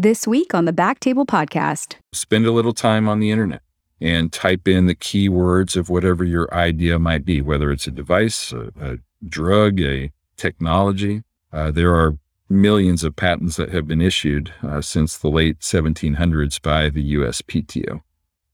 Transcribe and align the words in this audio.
This 0.00 0.28
week 0.28 0.54
on 0.54 0.64
the 0.64 0.72
Back 0.72 1.00
Table 1.00 1.26
Podcast, 1.26 1.96
spend 2.12 2.46
a 2.46 2.52
little 2.52 2.72
time 2.72 3.08
on 3.08 3.18
the 3.18 3.32
internet 3.32 3.62
and 4.00 4.32
type 4.32 4.68
in 4.68 4.86
the 4.86 4.94
keywords 4.94 5.76
of 5.76 5.90
whatever 5.90 6.22
your 6.22 6.48
idea 6.54 7.00
might 7.00 7.24
be, 7.24 7.42
whether 7.42 7.72
it's 7.72 7.88
a 7.88 7.90
device, 7.90 8.52
a, 8.52 8.70
a 8.80 8.98
drug, 9.28 9.80
a 9.80 10.12
technology. 10.36 11.24
Uh, 11.52 11.72
there 11.72 11.96
are 11.96 12.16
millions 12.48 13.02
of 13.02 13.16
patents 13.16 13.56
that 13.56 13.70
have 13.70 13.88
been 13.88 14.00
issued 14.00 14.54
uh, 14.62 14.80
since 14.80 15.18
the 15.18 15.28
late 15.28 15.58
1700s 15.58 16.62
by 16.62 16.88
the 16.88 17.14
USPTO. 17.14 18.00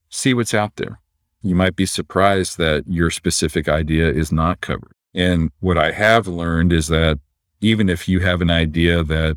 See 0.09 0.33
what's 0.33 0.55
out 0.55 0.77
there. 0.77 0.99
You 1.43 1.55
might 1.55 1.77
be 1.77 1.85
surprised 1.85 2.57
that 2.57 2.85
your 2.89 3.11
specific 3.11 3.69
idea 3.69 4.09
is 4.11 4.33
not 4.33 4.63
covered. 4.63 4.93
And 5.13 5.51
what 5.61 5.77
I 5.77 5.91
have 5.91 6.27
learned 6.27 6.73
is 6.73 6.87
that 6.87 7.21
even 7.61 7.91
if 7.91 8.09
you 8.09 8.21
have 8.21 8.41
an 8.41 8.51
idea 8.51 9.05
that 9.05 9.37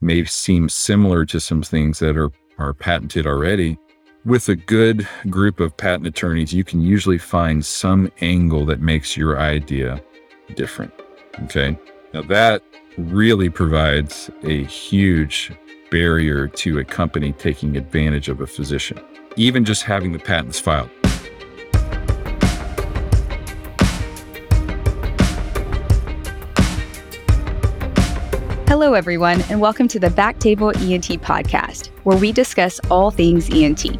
may 0.00 0.24
seem 0.24 0.68
similar 0.68 1.24
to 1.26 1.40
some 1.40 1.62
things 1.62 1.98
that 1.98 2.16
are, 2.16 2.30
are 2.58 2.74
patented 2.74 3.26
already, 3.26 3.78
with 4.24 4.48
a 4.48 4.56
good 4.56 5.08
group 5.30 5.58
of 5.58 5.76
patent 5.76 6.06
attorneys, 6.06 6.52
you 6.52 6.64
can 6.64 6.80
usually 6.80 7.18
find 7.18 7.64
some 7.64 8.12
angle 8.20 8.66
that 8.66 8.80
makes 8.80 9.16
your 9.16 9.38
idea 9.38 10.02
different. 10.54 10.92
Okay. 11.44 11.78
Now, 12.12 12.22
that 12.22 12.62
really 12.96 13.48
provides 13.48 14.30
a 14.42 14.64
huge 14.64 15.52
barrier 15.90 16.48
to 16.48 16.78
a 16.78 16.84
company 16.84 17.32
taking 17.32 17.76
advantage 17.76 18.28
of 18.28 18.40
a 18.40 18.46
physician, 18.46 19.00
even 19.36 19.64
just 19.64 19.82
having 19.82 20.12
the 20.12 20.18
patents 20.18 20.58
filed. 20.58 20.90
Hello, 28.68 28.92
everyone, 28.92 29.40
and 29.48 29.62
welcome 29.62 29.88
to 29.88 29.98
the 29.98 30.08
Backtable 30.08 30.76
ENT 30.76 31.22
podcast, 31.22 31.86
where 32.04 32.18
we 32.18 32.32
discuss 32.32 32.78
all 32.90 33.10
things 33.10 33.48
ENT. 33.48 33.96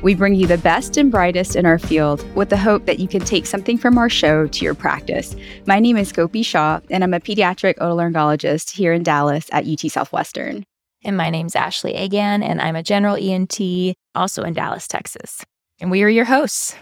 We 0.00 0.14
bring 0.14 0.36
you 0.36 0.46
the 0.46 0.58
best 0.58 0.96
and 0.96 1.10
brightest 1.10 1.56
in 1.56 1.66
our 1.66 1.80
field 1.80 2.24
with 2.36 2.48
the 2.48 2.56
hope 2.56 2.86
that 2.86 3.00
you 3.00 3.08
can 3.08 3.22
take 3.22 3.46
something 3.46 3.76
from 3.76 3.98
our 3.98 4.08
show 4.08 4.46
to 4.46 4.64
your 4.64 4.74
practice. 4.74 5.34
My 5.66 5.80
name 5.80 5.96
is 5.96 6.12
Gopi 6.12 6.44
Shah, 6.44 6.78
and 6.88 7.02
I'm 7.02 7.14
a 7.14 7.18
pediatric 7.18 7.78
otolaryngologist 7.78 8.70
here 8.70 8.92
in 8.92 9.02
Dallas 9.02 9.48
at 9.50 9.66
UT 9.66 9.90
Southwestern. 9.90 10.62
And 11.02 11.16
my 11.16 11.28
name's 11.28 11.56
Ashley 11.56 11.94
Agan, 11.94 12.44
and 12.44 12.60
I'm 12.60 12.76
a 12.76 12.84
general 12.84 13.16
ENT 13.16 13.96
also 14.14 14.44
in 14.44 14.52
Dallas, 14.52 14.86
Texas. 14.86 15.44
And 15.80 15.90
we 15.90 16.04
are 16.04 16.08
your 16.08 16.26
hosts. 16.26 16.76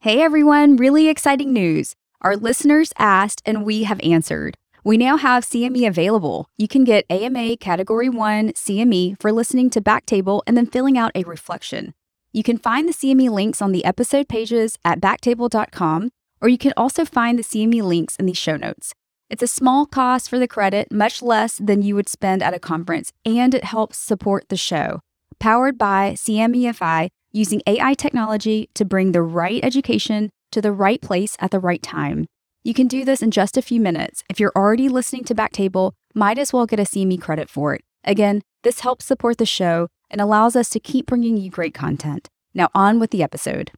Hey, 0.00 0.20
everyone, 0.20 0.76
really 0.76 1.08
exciting 1.08 1.54
news. 1.54 1.94
Our 2.20 2.36
listeners 2.36 2.92
asked, 2.98 3.40
and 3.46 3.64
we 3.64 3.84
have 3.84 4.00
answered. 4.02 4.58
We 4.84 4.96
now 4.96 5.16
have 5.16 5.44
CME 5.44 5.86
available. 5.86 6.48
You 6.58 6.66
can 6.66 6.82
get 6.82 7.04
AMA 7.08 7.58
Category 7.58 8.08
1 8.08 8.54
CME 8.54 9.14
for 9.20 9.30
listening 9.30 9.70
to 9.70 9.80
Backtable 9.80 10.42
and 10.44 10.56
then 10.56 10.66
filling 10.66 10.98
out 10.98 11.12
a 11.14 11.22
reflection. 11.22 11.94
You 12.32 12.42
can 12.42 12.58
find 12.58 12.88
the 12.88 12.92
CME 12.92 13.30
links 13.30 13.62
on 13.62 13.70
the 13.70 13.84
episode 13.84 14.28
pages 14.28 14.76
at 14.84 15.00
backtable.com, 15.00 16.10
or 16.40 16.48
you 16.48 16.58
can 16.58 16.72
also 16.76 17.04
find 17.04 17.38
the 17.38 17.44
CME 17.44 17.80
links 17.80 18.16
in 18.16 18.26
the 18.26 18.32
show 18.32 18.56
notes. 18.56 18.92
It's 19.30 19.42
a 19.42 19.46
small 19.46 19.86
cost 19.86 20.28
for 20.28 20.40
the 20.40 20.48
credit, 20.48 20.90
much 20.90 21.22
less 21.22 21.58
than 21.58 21.82
you 21.82 21.94
would 21.94 22.08
spend 22.08 22.42
at 22.42 22.54
a 22.54 22.58
conference, 22.58 23.12
and 23.24 23.54
it 23.54 23.64
helps 23.64 23.98
support 23.98 24.48
the 24.48 24.56
show. 24.56 24.98
Powered 25.38 25.78
by 25.78 26.14
CMEfy, 26.14 27.08
using 27.30 27.62
AI 27.68 27.94
technology 27.94 28.68
to 28.74 28.84
bring 28.84 29.12
the 29.12 29.22
right 29.22 29.62
education 29.62 30.30
to 30.50 30.60
the 30.60 30.72
right 30.72 31.00
place 31.00 31.36
at 31.38 31.52
the 31.52 31.60
right 31.60 31.82
time. 31.82 32.26
You 32.64 32.74
can 32.74 32.86
do 32.86 33.04
this 33.04 33.22
in 33.22 33.32
just 33.32 33.56
a 33.56 33.62
few 33.62 33.80
minutes. 33.80 34.22
If 34.28 34.38
you're 34.38 34.52
already 34.54 34.88
listening 34.88 35.24
to 35.24 35.34
Backtable, 35.34 35.92
might 36.14 36.38
as 36.38 36.52
well 36.52 36.64
get 36.64 36.78
a 36.78 36.84
CME 36.84 37.20
credit 37.20 37.50
for 37.50 37.74
it. 37.74 37.82
Again, 38.04 38.42
this 38.62 38.80
helps 38.80 39.04
support 39.04 39.38
the 39.38 39.46
show 39.46 39.88
and 40.08 40.20
allows 40.20 40.54
us 40.54 40.68
to 40.70 40.78
keep 40.78 41.06
bringing 41.06 41.36
you 41.36 41.50
great 41.50 41.74
content. 41.74 42.28
Now, 42.54 42.68
on 42.72 43.00
with 43.00 43.10
the 43.10 43.22
episode. 43.22 43.72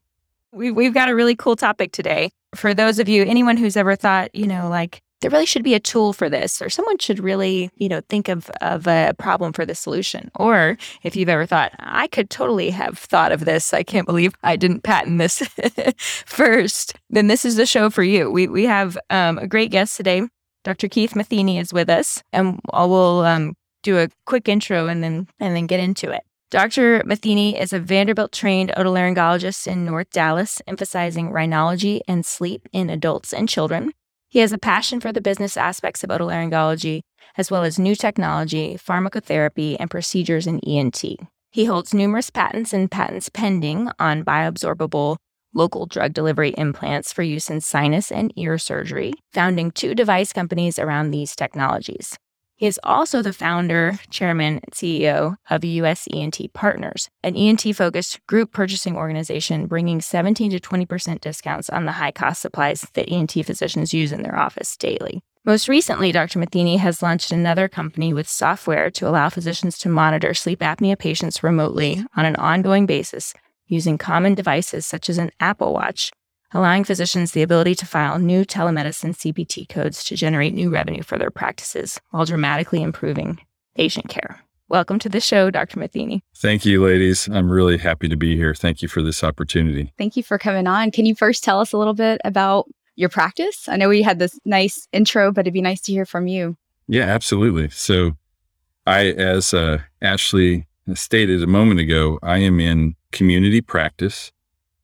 We, 0.53 0.71
we've 0.71 0.93
got 0.93 1.09
a 1.09 1.15
really 1.15 1.35
cool 1.35 1.57
topic 1.57 1.93
today. 1.93 2.31
For 2.55 2.75
those 2.75 2.99
of 2.99 3.09
you, 3.09 3.25
anyone 3.25 3.57
who's 3.57 3.77
ever 3.77 3.97
thought, 3.97 4.35
you 4.35 4.47
know, 4.47 4.69
like 4.69 5.01
there 5.25 5.31
really 5.31 5.47
should 5.47 5.65
be 5.65 5.73
a 5.73 5.81
tool 5.81 6.13
for 6.13 6.29
this, 6.29 6.61
or 6.61 6.69
someone 6.69 6.99
should 6.99 7.19
really, 7.19 7.71
you 7.77 7.89
know, 7.89 8.03
think 8.11 8.29
of, 8.29 8.51
of 8.61 8.87
a 8.87 9.15
problem 9.19 9.55
for 9.55 9.65
the 9.65 9.75
solution. 9.75 10.31
Or 10.35 10.77
if 11.03 11.17
you've 11.17 11.31
ever 11.31 11.47
thought, 11.47 11.73
I 11.79 12.09
could 12.09 12.29
totally 12.29 12.69
have 12.69 12.99
thought 12.99 13.33
of 13.33 13.47
this, 13.47 13.73
I 13.73 13.85
can't 13.85 14.07
believe 14.07 14.35
I 14.43 14.57
didn't 14.57 14.83
patent 14.83 15.17
this 15.17 15.43
first, 16.27 16.99
then 17.09 17.29
this 17.29 17.47
is 17.47 17.57
the 17.57 17.65
show 17.65 17.89
for 17.89 18.03
you. 18.03 18.31
We, 18.31 18.49
we 18.49 18.65
have 18.65 18.99
um, 19.09 19.39
a 19.39 19.47
great 19.47 19.71
guest 19.71 19.97
today. 19.97 20.29
Dr. 20.63 20.89
Keith 20.89 21.17
Matheny 21.17 21.57
is 21.59 21.73
with 21.73 21.89
us, 21.89 22.23
and 22.31 22.61
we'll 22.71 23.21
um, 23.21 23.55
do 23.83 23.97
a 23.97 24.11
quick 24.27 24.47
intro 24.47 24.89
and 24.89 25.03
then 25.03 25.27
and 25.41 25.57
then 25.57 25.67
get 25.67 25.81
into 25.81 26.11
it. 26.11 26.21
Dr. 26.51 27.03
Matheny 27.07 27.59
is 27.59 27.73
a 27.73 27.81
Vanderbilt 27.81 28.33
trained 28.33 28.75
otolaryngologist 28.77 29.67
in 29.67 29.87
North 29.87 30.11
Dallas, 30.11 30.61
emphasizing 30.67 31.31
rhinology 31.31 32.01
and 32.07 32.27
sleep 32.27 32.69
in 32.75 32.91
adults 32.91 33.33
and 33.33 33.49
children. 33.49 33.95
He 34.35 34.41
has 34.41 34.53
a 34.53 34.59
passion 34.59 34.99
for 34.99 35.13
the 35.13 35.21
business 35.21 35.57
aspects 35.57 36.03
of 36.03 36.11
otolaryngology, 36.11 37.03
as 37.39 37.53
well 37.53 37.63
as 37.63 37.79
new 37.79 37.95
technology, 37.95 38.75
pharmacotherapy, 38.75 39.77
and 39.79 39.89
procedures 39.89 40.49
in 40.49 40.59
ENT. 40.67 41.05
He 41.53 41.67
holds 41.67 41.95
numerous 41.95 42.31
patents 42.31 42.73
and 42.73 42.91
patents 42.91 43.29
pending 43.29 43.91
on 44.01 44.25
bioabsorbable 44.25 45.19
local 45.55 45.87
drug 45.87 46.15
delivery 46.15 46.53
implants 46.59 47.13
for 47.13 47.23
use 47.23 47.49
in 47.49 47.61
sinus 47.61 48.11
and 48.11 48.33
ear 48.35 48.59
surgery, 48.59 49.13
founding 49.33 49.71
two 49.71 49.95
device 49.95 50.33
companies 50.33 50.81
around 50.81 51.13
these 51.13 51.37
technologies. 51.37 52.17
Is 52.65 52.81
also 52.83 53.21
the 53.21 53.35
founder, 53.35 53.99
chairman, 54.09 54.55
and 54.55 54.73
CEO 54.73 55.37
of 55.51 55.67
US 55.67 56.09
ENT 56.11 56.51
Partners, 56.55 57.11
an 57.23 57.37
ENT 57.37 57.77
focused 57.77 58.27
group 58.27 58.53
purchasing 58.53 58.97
organization 58.97 59.67
bringing 59.67 60.01
17 60.01 60.51
to 60.53 60.59
20% 60.59 61.21
discounts 61.21 61.69
on 61.69 61.85
the 61.85 61.93
high 61.93 62.11
cost 62.11 62.41
supplies 62.41 62.87
that 62.95 63.07
ENT 63.11 63.33
physicians 63.33 63.93
use 63.93 64.13
in 64.13 64.23
their 64.23 64.39
office 64.39 64.79
daily. 64.79 65.21
Most 65.45 65.69
recently, 65.69 66.11
Dr. 66.11 66.39
Matheny 66.39 66.79
has 66.79 67.03
launched 67.03 67.33
another 67.33 67.69
company 67.69 68.15
with 68.15 68.27
software 68.27 68.91
to 68.93 69.07
allow 69.07 69.29
physicians 69.29 69.77
to 69.81 69.91
monitor 69.91 70.33
sleep 70.33 70.61
apnea 70.61 70.99
patients 70.99 71.43
remotely 71.43 72.03
on 72.17 72.25
an 72.25 72.37
ongoing 72.37 72.87
basis 72.87 73.35
using 73.67 73.99
common 73.99 74.35
devices 74.35 74.87
such 74.87 75.11
as 75.11 75.19
an 75.19 75.31
Apple 75.39 75.75
Watch 75.75 76.13
allowing 76.55 76.85
physicians 76.85 77.33
the 77.33 77.43
ability 77.43 77.75
to 77.75 77.85
file 77.85 78.19
new 78.21 78.45
telemedicine 78.45 79.13
CPT 79.13 79.69
codes 79.69 80.05
to 80.05 80.15
generate 80.15 80.55
new 80.55 80.71
revenue 80.71 81.03
for 81.03 81.19
their 81.19 81.31
practices 81.31 82.01
while 82.11 82.25
dramatically 82.25 82.81
improving 82.81 83.41
patient 83.75 84.09
care. 84.09 84.41
Welcome 84.69 85.01
to 85.01 85.09
the 85.09 85.21
show, 85.21 85.51
Dr. 85.51 85.81
Matheny. 85.81 86.23
Thank 86.37 86.65
you, 86.65 86.83
ladies. 86.83 87.29
I'm 87.29 87.51
really 87.51 87.77
happy 87.77 88.09
to 88.09 88.17
be 88.17 88.37
here. 88.37 88.55
Thank 88.55 88.83
you 88.83 88.89
for 88.89 89.03
this 89.03 89.25
opportunity. 89.25 89.93
Thank 89.99 90.17
you 90.17 90.23
for 90.23 90.39
coming 90.39 90.69
on. 90.69 90.93
Can 90.93 91.07
you 91.07 91.17
first 91.17 91.43
tell 91.43 91.61
us 91.61 91.73
a 91.73 91.77
little 91.77 91.93
bit 91.93 92.21
about 92.25 92.67
your 92.95 93.09
practice? 93.09 93.69
I 93.69 93.77
know 93.77 93.89
we 93.89 94.03
had 94.03 94.21
this 94.21 94.39
nice 94.45 94.87
intro, 94.93 95.33
but 95.33 95.41
it'd 95.41 95.53
be 95.53 95.61
nice 95.61 95.81
to 95.83 95.93
hear 95.93 96.07
from 96.07 96.29
you. 96.29 96.57
Yeah, 96.87 97.05
absolutely. 97.05 97.69
So, 97.71 98.13
I, 98.87 99.09
as 99.09 99.53
uh, 99.53 99.79
Ashley 100.01 100.67
stated 100.95 101.43
a 101.43 101.47
moment 101.47 101.81
ago, 101.81 102.19
I 102.23 102.39
am 102.39 102.61
in 102.61 102.95
community 103.11 103.61
practice 103.61 104.31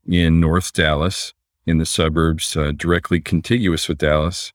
in 0.05 0.39
North 0.39 0.73
Dallas 0.73 1.33
in 1.65 1.77
the 1.77 1.85
suburbs, 1.85 2.55
uh, 2.55 2.71
directly 2.75 3.19
contiguous 3.19 3.87
with 3.87 3.99
Dallas, 3.99 4.51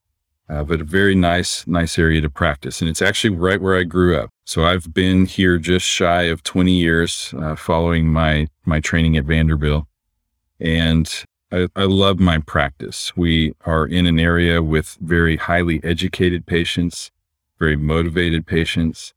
uh, 0.48 0.62
but 0.64 0.80
a 0.80 0.84
very 0.84 1.14
nice, 1.14 1.66
nice 1.66 1.98
area 1.98 2.20
to 2.20 2.30
practice. 2.30 2.80
And 2.80 2.88
it's 2.88 3.02
actually 3.02 3.36
right 3.36 3.60
where 3.60 3.76
I 3.76 3.82
grew 3.82 4.16
up. 4.16 4.30
So 4.44 4.64
I've 4.64 4.92
been 4.94 5.26
here 5.26 5.58
just 5.58 5.84
shy 5.84 6.22
of 6.22 6.42
20 6.42 6.72
years, 6.72 7.34
uh, 7.38 7.56
following 7.56 8.08
my 8.08 8.48
my 8.64 8.80
training 8.80 9.16
at 9.16 9.24
Vanderbilt, 9.24 9.86
and 10.60 11.24
I, 11.52 11.68
I 11.76 11.84
love 11.84 12.18
my 12.18 12.38
practice. 12.38 13.16
We 13.16 13.54
are 13.64 13.86
in 13.86 14.06
an 14.06 14.18
area 14.18 14.62
with 14.62 14.98
very 15.00 15.36
highly 15.36 15.82
educated 15.84 16.46
patients, 16.46 17.10
very 17.58 17.76
motivated 17.76 18.46
patients, 18.46 19.14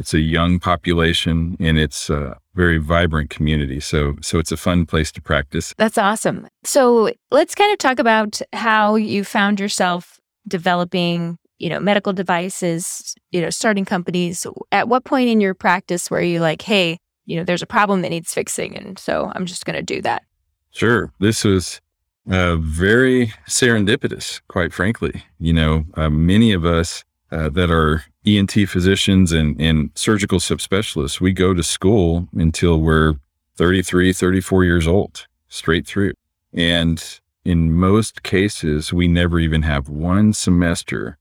it's 0.00 0.14
a 0.14 0.18
young 0.18 0.58
population 0.58 1.58
and 1.60 1.78
it's 1.78 2.08
a 2.08 2.38
very 2.54 2.78
vibrant 2.78 3.28
community. 3.28 3.80
So, 3.80 4.16
so 4.22 4.38
it's 4.38 4.50
a 4.50 4.56
fun 4.56 4.86
place 4.86 5.12
to 5.12 5.20
practice. 5.20 5.74
That's 5.76 5.98
awesome. 5.98 6.48
So 6.64 7.12
let's 7.30 7.54
kind 7.54 7.70
of 7.70 7.78
talk 7.78 7.98
about 7.98 8.40
how 8.54 8.94
you 8.94 9.24
found 9.24 9.60
yourself 9.60 10.18
developing, 10.48 11.38
you 11.58 11.68
know, 11.68 11.78
medical 11.78 12.14
devices, 12.14 13.14
you 13.30 13.42
know, 13.42 13.50
starting 13.50 13.84
companies. 13.84 14.46
At 14.72 14.88
what 14.88 15.04
point 15.04 15.28
in 15.28 15.38
your 15.38 15.52
practice 15.52 16.10
were 16.10 16.22
you 16.22 16.40
like, 16.40 16.62
hey, 16.62 16.98
you 17.26 17.36
know, 17.36 17.44
there's 17.44 17.62
a 17.62 17.66
problem 17.66 18.00
that 18.00 18.08
needs 18.08 18.32
fixing, 18.32 18.76
and 18.76 18.98
so 18.98 19.30
I'm 19.34 19.46
just 19.46 19.64
going 19.66 19.76
to 19.76 19.82
do 19.82 20.00
that? 20.02 20.24
Sure. 20.72 21.12
This 21.20 21.44
was 21.44 21.80
uh, 22.28 22.56
very 22.56 23.32
serendipitous, 23.46 24.40
quite 24.48 24.72
frankly. 24.72 25.22
You 25.38 25.52
know, 25.52 25.84
uh, 25.94 26.10
many 26.10 26.52
of 26.52 26.64
us 26.64 27.04
uh, 27.32 27.48
that 27.50 27.70
are 27.70 28.04
ENT 28.26 28.52
physicians 28.68 29.32
and, 29.32 29.60
and 29.60 29.90
surgical 29.94 30.38
subspecialists, 30.38 31.20
we 31.20 31.32
go 31.32 31.54
to 31.54 31.62
school 31.62 32.28
until 32.34 32.80
we're 32.80 33.14
33, 33.56 34.12
34 34.12 34.64
years 34.64 34.86
old, 34.88 35.26
straight 35.48 35.86
through. 35.86 36.12
And 36.52 37.20
in 37.44 37.72
most 37.72 38.22
cases, 38.22 38.92
we 38.92 39.08
never 39.08 39.38
even 39.40 39.62
have 39.62 39.88
one 39.88 40.32
semester 40.32 41.18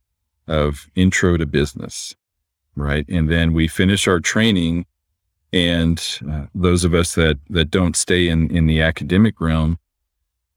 of 0.48 0.88
intro 0.96 1.38
to 1.38 1.46
business, 1.46 2.16
right? 2.76 3.06
And 3.10 3.30
then 3.30 3.54
we 3.54 3.68
finish 3.68 4.08
our 4.08 4.20
training 4.20 4.86
And 5.52 6.00
uh, 6.30 6.46
those 6.54 6.84
of 6.84 6.94
us 6.94 7.16
that, 7.16 7.40
that 7.50 7.72
don't 7.72 7.96
stay 7.96 8.28
in, 8.30 8.56
in 8.56 8.68
the 8.68 8.82
academic 8.82 9.42
realm 9.42 9.80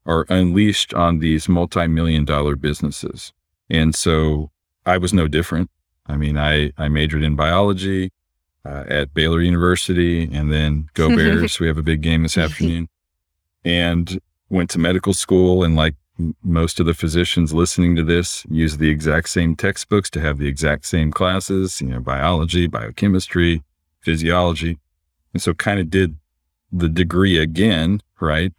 are 0.05 0.25
unleashed 0.29 0.93
on 0.93 1.19
these 1.19 1.49
multi-million 1.49 2.25
dollar 2.25 2.55
businesses. 2.55 3.33
And 3.69 3.95
so 3.95 4.51
I 4.85 4.97
was 4.97 5.13
no 5.13 5.27
different. 5.27 5.69
I 6.07 6.17
mean, 6.17 6.37
I, 6.37 6.71
I 6.77 6.89
majored 6.89 7.23
in 7.23 7.35
biology 7.35 8.11
uh, 8.65 8.83
at 8.87 9.13
Baylor 9.13 9.41
University 9.41 10.23
and 10.31 10.51
then 10.51 10.89
go 10.93 11.09
Bears. 11.15 11.59
we 11.59 11.67
have 11.67 11.77
a 11.77 11.83
big 11.83 12.01
game 12.01 12.23
this 12.23 12.37
afternoon 12.37 12.89
and 13.63 14.19
went 14.49 14.69
to 14.71 14.79
medical 14.79 15.13
school. 15.13 15.63
And 15.63 15.75
like 15.75 15.95
most 16.43 16.79
of 16.79 16.85
the 16.85 16.93
physicians 16.93 17.53
listening 17.53 17.95
to 17.95 18.03
this, 18.03 18.45
use 18.49 18.77
the 18.77 18.89
exact 18.89 19.29
same 19.29 19.55
textbooks 19.55 20.09
to 20.11 20.19
have 20.19 20.37
the 20.37 20.47
exact 20.47 20.85
same 20.85 21.11
classes, 21.11 21.81
you 21.81 21.87
know, 21.87 21.99
biology, 21.99 22.67
biochemistry, 22.67 23.63
physiology. 24.01 24.77
And 25.33 25.41
so 25.41 25.53
kind 25.53 25.79
of 25.79 25.89
did 25.89 26.17
the 26.71 26.89
degree 26.89 27.37
again, 27.37 28.01
right? 28.19 28.53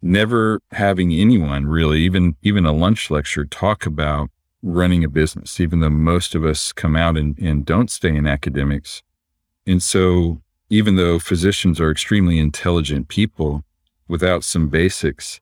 Never 0.00 0.60
having 0.72 1.12
anyone 1.12 1.66
really, 1.66 2.00
even, 2.00 2.36
even 2.42 2.66
a 2.66 2.72
lunch 2.72 3.10
lecture 3.10 3.44
talk 3.44 3.86
about 3.86 4.30
running 4.62 5.04
a 5.04 5.08
business, 5.08 5.60
even 5.60 5.80
though 5.80 5.90
most 5.90 6.34
of 6.34 6.44
us 6.44 6.72
come 6.72 6.96
out 6.96 7.16
and, 7.16 7.38
and 7.38 7.64
don't 7.64 7.90
stay 7.90 8.14
in 8.14 8.26
academics. 8.26 9.02
And 9.66 9.82
so, 9.82 10.40
even 10.70 10.96
though 10.96 11.18
physicians 11.18 11.80
are 11.80 11.90
extremely 11.90 12.38
intelligent 12.38 13.08
people, 13.08 13.64
without 14.08 14.44
some 14.44 14.68
basics, 14.68 15.40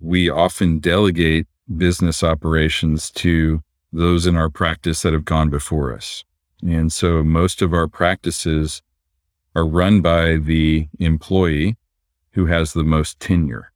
we 0.00 0.28
often 0.28 0.78
delegate 0.78 1.46
business 1.76 2.22
operations 2.22 3.10
to 3.10 3.62
those 3.92 4.26
in 4.26 4.36
our 4.36 4.50
practice 4.50 5.02
that 5.02 5.12
have 5.12 5.24
gone 5.24 5.50
before 5.50 5.94
us. 5.94 6.24
And 6.62 6.92
so, 6.92 7.22
most 7.22 7.62
of 7.62 7.72
our 7.72 7.88
practices 7.88 8.82
are 9.54 9.66
run 9.66 10.00
by 10.00 10.36
the 10.36 10.88
employee 10.98 11.76
who 12.32 12.46
has 12.46 12.72
the 12.72 12.84
most 12.84 13.20
tenure. 13.20 13.72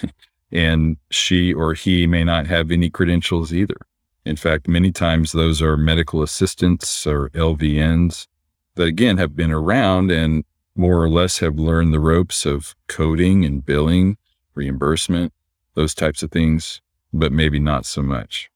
and 0.52 0.96
she 1.10 1.52
or 1.52 1.74
he 1.74 2.06
may 2.06 2.24
not 2.24 2.46
have 2.46 2.70
any 2.70 2.90
credentials 2.90 3.52
either. 3.52 3.76
In 4.24 4.36
fact, 4.36 4.68
many 4.68 4.92
times 4.92 5.32
those 5.32 5.60
are 5.60 5.76
medical 5.76 6.22
assistants 6.22 7.06
or 7.06 7.28
LVNs 7.30 8.28
that 8.76 8.84
again 8.84 9.18
have 9.18 9.34
been 9.34 9.50
around 9.50 10.10
and 10.10 10.44
more 10.74 11.02
or 11.02 11.08
less 11.08 11.38
have 11.38 11.58
learned 11.58 11.92
the 11.92 12.00
ropes 12.00 12.46
of 12.46 12.74
coding 12.86 13.44
and 13.44 13.64
billing, 13.64 14.16
reimbursement, 14.54 15.32
those 15.74 15.94
types 15.94 16.22
of 16.22 16.30
things, 16.30 16.80
but 17.12 17.32
maybe 17.32 17.58
not 17.58 17.84
so 17.84 18.02
much. 18.02 18.50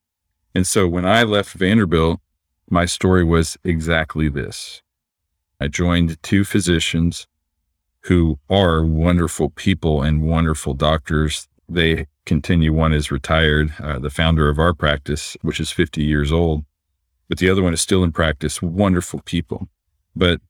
And 0.55 0.67
so 0.67 0.89
when 0.89 1.05
I 1.05 1.23
left 1.23 1.53
Vanderbilt, 1.53 2.21
my 2.71 2.87
story 2.87 3.25
was 3.25 3.59
exactly 3.65 4.29
this. 4.29 4.83
I 5.61 5.69
joined 5.69 6.23
two 6.23 6.45
physicians 6.45 7.27
who 8.03 8.39
are 8.49 8.85
wonderful 8.85 9.51
people 9.51 10.03
and 10.03 10.23
wonderful 10.23 10.75
doctors. 10.75 11.49
They 11.69 12.07
continue. 12.25 12.73
One 12.73 12.93
is 12.93 13.11
retired, 13.11 13.73
uh, 13.81 13.99
the 13.99 14.11
founder 14.11 14.49
of 14.49 14.59
our 14.59 14.75
practice, 14.75 15.37
which 15.43 15.61
is 15.61 15.71
50 15.71 16.03
years 16.03 16.33
old, 16.33 16.65
but 17.29 17.39
the 17.39 17.51
other 17.51 17.63
one 17.63 17.73
is 17.73 17.81
still 17.81 18.05
in 18.05 18.13
practice. 18.13 18.63
Wonderful 18.63 19.21
people, 19.25 19.69
but 20.15 20.41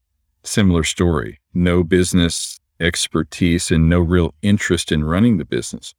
similar 0.43 0.85
story. 0.85 1.41
No 1.55 1.83
business 1.83 2.59
expertise 2.81 3.71
and 3.71 3.89
no 3.89 4.01
real 4.01 4.35
interest 4.43 4.93
in 4.93 5.05
running 5.05 5.39
the 5.39 5.45
business. 5.45 5.95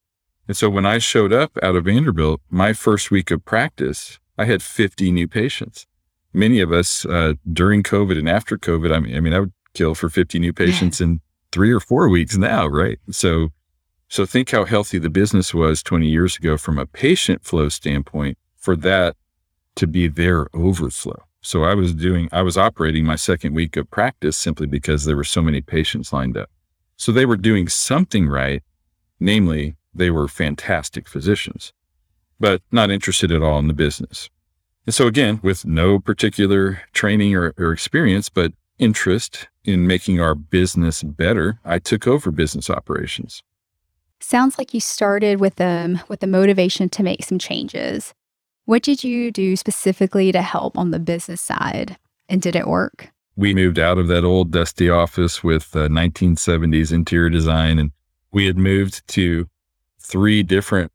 And 0.48 0.56
so 0.56 0.70
when 0.70 0.86
I 0.86 1.00
showed 1.00 1.34
up 1.34 1.58
out 1.62 1.76
of 1.76 1.86
Vanderbilt, 1.86 2.42
my 2.50 2.74
first 2.74 3.12
week 3.12 3.32
of 3.32 3.44
practice, 3.44 4.20
I 4.38 4.46
had 4.46 4.62
50 4.62 5.12
new 5.12 5.28
patients. 5.28 5.86
Many 6.34 6.60
of 6.60 6.72
us 6.72 7.06
uh, 7.06 7.34
during 7.52 7.84
COVID 7.84 8.18
and 8.18 8.30
after 8.30 8.58
COVID, 8.58 8.94
I 8.94 9.00
mean, 9.00 9.16
I 9.16 9.20
mean, 9.20 9.34
I 9.34 9.40
would 9.40 9.54
kill 9.74 9.96
for 9.96 10.10
50 10.10 10.40
new 10.40 10.54
patients 10.54 11.02
in 11.02 11.22
three 11.52 11.72
or 11.72 11.80
four 11.80 12.08
weeks 12.10 12.38
now, 12.38 12.68
right? 12.68 13.00
So 13.10 13.50
so 14.10 14.26
think 14.26 14.52
how 14.52 14.66
healthy 14.66 15.00
the 15.00 15.10
business 15.10 15.54
was 15.54 15.84
20 15.84 16.08
years 16.08 16.38
ago 16.38 16.58
from 16.58 16.78
a 16.78 16.86
patient 16.86 17.44
flow 17.44 17.70
standpoint 17.70 18.38
for 18.56 18.76
that 18.78 19.16
to 19.76 19.88
be 19.88 20.08
their 20.08 20.48
overflow. 20.56 21.24
So 21.42 21.64
I 21.64 21.76
was 21.76 21.94
doing, 21.94 22.30
I 22.32 22.42
was 22.42 22.58
operating 22.58 23.06
my 23.06 23.16
second 23.16 23.54
week 23.54 23.78
of 23.78 23.90
practice 23.92 24.38
simply 24.38 24.68
because 24.68 25.06
there 25.06 25.16
were 25.16 25.24
so 25.24 25.42
many 25.42 25.62
patients 25.62 26.12
lined 26.12 26.38
up. 26.38 26.50
So 26.96 27.12
they 27.12 27.26
were 27.26 27.38
doing 27.38 27.68
something 27.68 28.28
right. 28.28 28.64
Namely, 29.20 29.76
they 29.94 30.10
were 30.10 30.28
fantastic 30.28 31.08
physicians, 31.08 31.74
but 32.40 32.62
not 32.72 32.92
interested 32.92 33.32
at 33.32 33.42
all 33.42 33.60
in 33.60 33.68
the 33.68 33.74
business. 33.74 34.30
And 34.86 34.94
so 34.94 35.08
again, 35.08 35.40
with 35.44 35.66
no 35.66 36.00
particular 36.00 36.82
training 36.94 37.36
or, 37.36 37.54
or 37.58 37.72
experience, 37.74 38.30
but 38.30 38.54
interest 38.80 39.48
in 39.64 39.88
making 39.88 40.22
our 40.22 40.36
business 40.36 41.04
better, 41.04 41.60
I 41.66 41.80
took 41.80 42.08
over 42.08 42.32
business 42.32 42.70
operations. 42.70 43.44
Sounds 44.20 44.58
like 44.58 44.74
you 44.74 44.80
started 44.80 45.40
with 45.40 45.56
them 45.56 46.00
with 46.08 46.20
the 46.20 46.28
motivation 46.28 46.90
to 46.90 47.04
make 47.04 47.24
some 47.24 47.40
changes. 47.40 48.14
What 48.66 48.84
did 48.84 49.04
you 49.04 49.32
do 49.32 49.56
specifically 49.56 50.32
to 50.32 50.42
help 50.42 50.78
on 50.78 50.92
the 50.92 51.00
business 51.00 51.42
side? 51.42 51.98
And 52.28 52.42
did 52.42 52.56
it 52.56 52.68
work? 52.68 53.10
We 53.36 53.54
moved 53.54 53.80
out 53.80 53.98
of 53.98 54.08
that 54.08 54.26
old 54.26 54.52
dusty 54.52 54.90
office 54.90 55.44
with 55.44 55.76
uh, 55.76 55.88
1970s 55.88 56.92
interior 56.92 57.30
design, 57.30 57.80
and 57.80 57.92
we 58.32 58.46
had 58.46 58.58
moved 58.58 59.08
to 59.10 59.48
three 60.00 60.44
different 60.44 60.92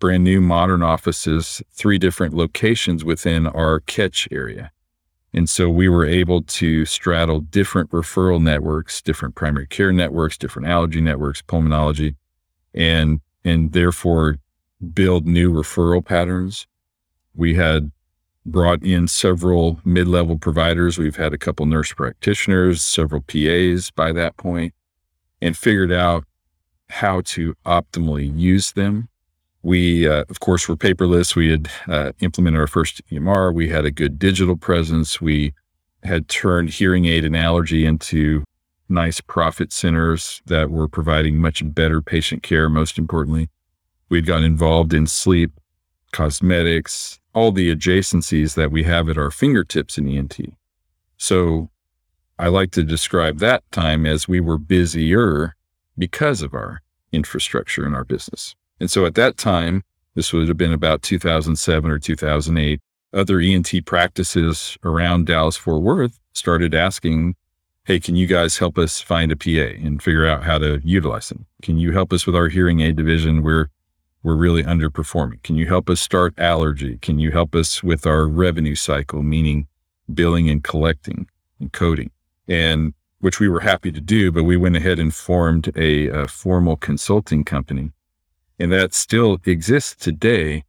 brand 0.00 0.24
new 0.24 0.40
modern 0.40 0.82
offices, 0.82 1.62
three 1.70 1.98
different 1.98 2.34
locations 2.34 3.04
within 3.04 3.46
our 3.46 3.80
catch 3.80 4.28
area. 4.30 4.70
And 5.32 5.48
so 5.48 5.70
we 5.70 5.88
were 5.88 6.04
able 6.04 6.42
to 6.42 6.84
straddle 6.84 7.40
different 7.40 7.90
referral 7.90 8.42
networks, 8.42 9.00
different 9.00 9.34
primary 9.34 9.66
care 9.66 9.92
networks, 9.92 10.36
different 10.36 10.68
allergy 10.68 11.00
networks, 11.00 11.42
pulmonology, 11.42 12.16
and 12.74 13.20
and 13.44 13.72
therefore 13.72 14.38
build 14.92 15.26
new 15.26 15.52
referral 15.52 16.04
patterns. 16.04 16.66
We 17.34 17.54
had 17.54 17.90
brought 18.46 18.82
in 18.82 19.08
several 19.08 19.80
mid-level 19.84 20.38
providers. 20.38 20.98
We've 20.98 21.16
had 21.16 21.32
a 21.32 21.38
couple 21.38 21.66
nurse 21.66 21.92
practitioners, 21.92 22.82
several 22.82 23.22
PAs 23.22 23.90
by 23.90 24.12
that 24.12 24.36
point, 24.36 24.74
and 25.40 25.56
figured 25.56 25.92
out 25.92 26.24
how 26.90 27.22
to 27.22 27.54
optimally 27.64 28.30
use 28.38 28.72
them. 28.72 29.08
We, 29.62 30.06
uh, 30.06 30.24
of 30.28 30.40
course, 30.40 30.68
were 30.68 30.76
paperless. 30.76 31.34
We 31.34 31.50
had 31.50 31.70
uh, 31.88 32.12
implemented 32.20 32.60
our 32.60 32.66
first 32.66 33.00
EMR. 33.10 33.54
We 33.54 33.70
had 33.70 33.86
a 33.86 33.90
good 33.90 34.18
digital 34.18 34.56
presence. 34.56 35.22
We 35.22 35.54
had 36.02 36.28
turned 36.28 36.68
hearing 36.68 37.06
aid 37.06 37.24
and 37.24 37.34
allergy 37.34 37.86
into 37.86 38.44
nice 38.88 39.20
profit 39.20 39.72
centers 39.72 40.42
that 40.46 40.70
were 40.70 40.88
providing 40.88 41.38
much 41.38 41.62
better 41.74 42.02
patient 42.02 42.42
care, 42.42 42.68
most 42.68 42.98
importantly. 42.98 43.50
We'd 44.08 44.26
gotten 44.26 44.44
involved 44.44 44.92
in 44.92 45.06
sleep, 45.06 45.52
cosmetics, 46.12 47.20
all 47.34 47.50
the 47.50 47.74
adjacencies 47.74 48.54
that 48.54 48.70
we 48.70 48.84
have 48.84 49.08
at 49.08 49.18
our 49.18 49.30
fingertips 49.30 49.98
in 49.98 50.08
ENT. 50.08 50.38
So 51.16 51.70
I 52.38 52.48
like 52.48 52.70
to 52.72 52.84
describe 52.84 53.38
that 53.38 53.62
time 53.72 54.06
as 54.06 54.28
we 54.28 54.40
were 54.40 54.58
busier 54.58 55.54
because 55.96 56.42
of 56.42 56.54
our 56.54 56.82
infrastructure 57.12 57.86
in 57.86 57.94
our 57.94 58.04
business. 58.04 58.54
And 58.80 58.90
so 58.90 59.06
at 59.06 59.14
that 59.14 59.36
time, 59.36 59.82
this 60.14 60.32
would 60.32 60.48
have 60.48 60.56
been 60.56 60.72
about 60.72 61.02
2007 61.02 61.90
or 61.90 61.98
2008, 61.98 62.80
other 63.12 63.40
ENT 63.40 63.86
practices 63.86 64.76
around 64.84 65.26
Dallas 65.26 65.56
Fort 65.56 65.82
Worth 65.82 66.18
started 66.32 66.74
asking 66.74 67.36
hey, 67.84 68.00
can 68.00 68.16
you 68.16 68.26
guys 68.26 68.56
help 68.56 68.78
us 68.78 69.00
find 69.00 69.30
a 69.30 69.36
PA 69.36 69.76
and 69.84 70.02
figure 70.02 70.26
out 70.26 70.44
how 70.44 70.56
to 70.58 70.80
utilize 70.82 71.28
them? 71.28 71.46
Can 71.62 71.76
you 71.76 71.92
help 71.92 72.12
us 72.14 72.26
with 72.26 72.34
our 72.34 72.48
hearing 72.48 72.80
aid 72.80 72.96
division? 72.96 73.42
We're 73.42 73.68
we're 74.22 74.36
really 74.36 74.62
underperforming. 74.62 75.42
Can 75.42 75.56
you 75.56 75.66
help 75.66 75.90
us 75.90 76.00
start 76.00 76.32
allergy? 76.38 76.96
Can 77.02 77.18
you 77.18 77.30
help 77.30 77.54
us 77.54 77.82
with 77.82 78.06
our 78.06 78.26
revenue 78.26 78.74
cycle, 78.74 79.22
meaning 79.22 79.66
billing 80.14 80.48
and 80.48 80.64
collecting 80.64 81.28
and 81.60 81.70
coding? 81.70 82.10
And 82.48 82.94
which 83.20 83.38
we 83.38 83.50
were 83.50 83.60
happy 83.60 83.92
to 83.92 84.00
do, 84.00 84.32
but 84.32 84.44
we 84.44 84.56
went 84.56 84.76
ahead 84.76 84.98
and 84.98 85.14
formed 85.14 85.70
a, 85.76 86.08
a 86.08 86.26
formal 86.26 86.76
consulting 86.76 87.44
company. 87.44 87.92
And 88.58 88.72
that 88.72 88.94
still 88.94 89.40
exists 89.44 89.94
today. 89.94 90.64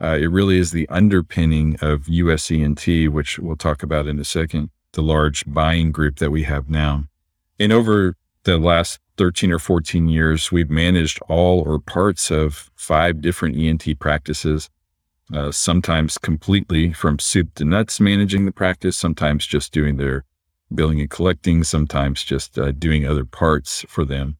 Uh, 0.00 0.18
it 0.20 0.26
really 0.26 0.58
is 0.58 0.70
the 0.70 0.88
underpinning 0.88 1.76
of 1.80 2.02
USENT, 2.02 3.08
which 3.08 3.40
we'll 3.40 3.56
talk 3.56 3.82
about 3.82 4.06
in 4.06 4.20
a 4.20 4.24
second 4.24 4.70
the 4.92 5.02
large 5.02 5.44
buying 5.46 5.92
group 5.92 6.18
that 6.18 6.30
we 6.30 6.44
have 6.44 6.68
now. 6.68 7.04
And 7.58 7.72
over 7.72 8.16
the 8.44 8.58
last 8.58 8.98
13 9.18 9.52
or 9.52 9.58
14 9.58 10.08
years, 10.08 10.50
we've 10.50 10.70
managed 10.70 11.20
all 11.28 11.60
or 11.60 11.78
parts 11.78 12.30
of 12.30 12.70
five 12.74 13.20
different 13.20 13.56
ENT 13.56 13.98
practices, 13.98 14.68
uh, 15.32 15.52
sometimes 15.52 16.18
completely 16.18 16.92
from 16.92 17.18
soup 17.18 17.54
to 17.54 17.64
nuts 17.64 18.00
managing 18.00 18.46
the 18.46 18.52
practice, 18.52 18.96
sometimes 18.96 19.46
just 19.46 19.72
doing 19.72 19.96
their 19.96 20.24
billing 20.74 21.00
and 21.00 21.10
collecting, 21.10 21.62
sometimes 21.64 22.24
just 22.24 22.58
uh, 22.58 22.72
doing 22.72 23.06
other 23.06 23.24
parts 23.24 23.84
for 23.88 24.04
them. 24.04 24.36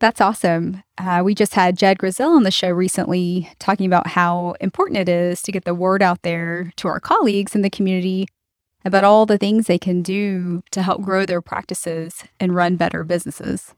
That's 0.00 0.20
awesome. 0.20 0.82
Uh, 0.98 1.22
we 1.24 1.34
just 1.34 1.54
had 1.54 1.78
Jed 1.78 1.98
Grisel 1.98 2.36
on 2.36 2.42
the 2.42 2.50
show 2.50 2.68
recently 2.68 3.50
talking 3.58 3.86
about 3.86 4.08
how 4.08 4.54
important 4.60 4.98
it 4.98 5.08
is 5.08 5.40
to 5.42 5.52
get 5.52 5.64
the 5.64 5.74
word 5.74 6.02
out 6.02 6.22
there 6.22 6.72
to 6.76 6.88
our 6.88 7.00
colleagues 7.00 7.54
in 7.54 7.62
the 7.62 7.70
community 7.70 8.28
about 8.84 9.04
all 9.04 9.26
the 9.26 9.38
things 9.38 9.66
they 9.66 9.78
can 9.78 10.02
do 10.02 10.62
to 10.70 10.82
help 10.82 11.02
grow 11.02 11.24
their 11.24 11.40
practices 11.40 12.24
and 12.38 12.54
run 12.54 12.76
better 12.76 13.04
businesses. 13.04 13.74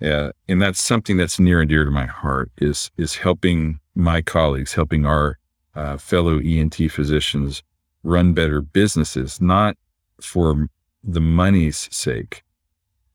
Yeah, 0.00 0.30
and 0.48 0.62
that's 0.62 0.80
something 0.80 1.16
that's 1.16 1.40
near 1.40 1.60
and 1.60 1.68
dear 1.68 1.84
to 1.84 1.90
my 1.90 2.06
heart 2.06 2.50
is 2.58 2.90
is 2.96 3.16
helping 3.16 3.80
my 3.94 4.22
colleagues, 4.22 4.74
helping 4.74 5.04
our 5.04 5.38
uh, 5.74 5.96
fellow 5.96 6.38
ENT 6.38 6.76
physicians 6.90 7.62
run 8.04 8.32
better 8.32 8.60
businesses, 8.60 9.40
not 9.40 9.76
for 10.20 10.68
the 11.02 11.20
money's 11.20 11.88
sake, 11.90 12.42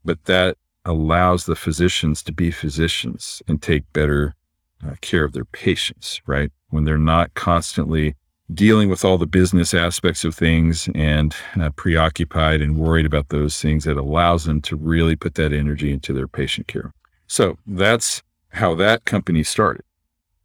but 0.04 0.26
that 0.26 0.58
allows 0.86 1.46
the 1.46 1.56
physicians 1.56 2.22
to 2.24 2.34
be 2.34 2.52
physicians 2.52 3.42
and 3.48 3.62
take 3.62 3.92
better 3.94 4.36
uh, 4.86 4.96
care 5.02 5.24
of 5.24 5.32
their 5.32 5.46
patients, 5.46 6.22
right? 6.26 6.52
When 6.70 6.84
they're 6.84 6.98
not 6.98 7.34
constantly 7.34 8.16
dealing 8.54 8.90
with 8.90 9.06
all 9.06 9.18
the 9.18 9.26
business 9.28 9.74
aspects 9.74 10.24
of 10.24 10.36
things 10.36 10.90
and 10.96 11.36
uh, 11.60 11.70
preoccupied 11.72 12.62
and 12.62 12.78
worried 12.78 13.06
about 13.06 13.30
those 13.30 13.62
things, 13.62 13.84
that 13.86 13.98
allows 13.98 14.46
them 14.46 14.62
to 14.62 14.76
really 14.76 15.16
put 15.16 15.36
that 15.36 15.54
energy 15.54 15.92
into 15.92 16.14
their 16.14 16.28
patient 16.28 16.68
care. 16.68 16.94
So 17.28 17.58
that's 17.66 18.22
how 18.50 18.76
that 18.76 19.06
company 19.06 19.44
started. 19.44 19.84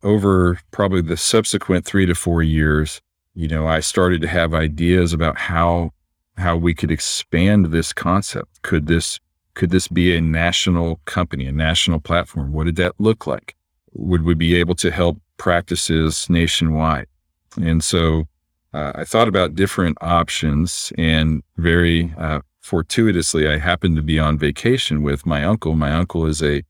Over 0.02 0.60
probably 0.70 1.02
the 1.02 1.16
subsequent 1.16 1.84
three 1.84 2.06
to 2.06 2.14
four 2.14 2.42
years, 2.42 3.00
you 3.34 3.48
know, 3.48 3.66
I 3.66 3.80
started 3.80 4.20
to 4.22 4.28
have 4.28 4.54
ideas 4.54 5.12
about 5.12 5.38
how 5.38 5.92
how 6.36 6.56
we 6.56 6.72
could 6.72 6.90
expand 6.92 7.66
this 7.66 7.92
concept. 7.92 8.62
Could 8.62 8.86
this 8.86 9.18
could 9.54 9.70
this 9.70 9.88
be 9.88 10.16
a 10.16 10.20
national 10.20 11.00
company, 11.04 11.46
a 11.46 11.52
national 11.52 11.98
platform? 11.98 12.52
What 12.52 12.66
did 12.66 12.76
that 12.76 12.94
look 12.98 13.26
like? 13.26 13.56
Would 13.92 14.22
we 14.22 14.34
be 14.34 14.54
able 14.54 14.76
to 14.76 14.92
help 14.92 15.18
practices 15.36 16.30
nationwide? 16.30 17.08
And 17.56 17.82
so 17.82 18.24
uh, 18.72 18.92
I 18.94 19.04
thought 19.04 19.28
about 19.28 19.54
different 19.54 19.98
options 20.00 20.92
and 20.98 21.42
very 21.56 22.14
uh, 22.18 22.40
fortuitously, 22.60 23.48
I 23.48 23.58
happened 23.58 23.96
to 23.96 24.02
be 24.02 24.18
on 24.18 24.38
vacation 24.38 25.02
with 25.02 25.24
my 25.24 25.44
uncle. 25.44 25.74
My 25.74 25.92
uncle 25.92 26.26
is 26.26 26.42
a 26.42 26.62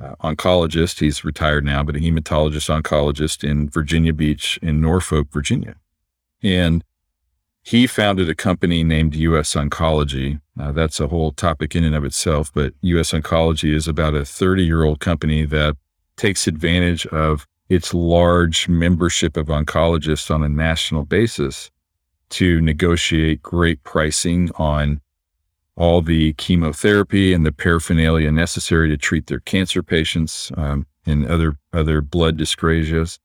uh, 0.00 0.14
oncologist. 0.22 1.00
He's 1.00 1.24
retired 1.24 1.64
now, 1.64 1.82
but 1.82 1.96
a 1.96 2.00
hematologist 2.00 2.82
oncologist 2.82 3.48
in 3.48 3.68
Virginia 3.68 4.12
Beach 4.12 4.58
in 4.62 4.80
Norfolk, 4.80 5.28
Virginia. 5.30 5.76
And 6.42 6.82
he 7.62 7.86
founded 7.86 8.28
a 8.28 8.34
company 8.34 8.82
named 8.82 9.14
US 9.14 9.54
Oncology. 9.54 10.40
That's 10.56 10.98
a 10.98 11.08
whole 11.08 11.30
topic 11.32 11.76
in 11.76 11.84
and 11.84 11.94
of 11.94 12.04
itself, 12.04 12.50
but 12.52 12.74
US 12.80 13.12
Oncology 13.12 13.72
is 13.72 13.86
about 13.86 14.14
a 14.14 14.24
30 14.24 14.64
year 14.64 14.82
old 14.82 15.00
company 15.00 15.44
that 15.44 15.76
takes 16.16 16.46
advantage 16.46 17.06
of 17.06 17.46
its 17.68 17.94
large 17.94 18.68
membership 18.68 19.36
of 19.36 19.46
oncologists 19.46 20.32
on 20.32 20.42
a 20.42 20.48
national 20.48 21.04
basis 21.04 21.70
to 22.30 22.60
negotiate 22.60 23.42
great 23.42 23.82
pricing 23.84 24.50
on 24.56 25.00
all 25.76 26.02
the 26.02 26.32
chemotherapy 26.34 27.32
and 27.32 27.46
the 27.46 27.52
paraphernalia 27.52 28.30
necessary 28.30 28.88
to 28.88 28.96
treat 28.96 29.26
their 29.26 29.40
cancer 29.40 29.82
patients 29.82 30.52
um, 30.56 30.86
and 31.06 31.26
other 31.26 31.56
other 31.72 32.00
blood 32.00 32.38
dyscrasias. 32.38 33.18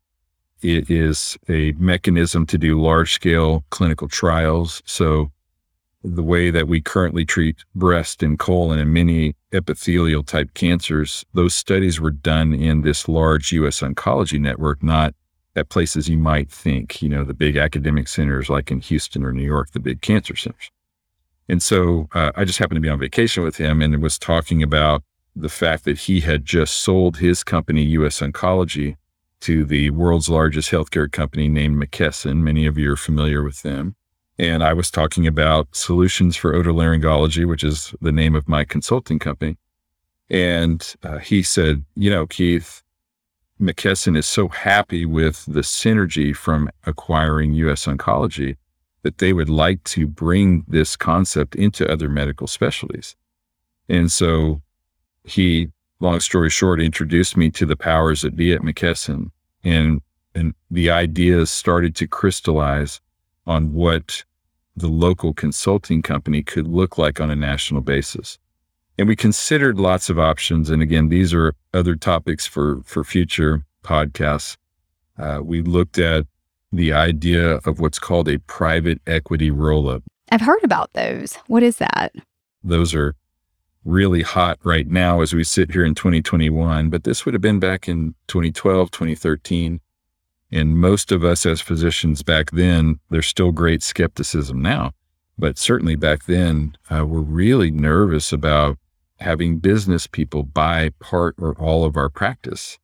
It 0.61 0.89
is 0.89 1.37
a 1.47 1.73
mechanism 1.73 2.45
to 2.47 2.57
do 2.57 2.81
large 2.81 3.13
scale 3.13 3.63
clinical 3.69 4.07
trials. 4.07 4.81
So 4.85 5.31
the 6.03 6.23
way 6.23 6.49
that 6.49 6.67
we 6.67 6.81
currently 6.81 7.25
treat 7.25 7.57
breast 7.75 8.21
and 8.23 8.37
colon 8.37 8.79
and 8.79 8.93
many 8.93 9.35
epithelial 9.51 10.23
type 10.23 10.53
cancers, 10.53 11.25
those 11.33 11.53
studies 11.53 11.99
were 11.99 12.11
done 12.11 12.53
in 12.53 12.81
this 12.81 13.07
large 13.07 13.51
US 13.53 13.81
oncology 13.81 14.39
network, 14.39 14.83
not 14.83 15.13
at 15.55 15.69
places 15.69 16.07
you 16.07 16.17
might 16.17 16.51
think, 16.51 17.01
you 17.01 17.09
know, 17.09 17.23
the 17.23 17.33
big 17.33 17.57
academic 17.57 18.07
centers 18.07 18.49
like 18.49 18.69
in 18.69 18.79
Houston 18.79 19.23
or 19.23 19.31
New 19.31 19.43
York, 19.43 19.71
the 19.71 19.79
big 19.79 20.01
cancer 20.01 20.35
centers. 20.35 20.69
And 21.49 21.63
so 21.63 22.07
uh, 22.13 22.31
I 22.35 22.45
just 22.45 22.59
happened 22.59 22.77
to 22.77 22.81
be 22.81 22.89
on 22.89 22.99
vacation 22.99 23.43
with 23.43 23.57
him 23.57 23.81
and 23.81 24.01
was 24.01 24.19
talking 24.19 24.61
about 24.61 25.03
the 25.35 25.49
fact 25.49 25.85
that 25.85 25.99
he 25.99 26.19
had 26.19 26.45
just 26.45 26.75
sold 26.75 27.17
his 27.17 27.43
company, 27.43 27.83
US 27.83 28.19
Oncology, 28.19 28.97
to 29.41 29.65
the 29.65 29.91
world's 29.91 30.29
largest 30.29 30.71
healthcare 30.71 31.11
company 31.11 31.47
named 31.47 31.81
McKesson. 31.81 32.37
Many 32.37 32.65
of 32.65 32.77
you 32.77 32.91
are 32.91 32.97
familiar 32.97 33.43
with 33.43 33.61
them. 33.61 33.95
And 34.39 34.63
I 34.63 34.73
was 34.73 34.91
talking 34.91 35.25
about 35.25 35.75
solutions 35.75 36.35
for 36.35 36.53
otolaryngology, 36.53 37.47
which 37.47 37.63
is 37.63 37.93
the 38.01 38.11
name 38.11 38.35
of 38.35 38.47
my 38.47 38.63
consulting 38.63 39.17
company. 39.17 39.57
And 40.29 40.95
uh, 41.03 41.17
he 41.17 41.41
said, 41.41 41.83
You 41.95 42.11
know, 42.11 42.27
Keith, 42.27 42.83
McKesson 43.59 44.15
is 44.15 44.27
so 44.27 44.47
happy 44.47 45.05
with 45.05 45.45
the 45.45 45.61
synergy 45.61 46.35
from 46.35 46.69
acquiring 46.85 47.53
US 47.53 47.85
Oncology 47.85 48.57
that 49.01 49.17
they 49.17 49.33
would 49.33 49.49
like 49.49 49.83
to 49.85 50.05
bring 50.05 50.63
this 50.67 50.95
concept 50.95 51.55
into 51.55 51.89
other 51.89 52.09
medical 52.09 52.45
specialties. 52.45 53.15
And 53.89 54.11
so 54.11 54.61
he, 55.23 55.69
long 55.99 56.19
story 56.19 56.49
short, 56.49 56.81
introduced 56.81 57.37
me 57.37 57.49
to 57.51 57.65
the 57.65 57.75
powers 57.75 58.21
that 58.21 58.35
be 58.35 58.53
at 58.53 58.61
McKesson. 58.61 59.31
And, 59.63 60.01
and 60.35 60.53
the 60.69 60.91
ideas 60.91 61.49
started 61.49 61.95
to 61.95 62.07
crystallize 62.07 63.01
on 63.47 63.73
what 63.73 64.23
the 64.77 64.87
local 64.87 65.33
consulting 65.33 66.01
company 66.01 66.43
could 66.43 66.67
look 66.67 66.97
like 66.97 67.19
on 67.19 67.31
a 67.31 67.35
national 67.35 67.81
basis. 67.81 68.37
And 68.97 69.07
we 69.07 69.15
considered 69.15 69.79
lots 69.79 70.09
of 70.09 70.19
options. 70.19 70.69
And 70.69 70.81
again, 70.81 71.09
these 71.09 71.33
are 71.33 71.53
other 71.73 71.95
topics 71.95 72.45
for, 72.45 72.81
for 72.83 73.03
future 73.03 73.65
podcasts. 73.83 74.55
Uh, 75.17 75.39
we 75.43 75.61
looked 75.61 75.97
at 75.97 76.25
the 76.71 76.93
idea 76.93 77.55
of 77.65 77.79
what's 77.79 77.99
called 77.99 78.27
a 78.27 78.39
private 78.39 79.01
equity 79.07 79.49
roll 79.49 79.89
up. 79.89 80.03
I've 80.29 80.41
heard 80.41 80.63
about 80.63 80.93
those. 80.93 81.35
What 81.47 81.63
is 81.63 81.77
that? 81.77 82.13
Those 82.63 82.93
are 82.93 83.15
really 83.85 84.21
hot 84.21 84.59
right 84.63 84.87
now 84.87 85.21
as 85.21 85.33
we 85.33 85.43
sit 85.43 85.71
here 85.71 85.85
in 85.85 85.95
2021, 85.95 86.89
but 86.89 87.03
this 87.03 87.25
would 87.25 87.33
have 87.33 87.41
been 87.41 87.59
back 87.59 87.87
in 87.87 88.13
2012, 88.27 88.91
2013. 88.91 89.79
And 90.51 90.77
most 90.77 91.11
of 91.11 91.23
us 91.23 91.45
as 91.45 91.59
physicians 91.59 92.23
back 92.23 92.51
then, 92.51 92.99
there's 93.09 93.27
still 93.27 93.51
great 93.51 93.83
skepticism 93.83 94.61
now, 94.61 94.93
but 95.37 95.57
certainly 95.57 95.95
back 95.95 96.25
then, 96.25 96.77
uh, 96.89 97.05
we're 97.05 97.19
really 97.19 97.69
nervous 97.69 98.31
about 98.31 98.77
having 99.19 99.57
business 99.57 100.07
people 100.07 100.43
buy 100.43 100.91
part 100.99 101.35
or 101.37 101.53
all 101.59 101.83
of 101.83 101.97
our 101.97 102.09
practice 102.09 102.77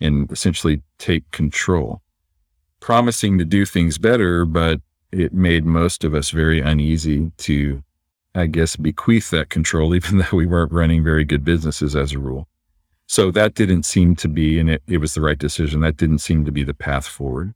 and 0.00 0.30
essentially 0.30 0.82
take 0.98 1.30
control. 1.30 2.02
Promising 2.80 3.38
to 3.38 3.44
do 3.44 3.64
things 3.64 3.98
better, 3.98 4.44
but 4.44 4.80
it 5.10 5.32
made 5.32 5.64
most 5.64 6.04
of 6.04 6.14
us 6.14 6.30
very 6.30 6.60
uneasy 6.60 7.32
to, 7.38 7.82
I 8.34 8.46
guess, 8.46 8.76
bequeath 8.76 9.30
that 9.30 9.48
control, 9.48 9.94
even 9.96 10.18
though 10.18 10.36
we 10.36 10.46
weren't 10.46 10.72
running 10.72 11.02
very 11.02 11.24
good 11.24 11.44
businesses 11.44 11.96
as 11.96 12.12
a 12.12 12.18
rule. 12.18 12.46
So 13.08 13.30
that 13.30 13.54
didn't 13.54 13.84
seem 13.84 14.16
to 14.16 14.28
be, 14.28 14.60
and 14.60 14.68
it, 14.68 14.82
it 14.86 14.98
was 14.98 15.14
the 15.14 15.22
right 15.22 15.38
decision. 15.38 15.80
That 15.80 15.96
didn't 15.96 16.18
seem 16.18 16.44
to 16.44 16.52
be 16.52 16.62
the 16.62 16.74
path 16.74 17.06
forward. 17.06 17.54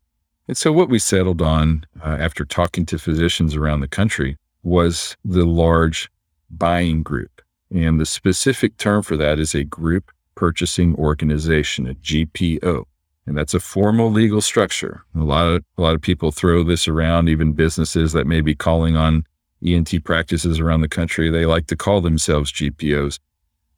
And 0.49 0.56
so 0.56 0.73
what 0.73 0.88
we 0.88 0.99
settled 0.99 1.42
on 1.42 1.85
uh, 2.02 2.16
after 2.18 2.47
talking 2.47 2.87
to 2.87 2.99
physicians 2.99 3.54
around 3.54 3.80
the 3.80 3.88
country 3.88 4.38
was 4.62 5.14
the 5.23 5.44
large 5.44 6.11
buying 6.50 7.02
group. 7.02 7.42
And 7.71 8.00
the 8.00 8.06
specific 8.06 8.78
term 8.78 9.02
for 9.02 9.16
that 9.18 9.38
is 9.38 9.54
a 9.54 9.62
group 9.62 10.11
purchasing 10.37 10.94
organization, 10.97 11.87
a 11.87 11.94
GPO. 11.94 12.85
And 13.26 13.37
that's 13.37 13.54
a 13.54 13.61
formal 13.61 14.11
legal 14.11 14.40
structure. 14.40 15.04
A 15.14 15.21
lot 15.21 15.47
of 15.47 15.64
a 15.76 15.82
lot 15.82 15.94
of 15.94 16.00
people 16.00 16.32
throw 16.32 16.64
this 16.64 16.88
around, 16.88 17.28
even 17.28 17.52
businesses 17.52 18.12
that 18.14 18.26
may 18.26 18.40
be 18.40 18.54
calling 18.54 18.97
on 18.97 19.25
ENT 19.64 20.02
practices 20.02 20.59
around 20.59 20.80
the 20.80 20.88
country. 20.88 21.30
They 21.30 21.44
like 21.44 21.66
to 21.68 21.76
call 21.76 22.00
themselves 22.00 22.50
GPOs 22.50 23.18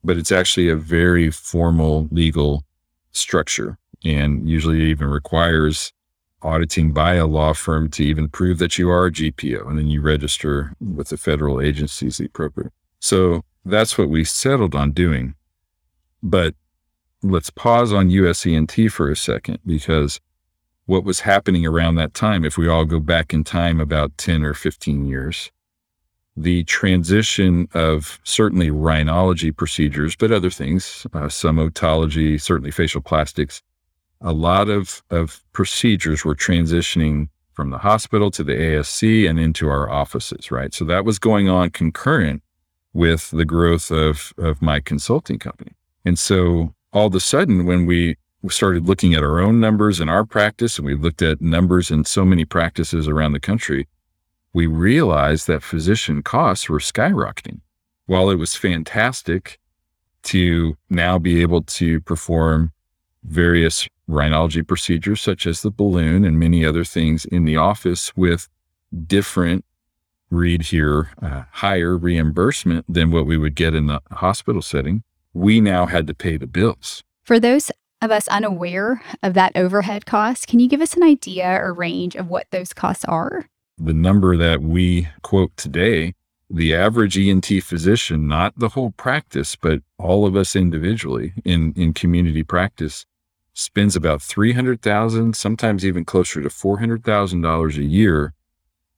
but 0.05 0.17
it's 0.17 0.31
actually 0.31 0.69
a 0.69 0.75
very 0.75 1.31
formal 1.31 2.07
legal 2.11 2.63
structure 3.11 3.77
and 4.03 4.47
usually 4.47 4.81
even 4.83 5.07
requires 5.07 5.91
auditing 6.43 6.93
by 6.93 7.15
a 7.15 7.25
law 7.25 7.53
firm 7.53 7.89
to 7.89 8.03
even 8.03 8.29
prove 8.29 8.59
that 8.59 8.77
you 8.77 8.89
are 8.89 9.07
a 9.07 9.11
GPO. 9.11 9.67
And 9.67 9.79
then 9.79 9.87
you 9.87 10.01
register 10.01 10.73
with 10.79 11.09
the 11.09 11.17
federal 11.17 11.59
agencies 11.59 12.17
the 12.17 12.25
appropriate. 12.25 12.71
So 12.99 13.41
that's 13.65 13.97
what 13.97 14.09
we 14.09 14.23
settled 14.23 14.75
on 14.75 14.91
doing. 14.91 15.33
But 16.21 16.53
let's 17.23 17.49
pause 17.49 17.91
on 17.91 18.09
USENT 18.09 18.91
for 18.91 19.09
a 19.09 19.15
second 19.15 19.59
because 19.65 20.21
what 20.85 21.03
was 21.03 21.21
happening 21.21 21.65
around 21.65 21.95
that 21.95 22.13
time, 22.13 22.45
if 22.45 22.59
we 22.59 22.67
all 22.67 22.85
go 22.85 22.99
back 22.99 23.33
in 23.33 23.43
time 23.43 23.81
about 23.81 24.15
10 24.19 24.43
or 24.43 24.53
15 24.53 25.05
years, 25.05 25.51
the 26.37 26.63
transition 26.65 27.67
of 27.73 28.19
certainly 28.23 28.69
rhinology 28.69 29.55
procedures, 29.55 30.15
but 30.15 30.31
other 30.31 30.49
things, 30.49 31.07
uh, 31.13 31.29
some 31.29 31.57
otology, 31.57 32.39
certainly 32.39 32.71
facial 32.71 33.01
plastics. 33.01 33.61
A 34.21 34.33
lot 34.33 34.69
of, 34.69 35.03
of 35.09 35.41
procedures 35.53 36.25
were 36.25 36.35
transitioning 36.35 37.29
from 37.53 37.69
the 37.69 37.77
hospital 37.77 38.31
to 38.31 38.43
the 38.43 38.53
ASC 38.53 39.29
and 39.29 39.39
into 39.39 39.69
our 39.69 39.89
offices, 39.89 40.51
right? 40.51 40.73
So 40.73 40.83
that 40.85 41.05
was 41.05 41.19
going 41.19 41.47
on 41.47 41.69
concurrent 41.69 42.43
with 42.93 43.31
the 43.31 43.45
growth 43.45 43.91
of, 43.91 44.33
of 44.37 44.61
my 44.61 44.81
consulting 44.81 45.39
company. 45.39 45.71
And 46.03 46.19
so 46.19 46.73
all 46.91 47.07
of 47.07 47.15
a 47.15 47.19
sudden, 47.19 47.65
when 47.65 47.85
we 47.85 48.17
started 48.49 48.85
looking 48.87 49.13
at 49.13 49.23
our 49.23 49.39
own 49.39 49.59
numbers 49.59 49.99
in 49.99 50.09
our 50.09 50.25
practice 50.25 50.77
and 50.77 50.85
we 50.85 50.95
looked 50.95 51.21
at 51.21 51.41
numbers 51.41 51.89
in 51.89 52.05
so 52.05 52.25
many 52.25 52.45
practices 52.45 53.07
around 53.07 53.31
the 53.31 53.39
country, 53.39 53.87
we 54.55 54.67
realized 54.67 55.47
that 55.47 55.61
physician 55.61 56.23
costs 56.23 56.69
were 56.69 56.79
skyrocketing. 56.79 57.59
While 58.05 58.29
it 58.29 58.35
was 58.35 58.55
fantastic 58.55 59.59
to 60.23 60.77
now 60.89 61.19
be 61.19 61.41
able 61.41 61.63
to 61.63 61.99
perform 61.99 62.71
various 63.25 63.89
rhinology 64.09 64.65
procedures, 64.65 65.19
such 65.19 65.45
as 65.45 65.61
the 65.61 65.71
balloon 65.71 66.23
and 66.23 66.39
many 66.39 66.63
other 66.63 66.85
things 66.85 67.25
in 67.25 67.43
the 67.43 67.57
office 67.57 68.15
with 68.15 68.47
different, 69.05 69.65
read 70.29 70.61
here, 70.61 71.09
uh, 71.21 71.43
higher 71.51 71.97
reimbursement 71.97 72.85
than 72.87 73.11
what 73.11 73.25
we 73.25 73.35
would 73.35 73.55
get 73.55 73.75
in 73.75 73.87
the 73.87 73.99
hospital 74.11 74.61
setting, 74.61 75.03
we 75.33 75.59
now 75.59 75.85
had 75.85 76.07
to 76.07 76.13
pay 76.13 76.37
the 76.37 76.47
bills. 76.47 77.03
For 77.23 77.41
those 77.41 77.71
of 78.01 78.09
us 78.09 78.29
unaware 78.29 79.03
of 79.21 79.33
that 79.33 79.51
overhead 79.57 80.05
cost, 80.05 80.47
can 80.47 80.61
you 80.61 80.69
give 80.69 80.79
us 80.79 80.93
an 80.93 81.03
idea 81.03 81.59
or 81.61 81.73
range 81.73 82.15
of 82.15 82.29
what 82.29 82.47
those 82.51 82.71
costs 82.71 83.03
are? 83.03 83.49
The 83.77 83.93
number 83.93 84.37
that 84.37 84.61
we 84.61 85.09
quote 85.21 85.55
today, 85.57 86.13
the 86.49 86.75
average 86.75 87.17
ENT 87.17 87.45
physician, 87.63 88.27
not 88.27 88.57
the 88.57 88.69
whole 88.69 88.91
practice, 88.91 89.55
but 89.55 89.81
all 89.97 90.25
of 90.25 90.35
us 90.35 90.55
individually 90.55 91.33
in, 91.43 91.73
in 91.75 91.93
community 91.93 92.43
practice, 92.43 93.05
spends 93.53 93.95
about 93.95 94.21
300,000, 94.21 95.35
sometimes 95.35 95.85
even 95.85 96.05
closer 96.05 96.41
to 96.41 96.49
$400,000 96.49 97.77
a 97.77 97.83
year 97.83 98.33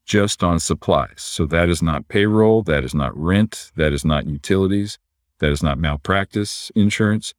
just 0.06 0.42
on 0.42 0.60
supplies. 0.60 1.18
So 1.18 1.46
that 1.48 1.70
is 1.70 1.82
not 1.82 2.08
payroll, 2.08 2.64
that 2.64 2.84
is 2.84 2.96
not 2.96 3.16
rent, 3.16 3.72
that 3.76 3.94
is 3.94 4.06
not 4.06 4.26
utilities, 4.26 4.98
that 5.40 5.52
is 5.52 5.62
not 5.62 5.78
malpractice 5.78 6.72
insurance. 6.76 7.34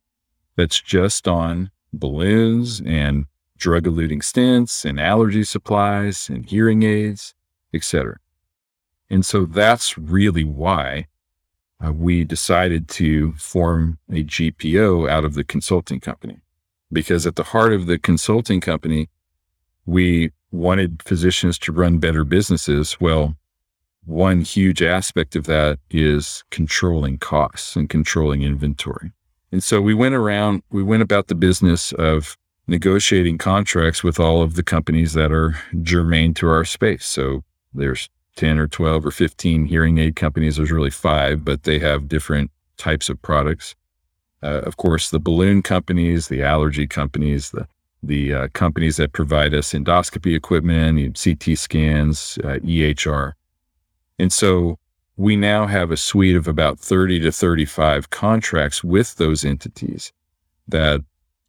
That's 0.57 0.81
just 0.81 1.27
on 1.27 1.71
balloons 1.93 2.81
and 2.85 3.27
drug 3.59 3.85
eluting 3.85 4.23
stents 4.23 4.85
and 4.85 5.01
allergy 5.01 5.45
supplies 5.45 6.29
and 6.29 6.49
hearing 6.49 6.83
aids, 6.83 7.35
etc. 7.75 8.17
And 9.11 9.25
so 9.25 9.45
that's 9.45 9.97
really 9.99 10.45
why 10.45 11.07
uh, 11.85 11.93
we 11.93 12.25
decided 12.25 12.89
to 12.89 13.33
form 13.35 13.99
a 14.11 14.25
GPO 14.25 15.09
out 15.09 15.25
of 15.25 15.35
the 15.35 15.45
consulting 15.45 16.01
company. 16.01 16.39
Because 16.91 17.27
at 17.27 17.37
the 17.37 17.45
heart 17.45 17.73
of 17.73 17.87
the 17.87 17.99
consulting 17.99 18.61
company, 18.61 19.09
we 19.85 20.33
wanted 20.51 21.03
physicians 21.05 21.59
to 21.59 21.73
run 21.73 21.99
better 21.99 22.25
businesses. 22.25 22.99
Well, 23.01 23.37
one 24.05 24.41
huge 24.41 24.83
aspect 24.83 25.37
of 25.37 25.45
that 25.45 25.79
is 25.91 26.43
controlling 26.51 27.19
costs 27.19 27.77
and 27.77 27.91
controlling 27.91 28.43
inventory. 28.43 29.13
And 29.53 29.63
so 29.63 29.81
we 29.81 29.95
went 29.95 30.15
around, 30.15 30.63
we 30.71 30.83
went 30.83 31.03
about 31.03 31.29
the 31.29 31.35
business 31.35 31.93
of 31.93 32.37
negotiating 32.69 33.39
contracts 33.39 34.05
with 34.05 34.21
all 34.21 34.43
of 34.43 34.55
the 34.55 34.63
companies 34.63 35.15
that 35.15 35.33
are 35.33 35.59
germane 35.83 36.35
to 36.35 36.49
our 36.49 36.65
space. 36.65 37.07
So 37.07 37.43
there's 37.75 38.09
10 38.37 38.59
or 38.59 38.69
12 38.69 39.07
or 39.07 39.11
15 39.11 39.67
hearing 39.67 39.99
aid 39.99 40.15
companies. 40.15 40.57
There's 40.57 40.71
really 40.71 40.91
five, 40.91 41.45
but 41.45 41.65
they 41.65 41.79
have 41.81 42.09
different 42.09 42.51
types 42.77 43.09
of 43.09 43.21
products. 43.23 43.75
Uh, 44.43 44.61
of 44.61 44.77
course, 44.77 45.11
the 45.11 45.19
balloon 45.19 45.63
companies, 45.63 46.29
the 46.29 46.43
allergy 46.43 46.87
companies, 46.87 47.51
the 47.51 47.67
the 48.03 48.33
uh, 48.33 48.49
companies 48.53 48.97
that 48.97 49.13
provide 49.13 49.53
us 49.53 49.73
endoscopy 49.73 50.37
equipment, 50.37 51.21
CT 51.21 51.59
scans, 51.59 52.39
uh, 52.45 52.59
EHR. 52.61 53.33
And 54.21 54.33
so 54.33 54.79
we 55.17 55.35
now 55.35 55.67
have 55.67 55.91
a 55.91 55.97
suite 55.97 56.37
of 56.37 56.47
about 56.47 56.79
30 56.79 57.19
to 57.21 57.33
35 57.33 58.11
contracts 58.11 58.85
with 58.85 59.17
those 59.17 59.45
entities 59.45 60.13
that 60.69 61.01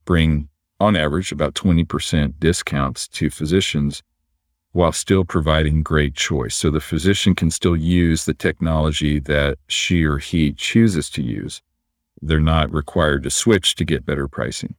bring 0.05 0.48
on 0.79 0.95
average, 0.95 1.31
about 1.31 1.53
20% 1.53 2.33
discounts 2.39 3.07
to 3.09 3.29
physicians 3.29 4.01
while 4.71 4.91
still 4.91 5.25
providing 5.25 5.81
great 5.81 6.15
choice. 6.15 6.55
So 6.55 6.69
the 6.69 6.79
physician 6.79 7.35
can 7.35 7.49
still 7.49 7.75
use 7.75 8.25
the 8.25 8.33
technology 8.33 9.19
that 9.19 9.57
she 9.67 10.03
or 10.03 10.17
he 10.19 10.53
chooses 10.53 11.09
to 11.11 11.23
use. 11.23 11.61
They're 12.21 12.39
not 12.39 12.71
required 12.71 13.23
to 13.23 13.29
switch 13.29 13.75
to 13.75 13.85
get 13.85 14.05
better 14.05 14.27
pricing. 14.27 14.75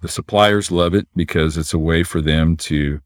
The 0.00 0.08
suppliers 0.08 0.70
love 0.70 0.94
it 0.94 1.08
because 1.16 1.56
it's 1.56 1.74
a 1.74 1.78
way 1.78 2.04
for 2.04 2.20
them 2.20 2.56
to 2.58 3.00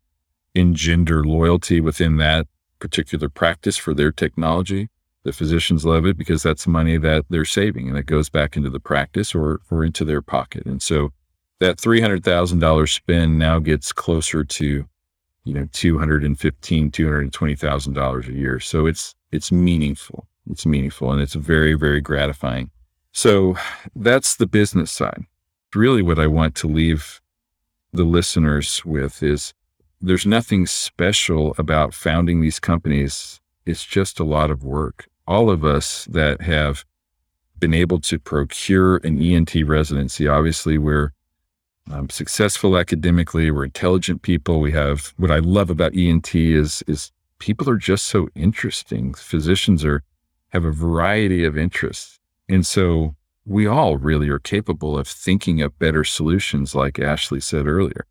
engender 0.55 1.25
loyalty 1.25 1.81
within 1.81 2.19
that 2.19 2.47
particular 2.79 3.31
practice 3.31 3.79
for 3.79 3.95
their 3.95 4.13
technology. 4.13 4.91
The 5.23 5.33
physicians 5.33 5.87
love 5.87 6.05
it 6.05 6.19
because 6.19 6.43
that's 6.43 6.67
money 6.67 6.99
that 6.99 7.25
they're 7.31 7.45
saving 7.47 7.89
and 7.89 7.97
it 7.97 8.07
goes 8.07 8.29
back 8.29 8.57
into 8.57 8.69
the 8.69 8.81
practice 8.81 9.35
or, 9.35 9.61
or 9.71 9.85
into 9.85 10.05
their 10.05 10.21
pocket. 10.21 10.67
And 10.67 10.83
so 10.83 11.13
that 11.61 11.79
$300,000 11.79 12.89
spend 12.89 13.39
now 13.39 13.59
gets 13.59 13.93
closer 13.93 14.45
to, 14.45 14.87
you 15.45 15.55
know, 15.55 15.65
$215,000, 15.67 16.91
$220,000 16.91 18.29
a 18.29 18.33
year. 18.33 18.61
So 18.61 18.87
it's, 18.87 19.15
it's 19.31 19.53
meaningful. 19.53 20.27
It's 20.51 20.67
meaningful 20.67 21.13
and 21.13 21.23
it's 21.23 21.35
very, 21.35 21.75
very 21.75 22.01
gratifying. 22.01 22.71
So 23.13 23.57
that's 23.95 24.37
the 24.37 24.47
business 24.47 24.91
side. 24.91 25.25
Really 25.75 26.03
what 26.03 26.19
I 26.19 26.27
want 26.27 26.55
to 26.57 26.67
leave 26.67 27.21
the 27.93 28.05
listeners 28.05 28.85
with 28.85 29.23
is 29.23 29.55
there's 30.01 30.27
nothing 30.27 30.67
special 30.67 31.55
about 31.59 31.95
founding 31.95 32.41
these 32.41 32.59
companies. 32.59 33.41
It's 33.67 33.85
just 33.85 34.19
a 34.19 34.25
lot 34.25 34.51
of 34.51 34.65
work. 34.65 35.07
All 35.27 35.51
of 35.51 35.65
us 35.65 36.07
that 36.07 36.41
have 36.41 36.85
been 37.59 37.75
able 37.75 38.01
to 38.01 38.19
procure 38.19 38.97
an 38.99 39.23
ENT 39.23 39.55
residency, 39.65 40.27
obviously 40.27 40.79
we're 40.79 41.13
um, 41.91 42.11
successful 42.11 42.77
academically. 42.77 43.51
We're 43.51 43.65
intelligent 43.65 44.23
people. 44.23 44.61
We 44.61 44.73
have 44.73 45.13
what 45.17 45.31
I 45.31 45.39
love 45.39 45.71
about 45.71 45.95
ENT 45.97 46.35
is 46.35 46.83
is 46.87 47.13
people 47.39 47.69
are 47.69 47.77
just 47.77 48.07
so 48.07 48.29
interesting. 48.35 49.15
Physicians 49.15 49.85
are 49.85 50.03
have 50.51 50.65
a 50.65 50.71
variety 50.71 51.45
of 51.45 51.57
interests, 51.57 52.19
and 52.49 52.67
so 52.67 53.17
we 53.45 53.67
all 53.67 53.97
really 53.97 54.29
are 54.29 54.39
capable 54.39 54.97
of 54.97 55.09
thinking 55.09 55.61
of 55.61 55.79
better 55.79 56.05
solutions, 56.05 56.75
like 56.75 56.99
Ashley 56.99 57.41
said 57.41 57.67
earlier, 57.67 58.07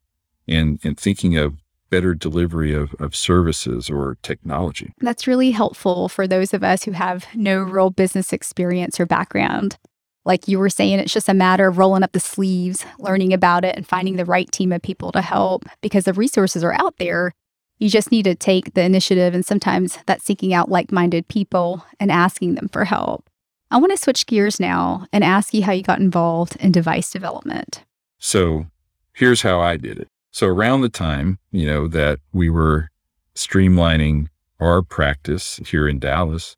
and 0.47 0.79
and 0.83 0.99
thinking 0.99 1.37
of 1.37 1.55
better 1.91 2.15
delivery 2.15 2.73
of, 2.73 2.95
of 2.99 3.15
services 3.15 3.89
or 3.89 4.17
technology. 4.23 4.93
That's 5.01 5.27
really 5.27 5.51
helpful 5.51 6.07
for 6.07 6.25
those 6.25 6.53
of 6.53 6.63
us 6.63 6.83
who 6.83 6.91
have 6.91 7.27
no 7.35 7.61
real 7.61 7.89
business 7.91 8.33
experience 8.33 8.99
or 8.99 9.05
background. 9.05 9.77
Like 10.23 10.47
you 10.47 10.59
were 10.59 10.69
saying, 10.69 10.99
it's 10.99 11.13
just 11.13 11.29
a 11.29 11.33
matter 11.33 11.67
of 11.67 11.77
rolling 11.77 12.03
up 12.03 12.11
the 12.11 12.19
sleeves, 12.19 12.85
learning 12.99 13.33
about 13.33 13.65
it, 13.65 13.75
and 13.75 13.87
finding 13.87 14.17
the 14.17 14.25
right 14.25 14.51
team 14.51 14.71
of 14.71 14.81
people 14.81 15.11
to 15.11 15.21
help 15.21 15.65
because 15.81 16.05
the 16.05 16.13
resources 16.13 16.63
are 16.63 16.73
out 16.73 16.97
there. 16.97 17.33
You 17.79 17.89
just 17.89 18.11
need 18.11 18.23
to 18.23 18.35
take 18.35 18.75
the 18.75 18.83
initiative, 18.83 19.33
and 19.33 19.43
sometimes 19.43 19.97
that's 20.05 20.23
seeking 20.23 20.53
out 20.53 20.69
like 20.69 20.91
minded 20.91 21.27
people 21.27 21.83
and 21.99 22.11
asking 22.11 22.53
them 22.55 22.69
for 22.69 22.85
help. 22.85 23.27
I 23.71 23.77
want 23.77 23.91
to 23.91 23.97
switch 23.97 24.27
gears 24.27 24.59
now 24.59 25.07
and 25.11 25.23
ask 25.23 25.53
you 25.53 25.63
how 25.63 25.71
you 25.71 25.81
got 25.81 25.99
involved 25.99 26.57
in 26.57 26.71
device 26.71 27.09
development. 27.09 27.83
So 28.19 28.67
here's 29.13 29.41
how 29.41 29.59
I 29.59 29.77
did 29.77 29.97
it. 29.97 30.07
So 30.29 30.45
around 30.47 30.81
the 30.81 30.89
time, 30.89 31.39
you 31.51 31.65
know, 31.65 31.87
that 31.87 32.19
we 32.31 32.49
were 32.49 32.89
streamlining 33.33 34.27
our 34.59 34.83
practice 34.83 35.59
here 35.65 35.87
in 35.87 35.99
Dallas, 35.99 36.55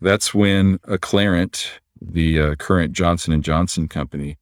that's 0.00 0.32
when 0.32 0.78
Acclarent 0.78 1.80
the 2.10 2.40
uh, 2.40 2.54
current 2.56 2.92
Johnson 2.92 3.32
and 3.32 3.44
Johnson 3.44 3.88
company 3.88 4.38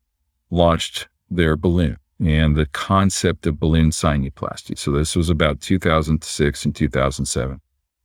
launched 0.50 1.08
their 1.30 1.56
balloon 1.56 1.96
and 2.18 2.56
the 2.56 2.66
concept 2.66 3.46
of 3.46 3.58
balloon 3.58 3.90
sinuplasty. 3.90 4.76
So 4.76 4.90
this 4.90 5.16
was 5.16 5.30
about 5.30 5.60
2006 5.60 6.64
and 6.64 6.74
2007. 6.74 7.60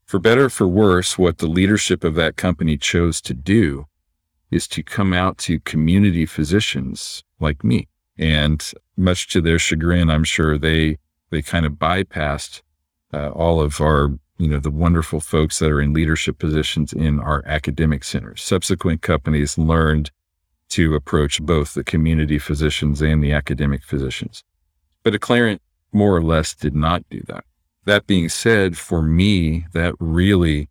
For 0.06 0.20
better 0.20 0.50
for 0.50 0.68
worse, 0.68 1.18
what 1.18 1.40
the 1.40 1.48
leadership 1.48 2.04
of 2.04 2.16
that 2.16 2.38
company 2.38 2.78
chose 2.78 3.20
to 3.22 3.34
do 3.34 3.88
is 4.52 4.68
to 4.70 4.84
come 4.84 5.14
out 5.14 5.38
to 5.40 5.60
community 5.60 6.26
physicians 6.26 7.24
like 7.40 7.64
me. 7.64 7.88
And 8.18 8.64
much 8.96 9.28
to 9.30 9.42
their 9.42 9.60
chagrin, 9.60 10.10
I'm 10.10 10.24
sure 10.24 10.58
they 10.58 10.98
they 11.32 11.42
kind 11.42 11.66
of 11.66 11.74
bypassed 11.74 12.62
uh, 13.14 13.30
all 13.32 13.60
of 13.60 13.82
our 13.82 14.18
you 14.38 14.48
know, 14.48 14.60
the 14.60 14.72
wonderful 14.72 15.20
folks 15.20 15.60
that 15.60 15.72
are 15.72 15.82
in 15.82 15.94
leadership 15.94 16.38
positions 16.40 16.92
in 16.94 17.20
our 17.20 17.44
academic 17.46 18.04
centers. 18.04 18.44
Subsequent 18.44 19.02
companies 19.02 19.58
learned 19.58 20.12
to 20.70 20.96
approach 20.96 21.42
both 21.42 21.74
the 21.74 21.84
community 21.84 22.40
physicians 22.40 23.02
and 23.02 23.24
the 23.24 23.32
academic 23.32 23.84
physicians. 23.84 24.44
But 25.04 25.14
Acclarent 25.14 25.60
more 25.92 26.16
or 26.16 26.24
less 26.24 26.54
did 26.54 26.76
not 26.76 27.08
do 27.10 27.22
that. 27.28 27.46
That 27.86 28.08
being 28.08 28.30
said, 28.30 28.78
for 28.78 29.02
me, 29.02 29.68
that 29.74 29.94
really 30.00 30.70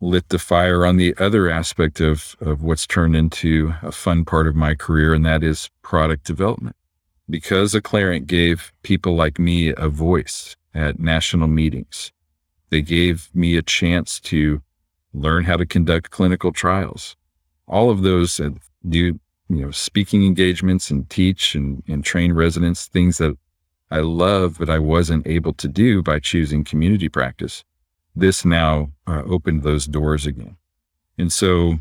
lit 0.00 0.28
the 0.28 0.38
fire 0.38 0.86
on 0.86 0.96
the 0.96 1.14
other 1.18 1.50
aspect 1.50 2.00
of, 2.00 2.36
of 2.40 2.62
what's 2.62 2.86
turned 2.86 3.16
into 3.16 3.74
a 3.82 3.92
fun 3.92 4.24
part 4.24 4.46
of 4.46 4.54
my 4.54 4.74
career, 4.74 5.12
and 5.12 5.26
that 5.26 5.42
is 5.42 5.70
product 5.82 6.24
development. 6.24 6.76
Because 7.28 7.74
Acclarent 7.74 8.26
gave 8.26 8.72
people 8.82 9.14
like 9.14 9.38
me 9.38 9.72
a 9.76 9.88
voice 9.88 10.56
at 10.74 10.98
national 10.98 11.48
meetings, 11.48 12.12
they 12.70 12.82
gave 12.82 13.28
me 13.34 13.56
a 13.56 13.62
chance 13.62 14.20
to 14.20 14.62
learn 15.12 15.44
how 15.44 15.56
to 15.56 15.66
conduct 15.66 16.10
clinical 16.10 16.52
trials. 16.52 17.16
All 17.66 17.90
of 17.90 18.02
those 18.02 18.40
and 18.40 18.60
do, 18.88 18.98
you 18.98 19.20
know, 19.48 19.70
speaking 19.70 20.24
engagements 20.24 20.90
and 20.90 21.08
teach 21.10 21.54
and, 21.54 21.82
and 21.88 22.04
train 22.04 22.32
residents, 22.32 22.86
things 22.86 23.18
that 23.18 23.36
I 23.90 24.00
love, 24.00 24.56
but 24.58 24.70
I 24.70 24.78
wasn't 24.78 25.26
able 25.26 25.52
to 25.54 25.68
do 25.68 26.02
by 26.02 26.20
choosing 26.20 26.62
community 26.64 27.08
practice. 27.08 27.64
this 28.14 28.44
now 28.44 28.90
uh, 29.06 29.22
opened 29.24 29.62
those 29.62 29.86
doors 29.86 30.26
again. 30.26 30.56
And 31.18 31.32
so 31.32 31.78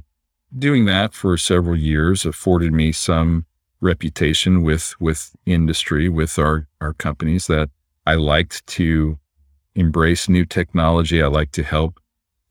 doing 0.57 0.85
that 0.85 1.13
for 1.13 1.37
several 1.37 1.77
years 1.77 2.25
afforded 2.25 2.73
me 2.73 2.91
some 2.91 3.45
reputation 3.81 4.63
with, 4.63 4.93
with 4.99 5.35
industry, 5.45 6.09
with 6.09 6.37
our, 6.37 6.67
our 6.81 6.93
companies 6.93 7.47
that 7.47 7.69
I 8.05 8.15
liked 8.15 8.65
to 8.67 9.19
embrace 9.75 10.29
new 10.29 10.45
technology. 10.45 11.21
I 11.21 11.27
like 11.27 11.51
to 11.51 11.63
help 11.63 11.99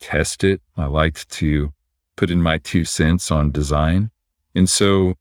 test 0.01 0.45
it. 0.45 0.61
I 0.77 0.87
liked 0.87 1.29
to 1.31 1.73
put 2.17 2.31
in 2.31 2.43
my 2.43 2.59
two 2.59 2.85
cents 2.85 3.31
on 3.31 3.51
design. 3.51 4.11
And 4.55 4.69
so 4.69 5.15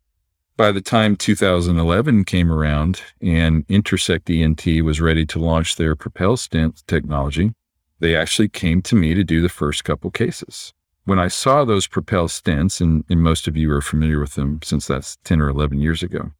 by 0.57 0.71
the 0.71 0.81
time 0.81 1.15
2011 1.15 2.25
came 2.25 2.51
around 2.51 3.01
and 3.21 3.63
Intersect 3.69 4.29
ENT 4.29 4.65
was 4.83 4.99
ready 4.99 5.25
to 5.27 5.39
launch 5.39 5.75
their 5.75 5.95
Propel 5.95 6.35
stent 6.35 6.83
technology, 6.87 7.53
they 7.99 8.15
actually 8.15 8.49
came 8.49 8.81
to 8.83 8.95
me 8.95 9.13
to 9.13 9.23
do 9.23 9.41
the 9.41 9.49
first 9.49 9.83
couple 9.83 10.09
cases. 10.09 10.73
When 11.05 11.19
I 11.19 11.27
saw 11.27 11.63
those 11.63 11.87
Propel 11.87 12.27
stents, 12.27 12.81
and, 12.81 13.03
and 13.09 13.21
most 13.21 13.47
of 13.47 13.55
you 13.55 13.71
are 13.71 13.81
familiar 13.81 14.19
with 14.19 14.33
them 14.33 14.59
since 14.63 14.87
that's 14.87 15.17
10 15.23 15.41
or 15.41 15.49
11 15.49 15.79
years 15.79 16.03
ago, 16.03 16.31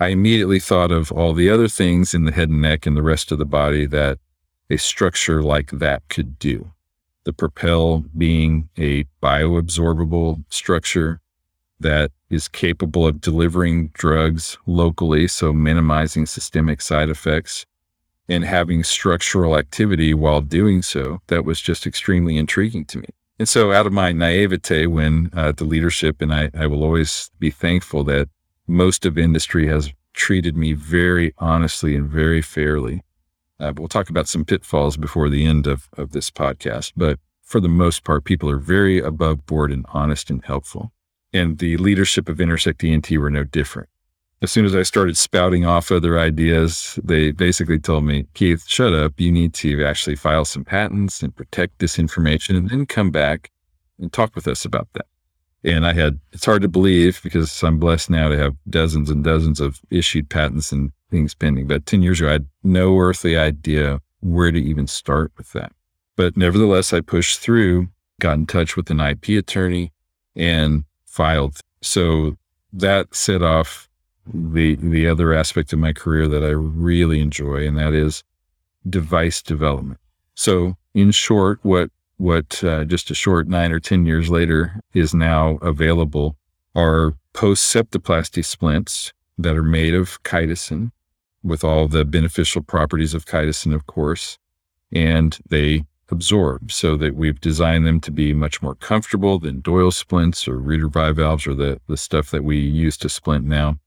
I 0.00 0.08
immediately 0.08 0.58
thought 0.58 0.90
of 0.90 1.12
all 1.12 1.32
the 1.32 1.48
other 1.48 1.68
things 1.68 2.12
in 2.12 2.24
the 2.24 2.32
head 2.32 2.48
and 2.48 2.60
neck 2.60 2.86
and 2.86 2.96
the 2.96 3.02
rest 3.02 3.30
of 3.30 3.38
the 3.38 3.44
body 3.44 3.86
that 3.86 4.18
a 4.70 4.76
structure 4.76 5.42
like 5.42 5.70
that 5.70 6.02
could 6.08 6.38
do. 6.38 6.72
The 7.24 7.32
Propel 7.32 8.04
being 8.16 8.68
a 8.76 9.04
bioabsorbable 9.22 10.44
structure 10.48 11.20
that 11.78 12.10
is 12.30 12.48
capable 12.48 13.06
of 13.06 13.20
delivering 13.20 13.88
drugs 13.88 14.56
locally, 14.66 15.28
so 15.28 15.52
minimizing 15.52 16.26
systemic 16.26 16.80
side 16.80 17.10
effects 17.10 17.66
and 18.28 18.44
having 18.44 18.82
structural 18.82 19.56
activity 19.58 20.14
while 20.14 20.40
doing 20.40 20.80
so. 20.82 21.20
That 21.26 21.44
was 21.44 21.60
just 21.60 21.86
extremely 21.86 22.36
intriguing 22.36 22.84
to 22.86 22.98
me. 22.98 23.08
And 23.38 23.48
so, 23.48 23.72
out 23.72 23.86
of 23.86 23.92
my 23.92 24.12
naivete, 24.12 24.86
when 24.86 25.30
uh, 25.32 25.52
the 25.52 25.64
leadership, 25.64 26.22
and 26.22 26.32
I, 26.32 26.50
I 26.54 26.66
will 26.66 26.84
always 26.84 27.30
be 27.38 27.50
thankful 27.50 28.04
that 28.04 28.28
most 28.66 29.04
of 29.04 29.18
industry 29.18 29.66
has 29.66 29.92
treated 30.14 30.56
me 30.56 30.72
very 30.74 31.34
honestly 31.38 31.96
and 31.96 32.08
very 32.08 32.42
fairly. 32.42 33.02
Uh, 33.62 33.72
we'll 33.76 33.88
talk 33.88 34.10
about 34.10 34.28
some 34.28 34.44
pitfalls 34.44 34.96
before 34.96 35.28
the 35.28 35.46
end 35.46 35.66
of, 35.66 35.88
of 35.96 36.12
this 36.12 36.30
podcast, 36.30 36.92
but 36.96 37.18
for 37.42 37.60
the 37.60 37.68
most 37.68 38.04
part, 38.04 38.24
people 38.24 38.50
are 38.50 38.58
very 38.58 38.98
above 38.98 39.46
board 39.46 39.70
and 39.70 39.86
honest 39.92 40.30
and 40.30 40.44
helpful 40.44 40.92
and 41.32 41.58
the 41.58 41.76
leadership 41.78 42.28
of 42.28 42.40
Intersect 42.40 42.84
ENT 42.84 43.10
were 43.12 43.30
no 43.30 43.44
different. 43.44 43.88
As 44.42 44.50
soon 44.50 44.64
as 44.64 44.74
I 44.74 44.82
started 44.82 45.16
spouting 45.16 45.64
off 45.64 45.92
other 45.92 46.18
ideas, 46.18 46.98
they 47.02 47.30
basically 47.30 47.78
told 47.78 48.04
me, 48.04 48.26
Keith, 48.34 48.66
shut 48.66 48.92
up. 48.92 49.14
You 49.16 49.30
need 49.30 49.54
to 49.54 49.84
actually 49.84 50.16
file 50.16 50.44
some 50.44 50.64
patents 50.64 51.22
and 51.22 51.34
protect 51.34 51.78
this 51.78 51.98
information 51.98 52.56
and 52.56 52.68
then 52.68 52.86
come 52.86 53.10
back 53.10 53.50
and 54.00 54.12
talk 54.12 54.34
with 54.34 54.48
us 54.48 54.64
about 54.64 54.88
that. 54.94 55.06
And 55.64 55.86
I 55.86 55.92
had, 55.92 56.18
it's 56.32 56.44
hard 56.44 56.62
to 56.62 56.68
believe 56.68 57.20
because 57.22 57.62
I'm 57.62 57.78
blessed 57.78 58.10
now 58.10 58.28
to 58.28 58.36
have 58.36 58.56
dozens 58.68 59.10
and 59.10 59.22
dozens 59.22 59.60
of 59.60 59.80
issued 59.90 60.28
patents 60.28 60.72
and 60.72 60.90
things 61.10 61.34
pending. 61.34 61.68
But 61.68 61.86
10 61.86 62.02
years 62.02 62.20
ago, 62.20 62.30
I 62.30 62.32
had 62.32 62.46
no 62.64 62.98
earthly 62.98 63.36
idea 63.36 64.00
where 64.20 64.50
to 64.50 64.58
even 64.58 64.86
start 64.86 65.32
with 65.36 65.52
that. 65.52 65.72
But 66.16 66.36
nevertheless, 66.36 66.92
I 66.92 67.00
pushed 67.00 67.38
through, 67.38 67.88
got 68.20 68.34
in 68.34 68.46
touch 68.46 68.76
with 68.76 68.90
an 68.90 69.00
IP 69.00 69.28
attorney, 69.30 69.92
and 70.34 70.84
filed. 71.04 71.60
So 71.80 72.36
that 72.72 73.14
set 73.14 73.42
off 73.42 73.88
the 74.32 74.76
the 74.76 75.08
other 75.08 75.32
aspect 75.32 75.72
of 75.72 75.78
my 75.78 75.92
career 75.92 76.28
that 76.28 76.44
I 76.44 76.50
really 76.50 77.20
enjoy, 77.20 77.66
and 77.66 77.76
that 77.76 77.92
is 77.92 78.22
device 78.88 79.42
development. 79.42 80.00
So, 80.34 80.76
in 80.94 81.10
short, 81.10 81.58
what 81.62 81.90
what 82.22 82.62
uh, 82.62 82.84
just 82.84 83.10
a 83.10 83.14
short 83.16 83.48
nine 83.48 83.72
or 83.72 83.80
ten 83.80 84.06
years 84.06 84.30
later 84.30 84.80
is 84.94 85.12
now 85.12 85.58
available 85.60 86.36
are 86.72 87.14
post 87.32 87.74
septoplasty 87.74 88.44
splints 88.44 89.12
that 89.36 89.56
are 89.56 89.64
made 89.64 89.92
of 89.92 90.22
chitosan, 90.22 90.92
with 91.42 91.64
all 91.64 91.88
the 91.88 92.04
beneficial 92.04 92.62
properties 92.62 93.12
of 93.12 93.24
chitosan, 93.24 93.74
of 93.74 93.86
course, 93.86 94.38
and 94.92 95.40
they 95.48 95.82
absorb 96.10 96.70
so 96.70 96.96
that 96.96 97.16
we've 97.16 97.40
designed 97.40 97.84
them 97.84 97.98
to 97.98 98.12
be 98.12 98.32
much 98.32 98.62
more 98.62 98.76
comfortable 98.76 99.40
than 99.40 99.60
Doyle 99.60 99.90
splints 99.90 100.46
or 100.46 100.58
Reuter 100.58 100.88
bivalves 100.88 101.44
or 101.44 101.54
the, 101.54 101.80
the 101.88 101.96
stuff 101.96 102.30
that 102.30 102.44
we 102.44 102.56
use 102.58 102.96
to 102.98 103.08
splint 103.08 103.44
now. 103.46 103.78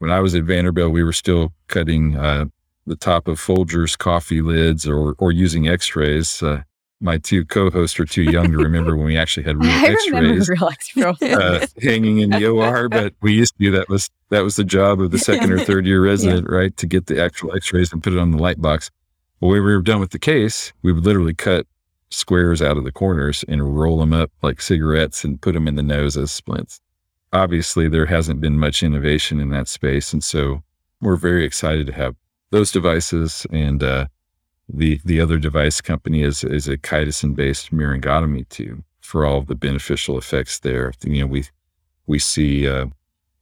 When 0.00 0.10
I 0.10 0.20
was 0.20 0.34
at 0.34 0.44
Vanderbilt, 0.44 0.92
we 0.92 1.02
were 1.02 1.14
still 1.14 1.54
cutting 1.68 2.14
uh, 2.14 2.46
the 2.86 2.96
top 2.96 3.26
of 3.26 3.40
Folgers 3.40 3.96
coffee 3.96 4.42
lids 4.42 4.86
or, 4.86 5.14
or 5.16 5.32
using 5.32 5.66
x-rays. 5.66 6.42
Uh, 6.42 6.62
my 7.00 7.18
two 7.18 7.44
co-hosts 7.44 7.98
are 7.98 8.04
too 8.04 8.22
young 8.22 8.52
to 8.52 8.58
remember 8.58 8.96
when 8.96 9.06
we 9.06 9.16
actually 9.16 9.44
had 9.44 9.56
real 9.62 9.70
X-rays 9.70 10.48
real 10.48 10.68
X-rays. 10.68 11.22
uh, 11.22 11.66
hanging 11.82 12.18
in 12.18 12.30
the 12.30 12.46
OR, 12.46 12.88
but 12.90 13.14
we 13.22 13.32
used 13.32 13.56
to 13.56 13.64
do 13.64 13.70
that. 13.72 13.88
Was 13.88 14.10
that 14.28 14.44
was 14.44 14.56
the 14.56 14.64
job 14.64 15.00
of 15.00 15.10
the 15.10 15.18
second 15.18 15.52
or 15.52 15.58
third 15.64 15.86
year 15.86 16.04
resident, 16.04 16.46
yeah. 16.48 16.56
right? 16.56 16.76
To 16.76 16.86
get 16.86 17.06
the 17.06 17.22
actual 17.22 17.54
X-rays 17.54 17.92
and 17.92 18.02
put 18.02 18.12
it 18.12 18.18
on 18.18 18.30
the 18.30 18.38
light 18.38 18.60
box. 18.60 18.90
Well, 19.40 19.50
when 19.50 19.64
we 19.64 19.74
were 19.74 19.82
done 19.82 20.00
with 20.00 20.10
the 20.10 20.18
case, 20.18 20.72
we 20.82 20.92
would 20.92 21.04
literally 21.04 21.34
cut 21.34 21.66
squares 22.10 22.60
out 22.60 22.76
of 22.76 22.84
the 22.84 22.92
corners 22.92 23.44
and 23.48 23.78
roll 23.78 23.98
them 23.98 24.12
up 24.12 24.30
like 24.42 24.60
cigarettes 24.60 25.24
and 25.24 25.40
put 25.40 25.54
them 25.54 25.66
in 25.66 25.76
the 25.76 25.82
nose 25.82 26.16
as 26.16 26.30
splints. 26.30 26.80
Obviously, 27.32 27.88
there 27.88 28.06
hasn't 28.06 28.40
been 28.40 28.58
much 28.58 28.82
innovation 28.82 29.40
in 29.40 29.50
that 29.50 29.68
space. 29.68 30.12
And 30.12 30.22
so 30.22 30.62
we're 31.00 31.16
very 31.16 31.44
excited 31.44 31.86
to 31.86 31.92
have 31.92 32.16
those 32.50 32.72
devices. 32.72 33.46
And 33.52 33.82
uh, 33.82 34.08
the 34.72 35.00
the 35.04 35.20
other 35.20 35.38
device 35.38 35.80
company 35.80 36.22
is, 36.22 36.44
is 36.44 36.68
a 36.68 36.76
chitosan 36.76 37.34
based 37.34 37.70
myringotomy 37.70 38.48
tube 38.48 38.82
for 39.00 39.24
all 39.26 39.38
of 39.38 39.46
the 39.46 39.54
beneficial 39.54 40.16
effects 40.16 40.60
there. 40.60 40.92
You 41.02 41.22
know, 41.22 41.26
we, 41.26 41.44
we 42.06 42.18
see 42.18 42.68
uh, 42.68 42.86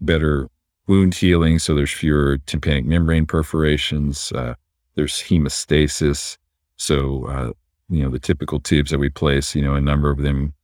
better 0.00 0.48
wound 0.86 1.14
healing. 1.14 1.58
So 1.58 1.74
there's 1.74 1.90
fewer 1.90 2.38
tympanic 2.46 2.86
membrane 2.86 3.26
perforations. 3.26 4.32
Uh, 4.32 4.54
there's 4.94 5.14
hemostasis. 5.14 6.38
So, 6.76 7.26
uh, 7.26 7.52
you 7.90 8.02
know, 8.02 8.10
the 8.10 8.18
typical 8.18 8.60
tubes 8.60 8.90
that 8.90 8.98
we 8.98 9.10
place, 9.10 9.54
you 9.54 9.62
know, 9.62 9.74
a 9.74 9.80
number 9.80 10.10
of 10.10 10.18
them 10.18 10.54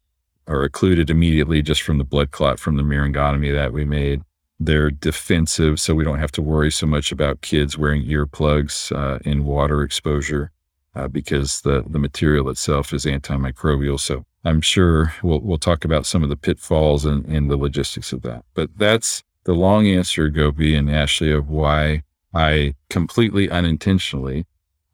are 0.46 0.62
occluded 0.62 1.10
immediately 1.10 1.60
just 1.60 1.82
from 1.82 1.98
the 1.98 2.04
blood 2.04 2.30
clot 2.30 2.58
from 2.58 2.76
the 2.76 2.82
myringotomy 2.82 3.52
that 3.54 3.72
we 3.72 3.84
made. 3.84 4.22
They're 4.60 4.90
defensive, 4.90 5.80
so 5.80 5.94
we 5.94 6.04
don't 6.04 6.20
have 6.20 6.32
to 6.32 6.42
worry 6.42 6.70
so 6.70 6.86
much 6.86 7.12
about 7.12 7.42
kids 7.42 7.76
wearing 7.76 8.04
earplugs 8.04 8.94
uh, 8.96 9.18
in 9.24 9.44
water 9.44 9.82
exposure 9.82 10.50
uh, 10.94 11.08
because 11.08 11.60
the, 11.62 11.84
the 11.86 11.98
material 11.98 12.48
itself 12.48 12.92
is 12.92 13.04
antimicrobial. 13.04 13.98
So 13.98 14.24
I'm 14.44 14.60
sure 14.60 15.14
we'll, 15.22 15.40
we'll 15.40 15.58
talk 15.58 15.84
about 15.84 16.06
some 16.06 16.22
of 16.22 16.28
the 16.28 16.36
pitfalls 16.36 17.04
and, 17.04 17.24
and 17.26 17.50
the 17.50 17.56
logistics 17.56 18.12
of 18.12 18.22
that. 18.22 18.44
But 18.54 18.70
that's 18.76 19.22
the 19.44 19.54
long 19.54 19.86
answer, 19.86 20.28
Gopi 20.28 20.74
and 20.74 20.90
Ashley, 20.90 21.32
of 21.32 21.48
why 21.48 22.02
I 22.32 22.74
completely 22.90 23.50
unintentionally 23.50 24.46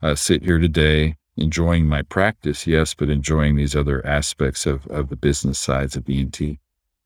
uh, 0.03 0.15
sit 0.15 0.43
here 0.43 0.59
today 0.59 1.17
enjoying 1.37 1.87
my 1.87 2.03
practice, 2.03 2.67
yes, 2.67 2.95
but 2.95 3.09
enjoying 3.09 3.57
these 3.57 3.75
other 3.75 4.05
aspects 4.07 4.67
of, 4.67 4.87
of 4.89 5.09
the 5.09 5.17
business 5.17 5.59
sides 5.59 5.97
of 5.97 6.09
ENT. 6.09 6.41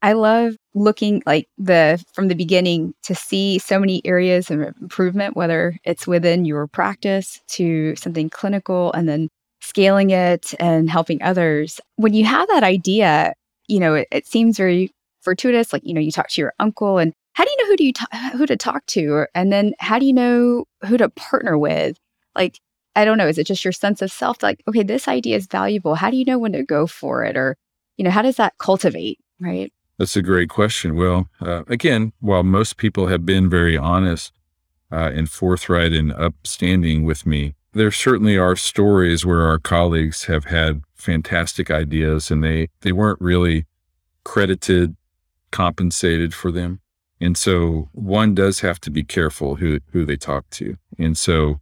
I 0.05 0.13
love 0.13 0.57
looking 0.75 1.23
like 1.25 1.49
the 1.57 2.05
from 2.13 2.29
the 2.29 2.35
beginning 2.35 2.93
to 3.05 3.15
see 3.15 3.59
so 3.59 3.81
many 3.81 4.03
areas 4.05 4.51
of 4.51 4.61
improvement, 4.61 5.35
whether 5.35 5.79
it's 5.83 6.07
within 6.07 6.45
your 6.45 6.67
practice 6.67 7.41
to 7.53 7.97
something 7.97 8.29
clinical 8.29 8.93
and 8.93 9.09
then 9.09 9.31
scaling 9.63 10.11
it 10.11 10.53
and 10.61 10.91
helping 10.91 11.23
others. 11.23 11.81
When 11.97 12.13
you 12.13 12.27
have 12.27 12.47
that 12.49 12.63
idea, 12.63 13.33
you 13.67 13.81
know, 13.81 13.95
it, 13.95 14.09
it 14.13 14.27
seems 14.27 14.59
very 14.59 14.91
fortuitous. 15.23 15.73
Like, 15.73 15.87
you 15.87 15.95
know, 15.95 16.03
you 16.03 16.13
talk 16.13 16.29
to 16.29 16.41
your 16.43 16.53
uncle 16.59 16.99
and 16.99 17.15
how 17.33 17.45
do 17.45 17.51
you 17.51 17.57
know 17.57 17.67
who 17.69 17.77
do 17.77 17.85
you 17.85 17.93
who 18.37 18.45
to 18.45 18.59
talk 18.59 18.85
to 18.89 19.27
and 19.35 19.51
then 19.51 19.73
how 19.79 19.99
do 19.99 20.05
you 20.05 20.13
know 20.13 20.67
who 20.87 20.99
to 20.99 21.09
partner 21.09 21.57
with 21.57 21.97
like 22.37 22.61
i 22.95 23.05
don't 23.05 23.19
know 23.19 23.27
is 23.27 23.39
it 23.39 23.47
just 23.47 23.65
your 23.65 23.73
sense 23.73 24.03
of 24.03 24.13
self 24.13 24.41
like 24.43 24.63
okay 24.69 24.85
this 24.85 25.09
idea 25.09 25.37
is 25.37 25.49
valuable 25.49 25.97
how 25.97 26.11
do 26.11 26.17
you 26.17 26.25
know 26.25 26.39
when 26.39 26.53
to 26.53 26.63
go 26.63 26.87
for 26.87 27.25
it 27.25 27.37
or 27.37 27.57
you 27.97 28.05
know 28.05 28.11
how 28.11 28.23
does 28.23 28.37
that 28.37 28.55
cultivate 28.59 29.19
right 29.41 29.73
that's 29.99 30.17
a 30.17 30.23
great 30.23 30.49
question 30.49 30.97
well 30.97 31.29
uh, 31.41 31.63
again 31.69 32.13
while 32.21 32.43
most 32.43 32.77
people 32.77 33.07
have 33.07 33.25
been 33.25 33.49
very 33.49 33.77
honest 33.77 34.33
uh, 34.93 35.11
and 35.15 35.31
forthright 35.31 35.93
and 35.93 36.13
upstanding 36.13 37.05
with 37.05 37.27
me 37.27 37.55
there 37.73 37.91
certainly 37.91 38.37
are 38.37 38.55
stories 38.55 39.27
where 39.27 39.43
our 39.43 39.59
colleagues 39.59 40.25
have 40.25 40.45
had 40.45 40.83
fantastic 40.95 41.71
ideas 41.71 42.31
and 42.31 42.43
they 42.43 42.69
they 42.81 42.93
weren't 42.93 43.21
really 43.21 43.67
credited 44.25 44.97
compensated 45.51 46.35
for 46.35 46.51
them 46.51 46.81
and 47.25 47.39
so 47.39 47.89
one 47.93 48.35
does 48.35 48.61
have 48.61 48.79
to 48.81 48.91
be 48.91 49.03
careful 49.03 49.57
who, 49.57 49.81
who 49.93 50.05
they 50.05 50.17
talk 50.17 50.49
to. 50.51 50.77
And 50.99 51.17
so 51.17 51.61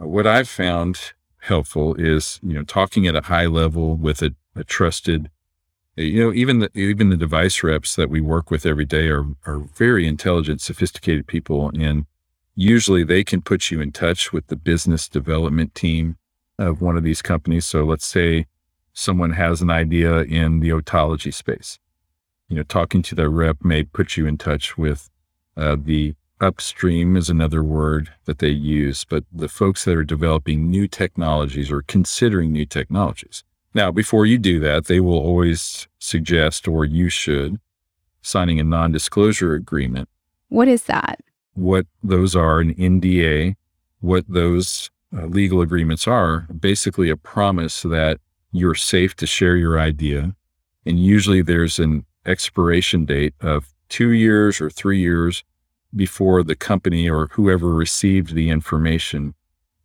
uh, 0.00 0.06
what 0.06 0.26
I've 0.26 0.48
found 0.48 1.14
helpful 1.40 1.94
is, 1.94 2.40
you 2.42 2.52
know, 2.52 2.64
talking 2.64 3.06
at 3.06 3.16
a 3.16 3.22
high 3.22 3.46
level 3.46 3.96
with 3.96 4.20
a, 4.20 4.34
a 4.54 4.62
trusted, 4.62 5.30
you 5.96 6.24
know, 6.24 6.32
even 6.32 6.58
the, 6.58 6.70
even 6.76 7.10
the 7.10 7.16
device 7.16 7.62
reps 7.62 7.94
that 7.96 8.10
we 8.10 8.20
work 8.20 8.50
with 8.50 8.66
every 8.66 8.84
day 8.84 9.08
are, 9.08 9.24
are 9.46 9.58
very 9.58 10.06
intelligent, 10.06 10.60
sophisticated 10.60 11.26
people. 11.26 11.70
And 11.74 12.06
usually 12.54 13.04
they 13.04 13.22
can 13.24 13.42
put 13.42 13.70
you 13.70 13.80
in 13.80 13.92
touch 13.92 14.32
with 14.32 14.48
the 14.48 14.56
business 14.56 15.08
development 15.08 15.74
team 15.74 16.16
of 16.58 16.80
one 16.80 16.96
of 16.96 17.04
these 17.04 17.22
companies. 17.22 17.64
So 17.66 17.84
let's 17.84 18.06
say 18.06 18.46
someone 18.92 19.32
has 19.32 19.62
an 19.62 19.70
idea 19.70 20.22
in 20.22 20.60
the 20.60 20.70
otology 20.70 21.32
space. 21.32 21.78
You 22.48 22.56
know, 22.56 22.62
talking 22.62 23.02
to 23.02 23.14
the 23.14 23.28
rep 23.28 23.58
may 23.64 23.84
put 23.84 24.16
you 24.16 24.26
in 24.26 24.36
touch 24.38 24.76
with 24.76 25.10
uh, 25.56 25.76
the 25.80 26.14
upstream 26.40 27.16
is 27.16 27.30
another 27.30 27.62
word 27.62 28.12
that 28.24 28.38
they 28.38 28.48
use, 28.48 29.04
but 29.04 29.24
the 29.32 29.48
folks 29.48 29.84
that 29.84 29.96
are 29.96 30.04
developing 30.04 30.70
new 30.70 30.86
technologies 30.86 31.70
or 31.70 31.82
considering 31.82 32.52
new 32.52 32.66
technologies. 32.66 33.44
Now, 33.74 33.90
before 33.90 34.24
you 34.24 34.38
do 34.38 34.60
that, 34.60 34.86
they 34.86 35.00
will 35.00 35.18
always 35.18 35.88
suggest, 35.98 36.68
or 36.68 36.84
you 36.84 37.08
should, 37.08 37.58
signing 38.22 38.60
a 38.60 38.64
non 38.64 38.92
disclosure 38.92 39.54
agreement. 39.54 40.08
What 40.48 40.68
is 40.68 40.84
that? 40.84 41.20
What 41.54 41.86
those 42.02 42.36
are, 42.36 42.60
an 42.60 42.74
NDA, 42.74 43.56
what 44.00 44.24
those 44.28 44.90
uh, 45.16 45.26
legal 45.26 45.60
agreements 45.60 46.06
are, 46.06 46.46
basically 46.58 47.10
a 47.10 47.16
promise 47.16 47.82
that 47.82 48.20
you're 48.52 48.74
safe 48.74 49.16
to 49.16 49.26
share 49.26 49.56
your 49.56 49.78
idea. 49.78 50.34
And 50.86 50.98
usually 50.98 51.42
there's 51.42 51.78
an 51.78 52.04
expiration 52.26 53.04
date 53.04 53.34
of 53.40 53.74
two 53.88 54.10
years 54.10 54.60
or 54.60 54.70
three 54.70 55.00
years 55.00 55.42
before 55.94 56.42
the 56.42 56.54
company 56.54 57.08
or 57.08 57.28
whoever 57.32 57.74
received 57.74 58.34
the 58.34 58.50
information 58.50 59.34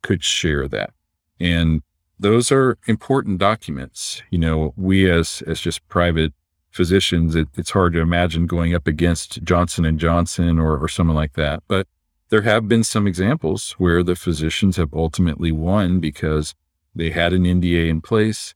could 0.01 0.23
share 0.23 0.67
that. 0.67 0.91
And 1.39 1.81
those 2.19 2.51
are 2.51 2.77
important 2.85 3.37
documents. 3.39 4.21
You 4.29 4.39
know, 4.39 4.73
we 4.75 5.09
as 5.09 5.41
as 5.47 5.59
just 5.59 5.87
private 5.87 6.33
physicians, 6.71 7.35
it, 7.35 7.47
it's 7.55 7.71
hard 7.71 7.93
to 7.93 7.99
imagine 7.99 8.45
going 8.45 8.75
up 8.75 8.87
against 8.87 9.43
Johnson 9.43 9.85
and 9.85 9.99
Johnson 9.99 10.59
or, 10.59 10.77
or 10.77 10.87
someone 10.87 11.15
like 11.15 11.33
that. 11.33 11.63
But 11.67 11.87
there 12.29 12.43
have 12.43 12.67
been 12.67 12.83
some 12.83 13.07
examples 13.07 13.71
where 13.73 14.03
the 14.03 14.15
physicians 14.15 14.77
have 14.77 14.93
ultimately 14.93 15.51
won 15.51 15.99
because 15.99 16.53
they 16.93 17.09
had 17.09 17.33
an 17.33 17.43
NDA 17.43 17.89
in 17.89 18.01
place 18.01 18.53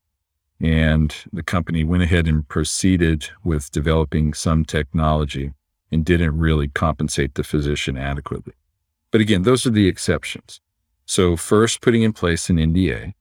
and 0.59 1.15
the 1.33 1.43
company 1.43 1.83
went 1.83 2.03
ahead 2.03 2.27
and 2.27 2.47
proceeded 2.47 3.29
with 3.43 3.71
developing 3.71 4.33
some 4.33 4.63
technology 4.63 5.51
and 5.91 6.05
didn't 6.05 6.37
really 6.37 6.67
compensate 6.67 7.35
the 7.35 7.43
physician 7.43 7.97
adequately. 7.97 8.53
But 9.11 9.21
again, 9.21 9.43
those 9.43 9.65
are 9.65 9.71
the 9.71 9.87
exceptions. 9.87 10.59
So 11.05 11.35
first 11.35 11.81
putting 11.81 12.03
in 12.03 12.13
place 12.13 12.49
an 12.49 12.57
NDA. 12.57 13.13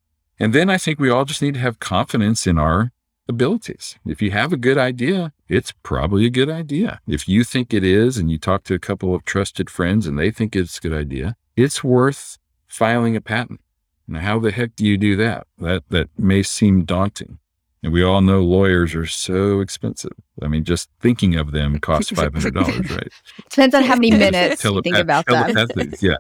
And 0.43 0.53
then 0.53 0.69
I 0.69 0.77
think 0.77 0.99
we 0.99 1.09
all 1.09 1.25
just 1.25 1.41
need 1.41 1.55
to 1.55 1.61
have 1.61 1.79
confidence 1.79 2.49
in 2.49 2.59
our 2.59 2.91
abilities. 3.29 3.97
If 4.05 4.21
you 4.21 4.33
have 4.33 4.53
a 4.53 4.57
good 4.57 4.77
idea, 4.77 5.33
it's 5.49 5.73
probably 5.85 6.27
a 6.27 6.31
good 6.31 6.51
idea. 6.51 7.01
If 7.07 7.29
you 7.29 7.45
think 7.45 7.73
it 7.73 7.85
is 7.85 8.19
and 8.19 8.29
you 8.29 8.39
talk 8.39 8.65
to 8.65 8.75
a 8.75 8.81
couple 8.81 9.15
of 9.15 9.25
trusted 9.25 9.71
friends 9.71 10.05
and 10.05 10.19
they 10.19 10.33
think 10.33 10.57
it's 10.57 10.79
a 10.79 10.81
good 10.81 10.95
idea, 10.95 11.37
it's 11.55 11.85
worth 11.85 12.39
filing 12.67 13.15
a 13.15 13.21
patent. 13.21 13.61
Now, 14.09 14.19
how 14.19 14.41
the 14.41 14.51
heck 14.51 14.75
do 14.75 14.85
you 14.85 14.99
do 14.99 15.15
that? 15.15 15.47
That 15.59 15.85
that 15.91 16.09
may 16.19 16.43
seem 16.43 16.85
daunting. 16.87 17.39
And 17.85 17.93
we 17.93 18.03
all 18.03 18.21
know 18.21 18.41
lawyers 18.43 18.97
are 18.97 19.07
so 19.07 19.61
expensive. 19.61 20.11
I 20.43 20.49
mean, 20.49 20.65
just 20.65 20.91
thinking 20.99 21.37
of 21.37 21.53
them 21.53 21.79
costs 21.79 22.11
five 22.21 22.33
hundred 22.33 22.55
dollars, 22.55 22.91
right? 22.91 23.13
Depends 23.49 23.77
on 23.77 23.85
how 23.85 23.95
many 23.95 24.11
minutes 24.11 24.65
you 24.65 24.83
think 24.83 24.97
about 24.97 25.25
them. 25.27 25.95
yeah, 26.01 26.17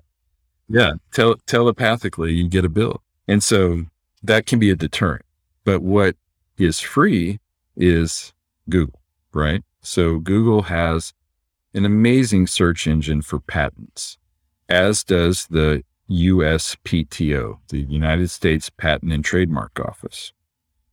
yeah. 0.69 0.93
Tele- 1.13 1.41
telepathically, 1.47 2.35
you 2.35 2.49
get 2.49 2.65
a 2.65 2.69
bill, 2.69 3.03
and 3.27 3.43
so 3.43 3.87
that 4.23 4.47
can 4.47 4.59
be 4.59 4.71
a 4.71 4.77
deterrent. 4.77 5.25
But 5.65 5.83
what 5.83 6.17
is 6.59 6.81
free 6.81 7.41
is 7.77 8.33
Google, 8.69 9.01
right? 9.33 9.63
So 9.81 10.19
Google 10.19 10.63
has 10.63 11.13
an 11.75 11.85
amazing 11.85 12.47
search 12.47 12.87
engine 12.87 13.23
for 13.23 13.41
patents, 13.41 14.19
as 14.69 15.05
does 15.05 15.47
the 15.47 15.83
USPTO, 16.11 17.59
the 17.69 17.81
United 17.81 18.31
States 18.31 18.71
Patent 18.71 19.13
and 19.13 19.25
Trademark 19.25 19.81
Office. 19.81 20.33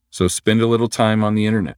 So 0.10 0.28
spend 0.28 0.62
a 0.62 0.68
little 0.68 0.88
time 0.88 1.24
on 1.24 1.36
the 1.36 1.46
internet 1.46 1.78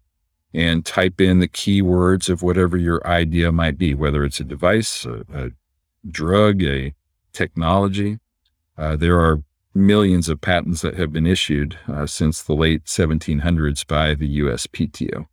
and 0.53 0.85
type 0.85 1.19
in 1.19 1.39
the 1.39 1.47
keywords 1.47 2.29
of 2.29 2.43
whatever 2.43 2.77
your 2.77 3.05
idea 3.07 3.51
might 3.51 3.77
be, 3.77 3.93
whether 3.93 4.23
it's 4.23 4.39
a 4.39 4.43
device, 4.43 5.05
a, 5.05 5.25
a 5.33 5.49
drug, 6.09 6.61
a 6.63 6.93
technology. 7.33 8.19
Uh, 8.77 8.95
there 8.95 9.19
are 9.19 9.41
millions 9.73 10.29
of 10.29 10.41
patents 10.41 10.81
that 10.81 10.97
have 10.97 11.13
been 11.13 11.25
issued 11.25 11.77
uh, 11.87 12.05
since 12.05 12.41
the 12.41 12.53
late 12.53 12.85
1700s 12.85 13.85
by 13.87 14.13
the 14.13 14.39
USPTO. 14.39 15.25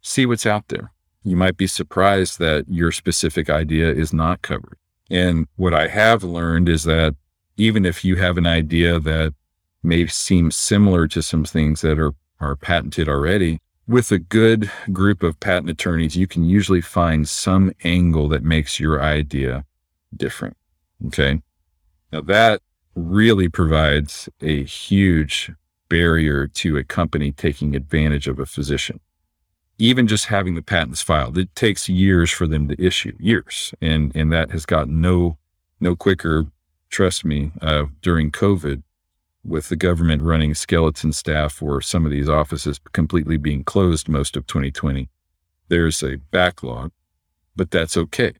See 0.00 0.26
what's 0.26 0.46
out 0.46 0.68
there. 0.68 0.92
You 1.22 1.36
might 1.36 1.56
be 1.56 1.66
surprised 1.66 2.38
that 2.38 2.66
your 2.68 2.92
specific 2.92 3.48
idea 3.48 3.90
is 3.90 4.12
not 4.12 4.42
covered. 4.42 4.76
And 5.10 5.46
what 5.56 5.74
I 5.74 5.88
have 5.88 6.22
learned 6.22 6.68
is 6.68 6.84
that 6.84 7.14
even 7.56 7.86
if 7.86 8.04
you 8.04 8.16
have 8.16 8.36
an 8.36 8.46
idea 8.46 8.98
that 9.00 9.34
may 9.82 10.06
seem 10.06 10.50
similar 10.50 11.06
to 11.08 11.22
some 11.22 11.44
things 11.44 11.82
that 11.82 11.98
are, 11.98 12.12
are 12.40 12.56
patented 12.56 13.08
already, 13.08 13.60
with 13.86 14.10
a 14.10 14.18
good 14.18 14.70
group 14.92 15.22
of 15.22 15.38
patent 15.40 15.68
attorneys, 15.68 16.16
you 16.16 16.26
can 16.26 16.44
usually 16.44 16.80
find 16.80 17.28
some 17.28 17.72
angle 17.84 18.28
that 18.28 18.42
makes 18.42 18.80
your 18.80 19.02
idea 19.02 19.64
different. 20.16 20.56
Okay. 21.06 21.42
Now 22.12 22.22
that 22.22 22.62
really 22.94 23.48
provides 23.48 24.28
a 24.40 24.64
huge 24.64 25.50
barrier 25.88 26.46
to 26.46 26.76
a 26.76 26.84
company 26.84 27.32
taking 27.32 27.74
advantage 27.74 28.26
of 28.26 28.38
a 28.38 28.46
physician. 28.46 29.00
Even 29.78 30.06
just 30.06 30.26
having 30.26 30.54
the 30.54 30.62
patents 30.62 31.02
filed, 31.02 31.36
it 31.36 31.54
takes 31.54 31.88
years 31.88 32.30
for 32.30 32.46
them 32.46 32.68
to 32.68 32.80
issue, 32.82 33.16
years, 33.18 33.74
and 33.80 34.14
and 34.14 34.32
that 34.32 34.50
has 34.52 34.64
gotten 34.64 35.00
no 35.00 35.36
no 35.80 35.96
quicker. 35.96 36.46
Trust 36.90 37.24
me, 37.24 37.50
uh, 37.60 37.86
during 38.02 38.30
COVID, 38.30 38.84
with 39.44 39.68
the 39.68 39.76
government 39.76 40.22
running 40.22 40.54
skeleton 40.54 41.12
staff 41.12 41.60
or 41.60 41.80
some 41.80 42.04
of 42.04 42.12
these 42.12 42.28
offices 42.28 42.78
completely 42.92 43.36
being 43.36 43.64
closed 43.64 44.08
most 44.08 44.36
of 44.36 44.46
2020, 44.46 45.08
there's 45.68 46.04
a 46.04 46.18
backlog, 46.30 46.92
but 47.56 47.72
that's 47.72 47.96
okay 47.96 48.34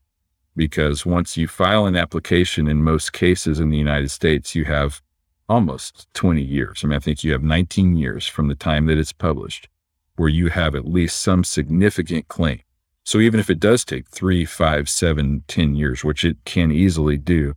because 0.56 1.04
once 1.04 1.36
you 1.36 1.48
file 1.48 1.86
an 1.86 1.96
application 1.96 2.68
in 2.68 2.82
most 2.82 3.12
cases 3.12 3.60
in 3.60 3.70
the 3.70 3.76
United 3.76 4.10
States, 4.10 4.54
you 4.54 4.64
have 4.64 5.02
almost 5.48 6.06
20 6.14 6.42
years. 6.42 6.82
I 6.82 6.88
mean, 6.88 6.96
I 6.96 7.00
think 7.00 7.24
you 7.24 7.32
have 7.32 7.42
19 7.42 7.96
years 7.96 8.26
from 8.26 8.48
the 8.48 8.54
time 8.54 8.86
that 8.86 8.98
it's 8.98 9.12
published 9.12 9.68
where 10.16 10.28
you 10.28 10.48
have 10.48 10.74
at 10.74 10.86
least 10.86 11.20
some 11.20 11.42
significant 11.42 12.28
claim. 12.28 12.60
So 13.04 13.18
even 13.18 13.40
if 13.40 13.50
it 13.50 13.60
does 13.60 13.84
take 13.84 14.08
three, 14.08 14.44
five, 14.44 14.88
seven, 14.88 15.42
ten 15.48 15.74
years, 15.74 16.04
which 16.04 16.24
it 16.24 16.36
can 16.44 16.70
easily 16.70 17.16
do, 17.16 17.54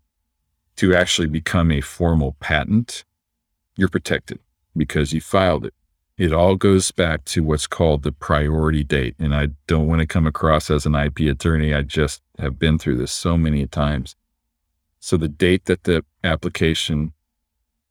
to 0.78 0.96
actually 0.96 1.28
become 1.28 1.72
a 1.72 1.82
formal 1.82 2.36
patent, 2.40 3.06
you're 3.76 3.88
protected 3.90 4.40
because 4.76 5.14
you 5.14 5.22
filed 5.22 5.66
it 5.66 5.74
it 6.18 6.34
all 6.34 6.56
goes 6.56 6.92
back 6.92 7.26
to 7.26 7.44
what's 7.44 7.68
called 7.68 8.04
the 8.04 8.12
priority 8.12 8.84
date. 8.84 9.16
And 9.20 9.36
I 9.36 9.50
don't 9.68 9.88
want 9.88 10.02
to 10.02 10.08
come 10.08 10.26
across 10.26 10.72
as 10.72 10.86
an 10.86 10.96
IP 10.96 11.20
attorney. 11.22 11.74
I 11.74 11.84
just 11.84 12.22
have 12.40 12.58
been 12.58 12.80
through 12.80 12.98
this 12.98 13.12
so 13.12 13.38
many 13.38 13.68
times. 13.68 14.16
So 15.00 15.16
the 15.16 15.28
date 15.28 15.66
that 15.66 15.84
the 15.84 16.04
application 16.24 17.14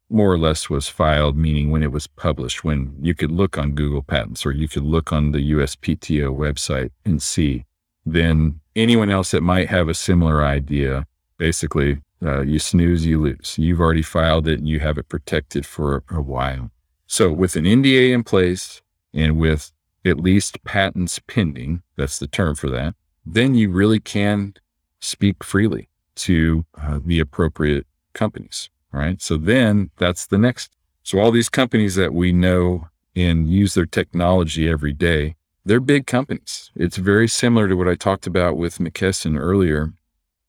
more 0.09 0.33
or 0.33 0.39
less 0.39 0.71
was 0.71 0.89
filed, 0.89 1.37
meaning 1.37 1.71
when 1.71 1.83
it 1.83 1.93
was 1.93 2.07
published, 2.07 2.65
when 2.65 2.97
you 3.01 3.15
could 3.15 3.31
look 3.31 3.59
on 3.59 3.75
Google 3.75 4.03
Patents 4.03 4.47
or 4.47 4.53
you 4.53 4.69
could 4.69 4.85
look 4.85 5.13
on 5.13 5.33
the 5.33 5.53
USPTO 5.53 6.37
website 6.37 6.91
and 7.05 7.21
see, 7.23 7.65
then 8.05 8.61
anyone 8.77 9.11
else 9.11 9.33
that 9.33 9.43
might 9.43 9.69
have 9.69 9.89
a 9.89 9.95
similar 9.95 10.45
idea, 10.45 11.07
basically, 11.39 12.01
uh, 12.25 12.41
you 12.43 12.59
snooze, 12.59 13.05
you 13.05 13.21
lose. 13.21 13.57
You've 13.59 13.81
already 13.81 14.03
filed 14.03 14.47
it 14.47 14.59
and 14.59 14.69
you 14.69 14.81
have 14.81 14.97
it 14.97 15.09
protected 15.09 15.67
for 15.67 16.05
a 16.09 16.21
while. 16.21 16.71
So, 17.07 17.33
with 17.33 17.57
an 17.57 17.65
NDA 17.65 18.13
in 18.13 18.25
place 18.25 18.83
and 19.15 19.39
with 19.39 19.73
at 20.05 20.19
least 20.19 20.63
patents 20.65 21.21
pending, 21.27 21.83
that's 21.97 22.19
the 22.19 22.27
term 22.27 22.55
for 22.55 22.69
that, 22.71 22.95
then 23.25 23.55
you 23.55 23.71
really 23.71 24.01
can 24.01 24.55
speak 25.01 25.45
freely 25.45 25.89
to 26.17 26.65
uh, 26.81 26.99
the 27.05 27.21
appropriate 27.21 27.87
companies, 28.13 28.71
right? 28.93 29.21
So, 29.23 29.37
then 29.37 29.91
that's 29.99 30.27
the 30.27 30.39
next. 30.39 30.73
So, 31.03 31.21
all 31.21 31.31
these 31.31 31.49
companies 31.49 31.95
that 31.95 32.13
we 32.13 32.33
know 32.33 32.89
and 33.15 33.49
use 33.49 33.75
their 33.75 33.87
technology 33.87 34.69
every 34.69 34.93
day, 34.93 35.37
they're 35.65 35.81
big 35.81 36.07
companies. 36.07 36.71
It's 36.75 36.97
very 36.97 37.29
similar 37.29 37.69
to 37.69 37.75
what 37.75 37.89
I 37.89 37.95
talked 37.95 38.27
about 38.27 38.57
with 38.57 38.79
McKesson 38.79 39.39
earlier. 39.39 39.93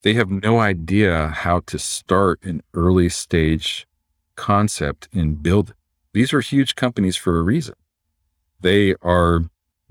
They 0.02 0.14
have 0.14 0.30
no 0.30 0.60
idea 0.60 1.28
how 1.28 1.62
to 1.62 1.80
start 1.80 2.40
an 2.44 2.62
early 2.74 3.10
stage 3.10 3.88
concept 4.36 5.10
and 5.14 5.42
build 5.42 5.72
it. 5.72 5.77
These 6.18 6.34
are 6.34 6.42
huge 6.42 6.74
companies 6.74 7.16
for 7.16 7.38
a 7.38 7.44
reason. 7.44 7.76
They 8.62 8.96
are 9.04 9.42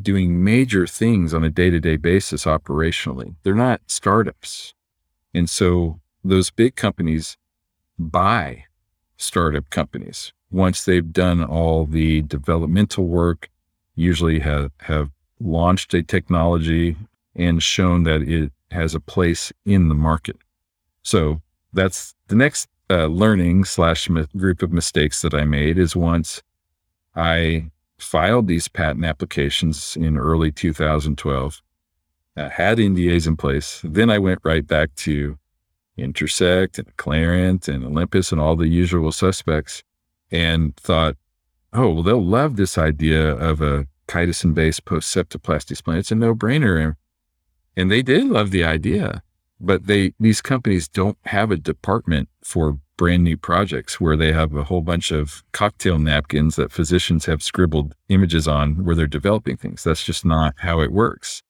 doing 0.02 0.42
major 0.42 0.84
things 0.84 1.32
on 1.32 1.44
a 1.44 1.50
day 1.50 1.70
to 1.70 1.78
day 1.78 1.94
basis 1.94 2.46
operationally. 2.46 3.36
They're 3.44 3.54
not 3.54 3.82
startups. 3.86 4.74
And 5.32 5.48
so 5.48 6.00
those 6.24 6.50
big 6.50 6.74
companies 6.74 7.36
buy 7.96 8.64
startup 9.16 9.70
companies 9.70 10.32
once 10.50 10.84
they've 10.84 11.12
done 11.12 11.44
all 11.44 11.86
the 11.86 12.22
developmental 12.22 13.06
work, 13.06 13.48
usually 13.94 14.40
have, 14.40 14.72
have 14.80 15.10
launched 15.38 15.94
a 15.94 16.02
technology 16.02 16.96
and 17.36 17.62
shown 17.62 18.02
that 18.02 18.22
it 18.22 18.50
has 18.72 18.96
a 18.96 19.00
place 19.00 19.52
in 19.64 19.88
the 19.88 19.94
market. 19.94 20.38
So 21.02 21.40
that's 21.72 22.16
the 22.26 22.34
next 22.34 22.66
uh, 22.88 23.07
learning 23.07 23.64
slash 23.64 24.09
group 24.37 24.62
of 24.62 24.72
mistakes 24.72 25.22
that 25.22 25.35
I 25.35 25.44
made 25.44 25.79
is 25.79 25.96
once 25.96 26.42
I 27.14 27.70
filed 27.99 28.46
these 28.46 28.68
patent 28.68 29.05
applications 29.05 29.96
in 29.96 30.16
early 30.16 30.53
2012, 30.53 31.62
uh, 32.37 32.49
had 32.51 32.79
NDAs 32.79 33.27
in 33.27 33.37
place. 33.37 33.81
Then 33.83 34.11
I 34.11 34.18
went 34.18 34.40
right 34.44 34.66
back 34.66 34.94
to 34.96 35.38
Intersect 35.96 36.79
and 36.79 36.94
Acclarent 36.94 37.68
and 37.68 37.85
Olympus 37.85 38.33
and 38.33 38.40
all 38.40 38.57
the 38.57 38.68
usual 38.68 39.12
suspects 39.12 39.83
and 40.31 40.77
thought, 40.77 41.16
oh, 41.72 41.90
well, 41.90 42.03
they'll 42.03 42.25
love 42.25 42.57
this 42.57 42.77
idea 42.77 43.33
of 43.33 43.61
a 43.61 43.87
chitosan 44.09 44.55
based 44.55 44.85
post 44.85 45.14
septoplasty 45.14 45.77
splint. 45.77 46.01
It's 46.01 46.12
a 46.12 46.14
no 46.14 46.35
brainer. 46.35 46.96
And 47.77 47.90
they 47.90 48.03
did 48.03 48.27
love 48.27 48.51
the 48.51 48.64
idea, 48.64 49.22
but 49.61 49.87
they, 49.87 50.12
these 50.20 50.40
companies 50.40 50.88
don't 50.88 51.18
have 51.25 51.51
a 51.51 51.57
department 51.57 52.29
for 52.46 52.78
brand 52.96 53.24
new 53.24 53.37
projects 53.37 54.00
where 54.00 54.16
they 54.16 54.32
have 54.32 54.54
a 54.54 54.64
whole 54.64 54.80
bunch 54.80 55.11
of 55.11 55.42
cocktail 55.52 55.98
napkins 55.98 56.56
that 56.56 56.72
physicians 56.72 57.26
have 57.26 57.42
scribbled 57.42 57.94
images 58.09 58.46
on 58.46 58.85
where 58.85 58.94
they're 58.94 59.06
developing 59.06 59.56
things. 59.56 59.82
That's 59.82 60.04
just 60.04 60.24
not 60.24 60.54
how 60.59 60.80
it 60.80 60.92
works. 60.92 61.42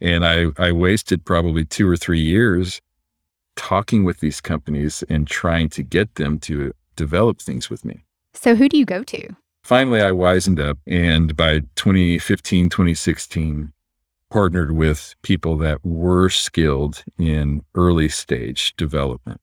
And 0.00 0.24
I, 0.24 0.46
I 0.56 0.72
wasted 0.72 1.26
probably 1.26 1.64
two 1.64 1.86
or 1.88 1.96
three 1.96 2.22
years 2.22 2.80
talking 3.54 4.02
with 4.02 4.20
these 4.20 4.40
companies 4.40 5.04
and 5.10 5.26
trying 5.26 5.68
to 5.68 5.82
get 5.82 6.14
them 6.14 6.38
to 6.40 6.72
develop 6.96 7.40
things 7.40 7.68
with 7.68 7.84
me. 7.84 8.04
So, 8.32 8.54
who 8.54 8.68
do 8.68 8.78
you 8.78 8.86
go 8.86 9.02
to? 9.04 9.36
Finally, 9.62 10.00
I 10.00 10.10
wisened 10.10 10.58
up. 10.58 10.78
And 10.86 11.36
by 11.36 11.60
2015, 11.76 12.70
2016, 12.70 13.72
partnered 14.30 14.72
with 14.72 15.14
people 15.22 15.58
that 15.58 15.84
were 15.84 16.30
skilled 16.30 17.04
in 17.18 17.62
early 17.74 18.08
stage 18.08 18.74
development. 18.76 19.40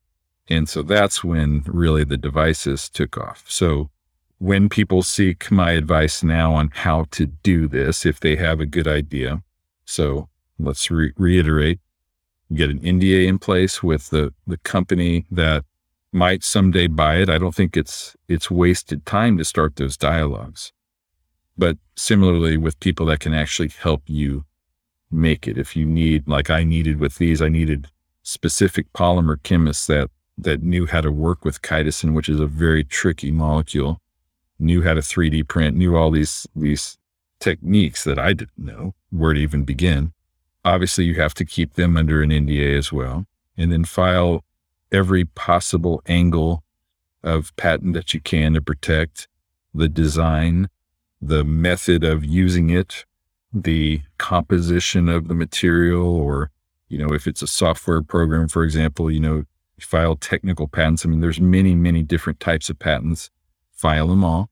And 0.50 0.70
so 0.70 0.82
that's 0.82 1.24
when 1.24 1.64
really 1.66 2.04
the 2.04 2.18
devices 2.18 2.90
took 2.90 3.18
off. 3.18 3.44
So 3.48 3.90
when 4.40 4.70
people 4.70 5.04
seek 5.04 5.52
my 5.52 5.72
advice 5.72 6.24
now 6.24 6.54
on 6.54 6.70
how 6.74 7.06
to 7.12 7.26
do 7.26 7.68
this, 7.68 8.06
if 8.06 8.20
they 8.20 8.36
have 8.36 8.60
a 8.60 8.66
good 8.66 8.88
idea. 8.88 9.42
So 9.86 10.30
let's 10.60 10.90
re- 10.92 11.14
reiterate, 11.18 11.80
get 12.54 12.70
an 12.70 12.80
NDA 12.80 13.28
in 13.28 13.40
place 13.40 13.82
with 13.82 14.10
the, 14.10 14.34
the 14.46 14.58
company 14.58 15.26
that 15.32 15.66
might 16.14 16.44
someday 16.44 16.88
buy 16.88 17.18
it. 17.18 17.30
I 17.30 17.38
don't 17.38 17.56
think 17.56 17.76
it's, 17.76 18.16
it's 18.28 18.50
wasted 18.50 19.06
time 19.06 19.38
to 19.38 19.46
start 19.46 19.76
those 19.76 19.98
dialogues. 19.98 20.72
But 21.58 21.78
similarly 21.96 22.58
with 22.58 22.80
people 22.80 23.08
that 23.08 23.20
can 23.20 23.34
actually 23.34 23.70
help 23.70 24.04
you 24.06 24.46
make 25.12 25.48
it. 25.48 25.58
If 25.58 25.76
you 25.76 25.86
need, 25.86 26.28
like 26.28 26.50
I 26.50 26.64
needed 26.64 27.00
with 27.00 27.18
these, 27.18 27.42
I 27.42 27.50
needed 27.50 27.88
specific 28.24 28.92
polymer 28.94 29.42
chemists 29.42 29.88
that 29.88 30.10
that 30.38 30.62
knew 30.62 30.86
how 30.86 31.02
to 31.02 31.12
work 31.12 31.44
with 31.44 31.62
chitosan, 31.62 32.14
which 32.14 32.30
is 32.30 32.40
a 32.40 32.46
very 32.46 32.84
tricky 32.84 33.32
molecule, 33.32 34.00
knew 34.60 34.84
how 34.84 34.94
to 34.94 35.02
3D 35.02 35.48
print, 35.48 35.76
knew 35.76 35.96
all 35.96 36.12
these 36.12 36.48
these 36.56 36.98
techniques 37.40 38.04
that 38.04 38.20
I 38.20 38.34
didn't 38.34 38.58
know 38.58 38.94
where 39.12 39.34
to 39.34 39.40
even 39.40 39.64
begin. 39.64 40.14
Obviously, 40.66 41.06
you 41.06 41.16
have 41.16 41.34
to 41.36 41.46
keep 41.46 41.74
them 41.74 41.96
under 41.96 42.22
an 42.22 42.30
NDA 42.30 42.78
as 42.78 42.92
well, 42.92 43.26
and 43.56 43.72
then 43.72 43.86
file 43.86 44.44
every 44.92 45.26
possible 45.26 46.02
angle 46.08 46.64
of 47.24 47.56
patent 47.56 47.94
that 47.94 48.14
you 48.14 48.20
can 48.20 48.54
to 48.54 48.62
protect 48.62 49.28
the 49.74 49.90
design, 49.90 50.70
the 51.22 51.44
method 51.44 52.04
of 52.04 52.24
using 52.24 52.70
it, 52.70 53.06
the 53.54 54.02
composition 54.18 55.10
of 55.10 55.28
the 55.28 55.34
material, 55.34 56.08
or 56.08 56.52
you 56.90 56.98
know, 56.98 57.14
if 57.14 57.28
it's 57.28 57.42
a 57.42 57.48
software 57.48 58.02
program, 58.02 58.48
for 58.48 58.64
example, 58.64 59.12
you 59.12 59.20
know, 59.20 59.44
file 59.80 60.16
technical 60.16 60.68
patents. 60.68 61.06
I 61.06 61.10
mean, 61.10 61.22
there's 61.22 61.40
many, 61.40 61.76
many 61.76 62.04
different 62.04 62.40
types 62.40 62.70
of 62.70 62.80
patents. 62.80 63.30
File 63.72 64.08
them 64.08 64.24
all. 64.24 64.50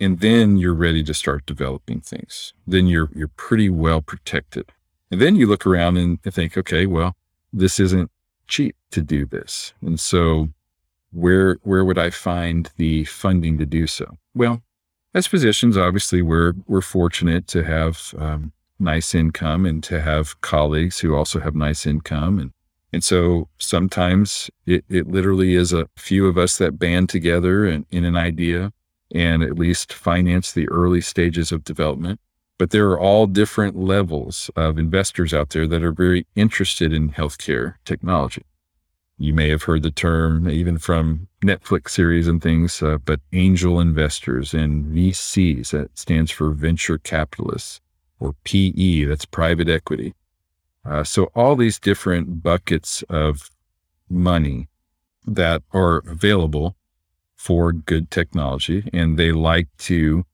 And 0.00 0.20
then 0.20 0.56
you're 0.56 0.74
ready 0.74 1.02
to 1.02 1.14
start 1.14 1.46
developing 1.46 2.00
things. 2.00 2.54
Then 2.66 2.86
you're 2.86 3.10
you're 3.14 3.28
pretty 3.28 3.68
well 3.68 4.00
protected. 4.00 4.70
And 5.10 5.20
then 5.20 5.34
you 5.36 5.46
look 5.46 5.66
around 5.66 5.96
and 5.96 6.22
think, 6.22 6.56
okay, 6.56 6.86
well, 6.86 7.16
this 7.52 7.80
isn't 7.80 8.10
cheap 8.46 8.76
to 8.92 9.02
do 9.02 9.26
this. 9.26 9.72
And 9.80 9.98
so 9.98 10.50
where 11.12 11.58
where 11.62 11.84
would 11.84 11.98
I 11.98 12.10
find 12.10 12.70
the 12.76 13.04
funding 13.04 13.58
to 13.58 13.66
do 13.66 13.86
so? 13.86 14.16
Well, 14.34 14.62
as 15.14 15.26
physicians, 15.26 15.76
obviously 15.76 16.22
we're 16.22 16.54
we're 16.66 16.80
fortunate 16.80 17.46
to 17.48 17.64
have 17.64 18.14
um, 18.18 18.52
nice 18.78 19.14
income 19.14 19.66
and 19.66 19.82
to 19.84 20.00
have 20.00 20.40
colleagues 20.40 21.00
who 21.00 21.14
also 21.14 21.40
have 21.40 21.54
nice 21.54 21.86
income 21.86 22.38
and 22.38 22.52
and 22.92 23.04
so 23.04 23.48
sometimes 23.58 24.50
it, 24.66 24.84
it 24.88 25.08
literally 25.08 25.54
is 25.54 25.72
a 25.72 25.88
few 25.96 26.26
of 26.26 26.38
us 26.38 26.56
that 26.58 26.78
band 26.78 27.08
together 27.08 27.66
in, 27.66 27.84
in 27.90 28.04
an 28.04 28.16
idea 28.16 28.72
and 29.14 29.42
at 29.42 29.58
least 29.58 29.92
finance 29.92 30.52
the 30.52 30.68
early 30.68 31.00
stages 31.00 31.52
of 31.52 31.64
development. 31.64 32.20
But 32.58 32.70
there 32.70 32.88
are 32.88 33.00
all 33.00 33.26
different 33.26 33.76
levels 33.76 34.50
of 34.56 34.78
investors 34.78 35.32
out 35.32 35.50
there 35.50 35.66
that 35.66 35.82
are 35.82 35.92
very 35.92 36.26
interested 36.34 36.92
in 36.92 37.10
healthcare 37.10 37.74
technology. 37.84 38.42
You 39.18 39.34
may 39.34 39.48
have 39.50 39.64
heard 39.64 39.82
the 39.82 39.90
term 39.90 40.48
even 40.48 40.78
from 40.78 41.28
Netflix 41.44 41.90
series 41.90 42.26
and 42.26 42.42
things, 42.42 42.82
uh, 42.82 42.98
but 43.04 43.20
angel 43.32 43.80
investors 43.80 44.54
and 44.54 44.84
VCs, 44.86 45.70
that 45.70 45.96
stands 45.98 46.30
for 46.30 46.50
venture 46.50 46.98
capitalists, 46.98 47.80
or 48.20 48.34
PE, 48.44 49.04
that's 49.04 49.24
private 49.24 49.68
equity. 49.68 50.14
Uh, 50.88 51.04
so 51.04 51.24
all 51.34 51.54
these 51.54 51.78
different 51.78 52.42
buckets 52.42 53.02
of 53.10 53.50
money 54.08 54.68
that 55.26 55.62
are 55.72 55.98
available 56.06 56.76
for 57.36 57.72
good 57.72 58.10
technology, 58.10 58.88
and 58.92 59.18
they 59.18 59.30
like 59.32 59.68
to 59.78 60.24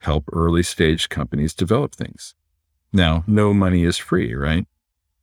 help 0.00 0.24
early 0.32 0.62
stage 0.62 1.08
companies 1.08 1.54
develop 1.54 1.94
things. 1.94 2.34
Now, 2.92 3.22
no 3.26 3.54
money 3.54 3.84
is 3.84 3.96
free, 3.98 4.34
right? 4.34 4.66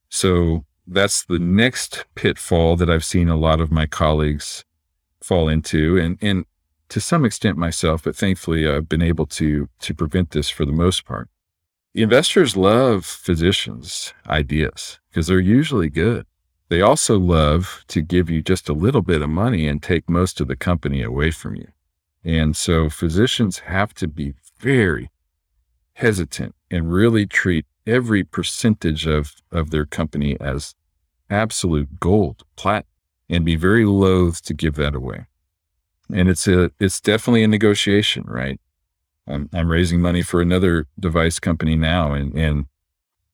So 0.09 0.65
that's 0.85 1.25
the 1.25 1.39
next 1.39 2.05
pitfall 2.15 2.77
that 2.77 2.89
I've 2.89 3.03
seen 3.03 3.27
a 3.27 3.35
lot 3.35 3.59
of 3.59 3.71
my 3.71 3.85
colleagues 3.85 4.63
fall 5.21 5.49
into, 5.49 5.97
and 5.97 6.17
and 6.21 6.45
to 6.89 7.01
some 7.01 7.25
extent 7.25 7.57
myself, 7.57 8.03
but 8.03 8.15
thankfully 8.15 8.67
I've 8.67 8.87
been 8.87 9.01
able 9.01 9.25
to 9.25 9.67
to 9.79 9.93
prevent 9.93 10.31
this 10.31 10.49
for 10.49 10.63
the 10.65 10.71
most 10.71 11.05
part. 11.05 11.29
Investors 11.97 12.55
love 12.55 13.07
physicians' 13.07 14.13
ideas 14.29 14.99
because 15.09 15.25
they're 15.25 15.39
usually 15.39 15.89
good. 15.89 16.27
They 16.69 16.79
also 16.79 17.17
love 17.17 17.83
to 17.87 18.03
give 18.03 18.29
you 18.29 18.43
just 18.43 18.69
a 18.69 18.73
little 18.73 19.01
bit 19.01 19.23
of 19.23 19.31
money 19.31 19.67
and 19.67 19.81
take 19.81 20.07
most 20.07 20.39
of 20.39 20.47
the 20.47 20.55
company 20.55 21.01
away 21.01 21.31
from 21.31 21.55
you. 21.55 21.69
And 22.23 22.55
so 22.55 22.87
physicians 22.87 23.59
have 23.65 23.95
to 23.95 24.07
be 24.07 24.35
very 24.59 25.09
hesitant 25.93 26.53
and 26.69 26.93
really 26.93 27.25
treat 27.25 27.65
every 27.87 28.23
percentage 28.23 29.07
of, 29.07 29.33
of 29.51 29.71
their 29.71 29.87
company 29.87 30.39
as 30.39 30.75
absolute 31.31 31.99
gold, 31.99 32.43
plat, 32.55 32.85
and 33.27 33.43
be 33.43 33.55
very 33.55 33.85
loath 33.85 34.43
to 34.43 34.53
give 34.53 34.75
that 34.75 34.93
away. 34.93 35.25
And 36.13 36.29
it's 36.29 36.47
a, 36.47 36.69
it's 36.79 37.01
definitely 37.01 37.41
a 37.41 37.47
negotiation, 37.47 38.23
right? 38.27 38.61
I'm, 39.27 39.49
I'm 39.53 39.69
raising 39.69 40.01
money 40.01 40.21
for 40.21 40.41
another 40.41 40.87
device 40.99 41.39
company 41.39 41.75
now, 41.75 42.13
and, 42.13 42.33
and 42.35 42.65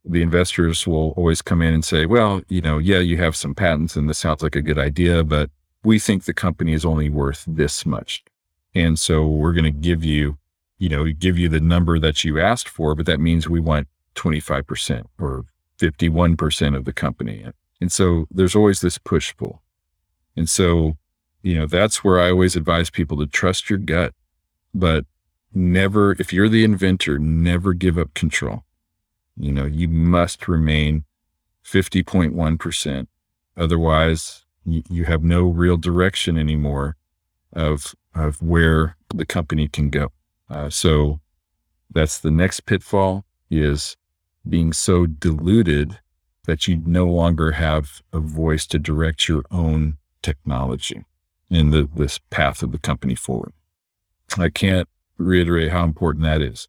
the 0.05 0.21
investors 0.21 0.85
will 0.85 1.11
always 1.11 1.41
come 1.41 1.61
in 1.61 1.73
and 1.73 1.85
say, 1.85 2.05
well, 2.05 2.41
you 2.49 2.61
know, 2.61 2.77
yeah, 2.77 2.99
you 2.99 3.17
have 3.17 3.35
some 3.35 3.55
patents 3.55 3.95
and 3.95 4.09
this 4.09 4.17
sounds 4.17 4.43
like 4.43 4.55
a 4.55 4.61
good 4.61 4.77
idea, 4.77 5.23
but 5.23 5.49
we 5.83 5.99
think 5.99 6.23
the 6.23 6.33
company 6.33 6.73
is 6.73 6.85
only 6.85 7.09
worth 7.09 7.45
this 7.47 7.85
much. 7.85 8.23
And 8.75 8.97
so 8.97 9.25
we're 9.27 9.53
going 9.53 9.63
to 9.65 9.71
give 9.71 10.03
you, 10.03 10.37
you 10.77 10.89
know, 10.89 11.05
give 11.05 11.37
you 11.37 11.47
the 11.47 11.61
number 11.61 11.99
that 11.99 12.23
you 12.23 12.39
asked 12.39 12.67
for, 12.67 12.95
but 12.95 13.05
that 13.05 13.19
means 13.19 13.47
we 13.47 13.59
want 13.59 13.87
25% 14.15 15.05
or 15.19 15.45
51% 15.79 16.75
of 16.75 16.85
the 16.85 16.93
company. 16.93 17.45
And 17.79 17.91
so 17.91 18.25
there's 18.31 18.55
always 18.55 18.81
this 18.81 18.97
push 18.97 19.35
pull. 19.37 19.61
And 20.35 20.49
so, 20.49 20.97
you 21.43 21.55
know, 21.55 21.65
that's 21.65 22.03
where 22.03 22.19
I 22.19 22.31
always 22.31 22.55
advise 22.55 22.89
people 22.89 23.17
to 23.17 23.27
trust 23.27 23.69
your 23.69 23.79
gut, 23.79 24.13
but 24.73 25.05
never, 25.53 26.15
if 26.19 26.33
you're 26.33 26.49
the 26.49 26.63
inventor, 26.63 27.19
never 27.19 27.73
give 27.73 27.97
up 27.97 28.13
control. 28.13 28.63
You 29.37 29.51
know, 29.51 29.65
you 29.65 29.87
must 29.87 30.47
remain 30.47 31.05
50.1%. 31.65 33.07
Otherwise, 33.55 34.45
you, 34.65 35.05
have 35.05 35.23
no 35.23 35.43
real 35.43 35.77
direction 35.77 36.37
anymore 36.37 36.95
of, 37.51 37.95
of 38.15 38.41
where 38.41 38.97
the 39.13 39.25
company 39.25 39.67
can 39.67 39.89
go. 39.89 40.11
Uh, 40.49 40.69
so 40.69 41.19
that's 41.89 42.19
the 42.19 42.31
next 42.31 42.61
pitfall 42.61 43.25
is 43.49 43.97
being 44.47 44.73
so 44.73 45.05
diluted 45.05 45.99
that 46.45 46.67
you 46.67 46.81
no 46.85 47.05
longer 47.05 47.53
have 47.53 48.01
a 48.11 48.19
voice 48.19 48.65
to 48.67 48.79
direct 48.79 49.27
your 49.27 49.43
own 49.51 49.97
technology 50.21 51.05
in 51.49 51.69
the, 51.69 51.87
this 51.95 52.19
path 52.29 52.63
of 52.63 52.71
the 52.71 52.79
company 52.79 53.15
forward. 53.15 53.53
I 54.37 54.49
can't 54.49 54.87
reiterate 55.23 55.71
how 55.71 55.83
important 55.83 56.23
that 56.23 56.41
is. 56.41 56.67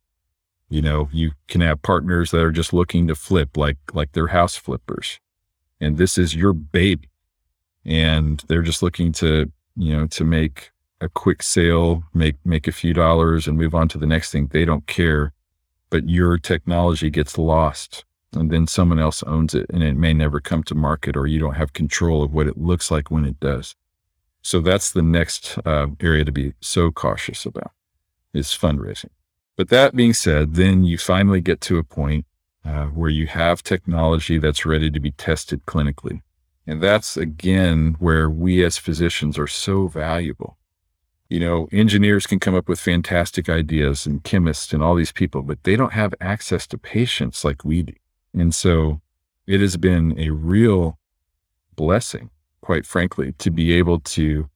You 0.68 0.82
know, 0.82 1.09
you 1.12 1.32
can 1.48 1.61
have 1.61 1.82
partners 1.82 2.30
that 2.30 2.42
are 2.42 2.50
just 2.50 2.72
looking 2.72 3.07
to 3.09 3.14
flip 3.14 3.57
like 3.57 3.78
like 3.92 4.12
they're 4.12 4.28
house 4.28 4.57
flippers. 4.57 5.20
And 5.80 5.98
this 5.98 6.18
is 6.18 6.34
your 6.34 6.52
baby. 6.52 7.11
And 7.84 8.42
they're 8.48 8.62
just 8.62 8.82
looking 8.82 9.12
to, 9.12 9.52
you 9.76 9.96
know, 9.96 10.07
to 10.09 10.24
make 10.24 10.70
a 11.00 11.09
quick 11.09 11.42
sale, 11.42 12.02
make 12.14 12.36
make 12.44 12.66
a 12.66 12.72
few 12.72 12.94
dollars 12.94 13.46
and 13.46 13.59
move 13.59 13.74
on 13.74 13.88
to 13.88 13.98
the 13.98 14.07
next 14.07 14.30
thing. 14.30 14.48
They 14.48 14.64
don't 14.64 14.86
care 14.86 15.32
but 15.94 16.09
your 16.09 16.38
technology 16.38 17.09
gets 17.09 17.38
lost 17.38 18.05
and 18.32 18.50
then 18.50 18.66
someone 18.66 18.98
else 18.98 19.22
owns 19.28 19.55
it 19.55 19.64
and 19.72 19.80
it 19.80 19.96
may 19.96 20.12
never 20.12 20.40
come 20.40 20.61
to 20.64 20.74
market 20.74 21.16
or 21.16 21.24
you 21.24 21.38
don't 21.38 21.55
have 21.55 21.72
control 21.72 22.24
of 22.24 22.32
what 22.32 22.48
it 22.48 22.59
looks 22.59 22.90
like 22.90 23.12
when 23.12 23.24
it 23.24 23.38
does. 23.38 23.76
So 24.42 24.61
that's 24.61 24.90
the 24.90 25.02
next 25.02 25.57
uh, 25.64 25.86
area 26.00 26.24
to 26.24 26.32
be 26.32 26.55
so 26.61 26.90
cautious 26.90 27.46
about 27.46 27.70
is 28.35 28.49
fundraising. 28.49 29.11
But 29.57 29.68
that 29.68 29.95
being 29.95 30.14
said, 30.14 30.55
then 30.55 30.85
you 30.85 30.99
finally 30.99 31.41
get 31.41 31.61
to 31.62 31.78
a 31.78 31.85
point 31.85 32.26
uh, 32.64 32.87
where 32.87 33.11
you 33.11 33.26
have 33.26 33.62
technology 33.62 34.39
that's 34.39 34.66
ready 34.66 34.91
to 34.91 35.01
be 35.01 35.12
tested 35.12 35.64
clinically. 35.66 36.22
And 36.66 36.82
that's 36.82 37.16
again 37.16 37.97
where 37.99 38.28
we 38.28 38.64
as 38.64 38.78
physicians 38.78 39.39
are 39.39 39.47
so 39.47 39.87
valuable. 39.87 40.57
You 41.28 41.41
know, 41.41 41.68
engineers 41.72 42.26
can 42.26 42.41
come 42.41 42.55
up 42.55 42.68
with 42.68 42.80
fantastic 42.80 43.49
ideas 43.49 44.07
and 44.07 44.24
chemists 44.24 44.72
and 44.72 44.82
all 44.82 44.95
these 44.95 45.12
people, 45.12 45.43
but 45.43 45.62
they 45.64 45.76
don't 45.76 45.93
have 45.93 46.14
access 46.20 46.66
to 46.68 46.78
patients 46.78 47.45
like 47.45 47.64
we 47.64 47.82
do. 47.82 47.95
And 48.32 48.55
so 48.55 49.01
it 49.47 49.61
has 49.61 49.76
been 49.76 50.18
a 50.18 50.30
real 50.30 50.99
blessing, 51.76 52.30
quite 52.61 52.87
frankly, 52.87 53.32
to 53.39 53.51
be 53.51 53.72
able 53.72 54.01
to 54.01 54.49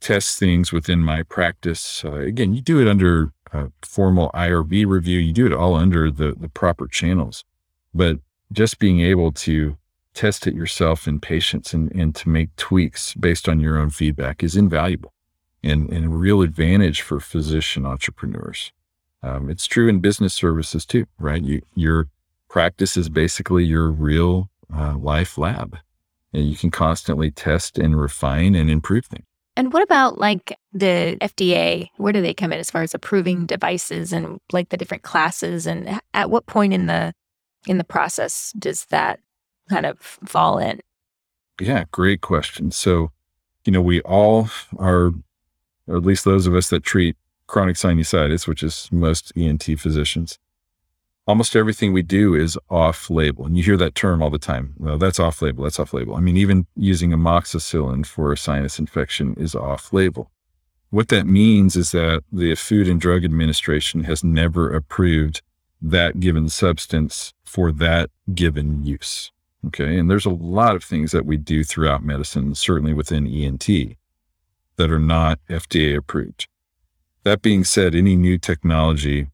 test 0.00 0.38
things 0.38 0.72
within 0.72 1.00
my 1.00 1.22
practice. 1.22 2.04
Uh, 2.04 2.14
again, 2.14 2.54
you 2.54 2.60
do 2.60 2.80
it 2.80 2.88
under 2.88 3.32
a 3.52 3.70
formal 3.82 4.30
IRB 4.34 4.86
review, 4.86 5.18
you 5.18 5.32
do 5.32 5.46
it 5.46 5.52
all 5.52 5.74
under 5.74 6.10
the, 6.10 6.34
the 6.38 6.48
proper 6.48 6.86
channels. 6.86 7.44
But 7.94 8.18
just 8.52 8.78
being 8.78 9.00
able 9.00 9.32
to 9.32 9.76
test 10.14 10.46
it 10.46 10.54
yourself 10.54 11.06
in 11.06 11.20
patients 11.20 11.72
and, 11.72 11.92
and 11.92 12.14
to 12.16 12.28
make 12.28 12.54
tweaks 12.56 13.14
based 13.14 13.48
on 13.48 13.60
your 13.60 13.78
own 13.78 13.90
feedback 13.90 14.42
is 14.42 14.56
invaluable 14.56 15.12
and, 15.62 15.90
and 15.90 16.06
a 16.06 16.08
real 16.08 16.42
advantage 16.42 17.02
for 17.02 17.20
physician 17.20 17.86
entrepreneurs. 17.86 18.72
Um, 19.22 19.50
it's 19.50 19.66
true 19.66 19.88
in 19.88 20.00
business 20.00 20.34
services 20.34 20.86
too, 20.86 21.06
right? 21.18 21.42
You, 21.42 21.62
your 21.74 22.08
practice 22.48 22.96
is 22.96 23.08
basically 23.08 23.64
your 23.64 23.90
real 23.90 24.50
uh, 24.74 24.96
life 24.96 25.38
lab, 25.38 25.78
and 26.32 26.48
you 26.48 26.56
can 26.56 26.70
constantly 26.70 27.30
test 27.30 27.78
and 27.78 28.00
refine 28.00 28.54
and 28.54 28.70
improve 28.70 29.06
things. 29.06 29.27
And 29.58 29.72
what 29.72 29.82
about 29.82 30.18
like 30.18 30.56
the 30.72 31.18
FDA? 31.20 31.88
Where 31.96 32.12
do 32.12 32.22
they 32.22 32.32
come 32.32 32.52
in 32.52 32.60
as 32.60 32.70
far 32.70 32.82
as 32.82 32.94
approving 32.94 33.44
devices 33.44 34.12
and 34.12 34.38
like 34.52 34.68
the 34.68 34.76
different 34.76 35.02
classes? 35.02 35.66
And 35.66 36.00
at 36.14 36.30
what 36.30 36.46
point 36.46 36.72
in 36.72 36.86
the 36.86 37.12
in 37.66 37.76
the 37.76 37.82
process 37.82 38.52
does 38.56 38.84
that 38.86 39.18
kind 39.68 39.84
of 39.84 39.98
fall 39.98 40.58
in? 40.58 40.78
Yeah, 41.60 41.84
great 41.90 42.20
question. 42.20 42.70
So, 42.70 43.10
you 43.64 43.72
know, 43.72 43.82
we 43.82 44.00
all 44.02 44.48
are, 44.78 45.10
or 45.88 45.96
at 45.96 46.04
least 46.04 46.24
those 46.24 46.46
of 46.46 46.54
us 46.54 46.70
that 46.70 46.84
treat 46.84 47.16
chronic 47.48 47.74
sinusitis, 47.74 48.46
which 48.46 48.62
is 48.62 48.88
most 48.92 49.32
ENT 49.36 49.64
physicians, 49.76 50.38
almost 51.28 51.54
everything 51.54 51.92
we 51.92 52.02
do 52.02 52.34
is 52.34 52.58
off 52.70 53.10
label. 53.10 53.44
And 53.44 53.56
you 53.56 53.62
hear 53.62 53.76
that 53.76 53.94
term 53.94 54.22
all 54.22 54.30
the 54.30 54.38
time. 54.38 54.72
Well, 54.78 54.96
that's 54.96 55.20
off 55.20 55.42
label. 55.42 55.62
That's 55.62 55.78
off 55.78 55.92
label. 55.92 56.16
I 56.16 56.20
mean, 56.20 56.38
even 56.38 56.66
using 56.74 57.10
amoxicillin 57.10 58.06
for 58.06 58.32
a 58.32 58.36
sinus 58.36 58.78
infection 58.78 59.34
is 59.38 59.54
off 59.54 59.92
label. 59.92 60.30
What 60.88 61.08
that 61.08 61.26
means 61.26 61.76
is 61.76 61.92
that 61.92 62.24
the 62.32 62.54
Food 62.54 62.88
and 62.88 62.98
Drug 62.98 63.26
Administration 63.26 64.04
has 64.04 64.24
never 64.24 64.74
approved 64.74 65.42
that 65.82 66.18
given 66.18 66.48
substance 66.48 67.34
for 67.44 67.70
that 67.72 68.08
given 68.34 68.82
use. 68.82 69.30
Okay. 69.66 69.98
And 69.98 70.10
there's 70.10 70.24
a 70.24 70.30
lot 70.30 70.76
of 70.76 70.82
things 70.82 71.12
that 71.12 71.26
we 71.26 71.36
do 71.36 71.62
throughout 71.62 72.02
medicine, 72.02 72.54
certainly 72.54 72.94
within 72.94 73.26
ENT, 73.26 73.68
that 74.76 74.90
are 74.90 74.98
not 74.98 75.40
FDA 75.50 75.94
approved. 75.94 76.48
That 77.24 77.42
being 77.42 77.64
said, 77.64 77.94
any 77.94 78.16
new 78.16 78.38
technology 78.38 79.28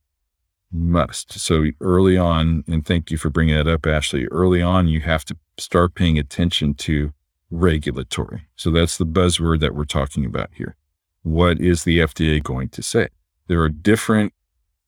must. 0.75 1.33
So 1.33 1.67
early 1.81 2.19
on, 2.19 2.65
and 2.67 2.85
thank 2.85 3.11
you 3.11 3.17
for 3.17 3.31
bringing 3.31 3.55
that 3.55 3.69
up, 3.69 3.87
Ashley. 3.87 4.27
Early 4.27 4.61
on, 4.61 4.89
you 4.89 5.01
have 5.01 5.25
to 5.27 5.37
start 5.57 5.95
paying 5.95 6.19
attention 6.19 6.75
to 6.75 7.13
regulatory. 7.51 8.49
So 8.57 8.71
that's 8.71 8.99
the 8.99 9.07
buzzword 9.07 9.61
that 9.61 9.75
we're 9.75 9.85
talking 9.85 10.25
about 10.25 10.51
here. 10.55 10.77
What 11.23 11.61
is 11.61 11.85
the 11.85 12.01
FDA 12.01 12.43
going 12.43 12.69
to 12.71 12.83
say? 12.83 13.09
There 13.47 13.61
are 13.61 13.69
different 13.69 14.33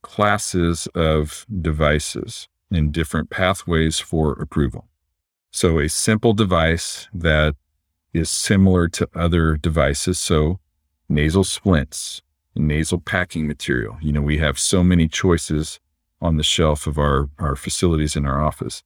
classes 0.02 0.86
of 0.94 1.46
devices 1.60 2.48
and 2.70 2.92
different 2.92 3.30
pathways 3.30 3.98
for 3.98 4.32
approval. 4.32 4.88
So 5.50 5.78
a 5.78 5.88
simple 5.88 6.32
device 6.32 7.08
that 7.14 7.54
is 8.12 8.28
similar 8.28 8.88
to 8.88 9.08
other 9.14 9.56
devices. 9.56 10.18
So 10.18 10.58
nasal 11.08 11.44
splints, 11.44 12.22
nasal 12.56 12.98
packing 12.98 13.46
material. 13.46 13.98
You 14.00 14.12
know, 14.12 14.22
we 14.22 14.38
have 14.38 14.58
so 14.58 14.82
many 14.82 15.08
choices 15.08 15.80
on 16.20 16.36
the 16.36 16.42
shelf 16.42 16.86
of 16.86 16.98
our, 16.98 17.28
our 17.38 17.56
facilities 17.56 18.16
in 18.16 18.26
our 18.26 18.42
office. 18.42 18.82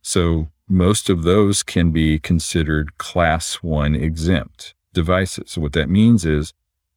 So 0.00 0.48
most 0.68 1.10
of 1.10 1.22
those 1.22 1.62
can 1.62 1.90
be 1.90 2.18
considered 2.18 2.98
class 2.98 3.56
one 3.56 3.94
exempt 3.94 4.74
devices. 4.92 5.52
So 5.52 5.60
what 5.60 5.72
that 5.72 5.88
means 5.88 6.24
is 6.24 6.52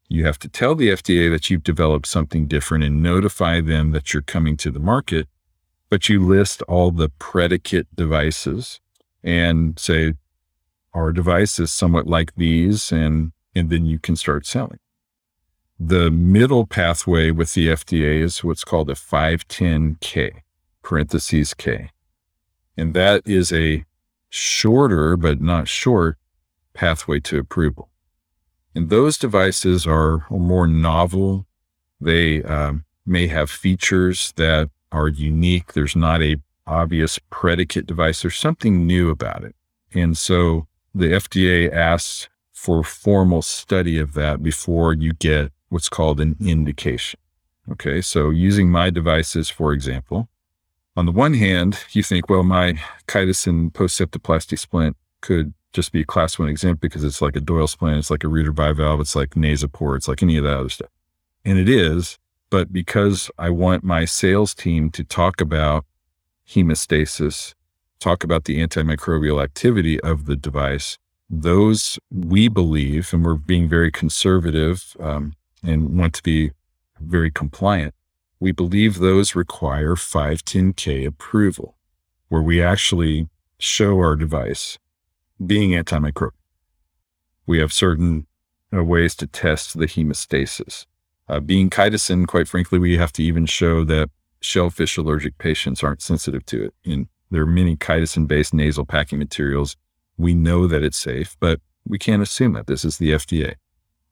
you 0.08 0.26
have 0.26 0.40
to 0.40 0.50
tell 0.50 0.76
the 0.76 0.90
FDA 0.90 1.32
that 1.32 1.50
you've 1.50 1.64
developed 1.64 2.08
something 2.08 2.48
different 2.48 2.84
and 2.84 3.02
notify 3.02 3.62
them 3.62 3.92
that 3.92 4.14
you're 4.14 4.22
coming 4.22 4.56
to 4.58 4.72
the 4.72 4.80
market, 4.80 5.28
but 5.90 6.10
you 6.10 6.24
list 6.24 6.62
all 6.64 6.92
the 6.92 7.10
predicate 7.10 7.94
devices 7.96 8.80
and 9.24 9.80
say, 9.80 10.14
our 10.94 11.12
device 11.12 11.60
is 11.60 11.72
somewhat 11.72 12.08
like 12.08 12.34
these, 12.36 12.92
and, 12.92 13.34
and 13.54 13.70
then 13.70 13.86
you 13.86 14.00
can 14.00 14.16
start 14.16 14.46
selling. 14.46 14.80
The 15.80 16.10
middle 16.10 16.66
pathway 16.66 17.32
with 17.32 17.54
the 17.54 17.68
FDA 17.68 18.22
is 18.22 18.44
what's 18.44 18.64
called 18.64 18.90
a 18.90 18.94
510K, 18.94 20.42
parentheses 20.82 21.54
K. 21.54 21.90
And 22.78 22.94
that 22.94 23.22
is 23.26 23.52
a 23.52 23.84
shorter, 24.30 25.18
but 25.18 25.42
not 25.42 25.68
short, 25.68 26.18
pathway 26.74 27.20
to 27.22 27.40
approval. 27.40 27.90
And 28.74 28.90
those 28.90 29.18
devices 29.18 29.86
are 29.86 30.26
more 30.30 30.68
novel. 30.68 31.46
They 32.00 32.44
um, 32.44 32.86
may 33.06 33.28
have 33.28 33.50
features 33.50 34.34
that 34.38 34.70
are 34.92 35.08
unique. 35.10 35.74
There's 35.74 35.96
not 35.96 36.22
a 36.22 36.38
obvious 36.68 37.20
predicate 37.30 37.86
device. 37.86 38.22
There's 38.22 38.38
something 38.38 38.88
new 38.88 39.10
about 39.10 39.44
it. 39.44 39.56
And 39.94 40.18
so 40.18 40.68
the 40.94 41.08
FDA 41.08 41.72
asks 41.72 42.30
for 42.54 42.84
formal 42.84 43.42
study 43.42 44.00
of 44.00 44.14
that 44.14 44.42
before 44.42 44.94
you 44.94 45.14
get 45.14 45.52
what's 45.76 45.90
called 45.90 46.22
an 46.22 46.38
indication. 46.40 47.20
Okay. 47.70 48.00
So 48.00 48.30
using 48.30 48.72
my 48.72 48.90
devices, 48.90 49.50
for 49.50 49.74
example, 49.74 50.30
on 50.96 51.06
the 51.06 51.12
one 51.12 51.34
hand, 51.34 51.84
you 51.92 52.02
think, 52.02 52.30
well, 52.30 52.44
my 52.44 52.80
chitosan 53.10 53.74
post-septoplasty 53.74 54.58
splint 54.58 54.96
could 55.20 55.54
just 55.74 55.92
be 55.92 56.00
a 56.00 56.06
class 56.06 56.40
one 56.40 56.48
exempt 56.48 56.80
because 56.80 57.04
it's 57.04 57.22
like 57.22 57.36
a 57.36 57.42
Doyle 57.42 57.68
splint, 57.68 57.98
it's 57.98 58.10
like 58.10 58.24
a 58.24 58.30
Reuter 58.30 58.54
bivalve, 58.54 59.02
it's 59.02 59.18
like 59.18 59.32
Nasopore, 59.32 59.98
it's 59.98 60.08
like 60.08 60.24
any 60.24 60.38
of 60.38 60.46
that 60.46 60.58
other 60.58 60.70
stuff. 60.70 60.90
And 61.44 61.60
it 61.60 61.68
is, 61.68 62.18
but 62.50 62.72
because 62.72 63.30
I 63.38 63.50
want 63.50 63.84
my 63.84 64.06
sales 64.06 64.56
team 64.56 64.90
to 64.92 65.04
talk 65.04 65.42
about 65.42 65.84
hemostasis, 66.48 67.54
talk 68.00 68.24
about 68.24 68.46
the 68.46 68.66
antimicrobial 68.66 69.44
activity 69.44 70.00
of 70.00 70.26
the 70.26 70.38
device, 70.38 70.98
those 71.30 72.00
we 72.10 72.48
believe, 72.48 73.14
and 73.14 73.26
we're 73.26 73.36
being 73.36 73.68
very 73.68 73.92
conservative 73.92 74.96
um, 75.02 75.34
and 75.66 75.98
want 75.98 76.14
to 76.16 76.24
be 76.24 76.52
very 77.00 77.32
compliant, 77.32 77.94
we 78.40 78.52
believe 78.52 79.00
those 79.00 79.36
require 79.36 79.96
510K 79.96 81.06
approval, 81.06 81.76
where 82.30 82.42
we 82.42 82.62
actually 82.62 83.28
show 83.58 83.98
our 83.98 84.16
device 84.16 84.78
being 85.46 85.72
antimicrobial. 85.72 86.32
We 87.46 87.60
have 87.60 87.72
certain 87.72 88.28
uh, 88.76 88.84
ways 88.84 89.16
to 89.16 89.28
test 89.28 89.78
the 89.78 89.86
hemostasis. 89.86 90.86
Uh, 91.28 91.40
being 91.40 91.70
chitosan, 91.70 92.28
quite 92.28 92.48
frankly, 92.48 92.80
we 92.80 92.98
have 92.98 93.12
to 93.14 93.24
even 93.24 93.46
show 93.46 93.84
that 93.86 94.10
shellfish 94.42 94.98
allergic 94.98 95.38
patients 95.38 95.84
aren't 95.84 96.02
sensitive 96.02 96.46
to 96.48 96.66
it. 96.66 96.74
And 96.86 97.08
there 97.32 97.42
are 97.42 97.48
many 97.48 97.76
chitosan 97.76 98.28
based 98.28 98.54
nasal 98.54 98.86
packing 98.86 99.20
materials. 99.20 99.76
We 100.18 100.34
know 100.34 100.68
that 100.68 100.84
it's 100.84 100.98
safe, 100.98 101.36
but 101.40 101.60
we 101.88 101.98
can't 101.98 102.22
assume 102.22 102.54
that 102.54 102.68
this 102.68 102.86
is 102.86 102.98
the 102.98 103.12
FDA. 103.12 103.56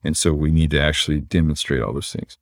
And 0.03 0.17
so 0.17 0.33
we 0.33 0.51
need 0.51 0.71
to 0.71 0.81
actually 0.81 1.21
demonstrate 1.21 1.81
all 1.81 1.93
those 1.93 2.11
things. 2.11 2.37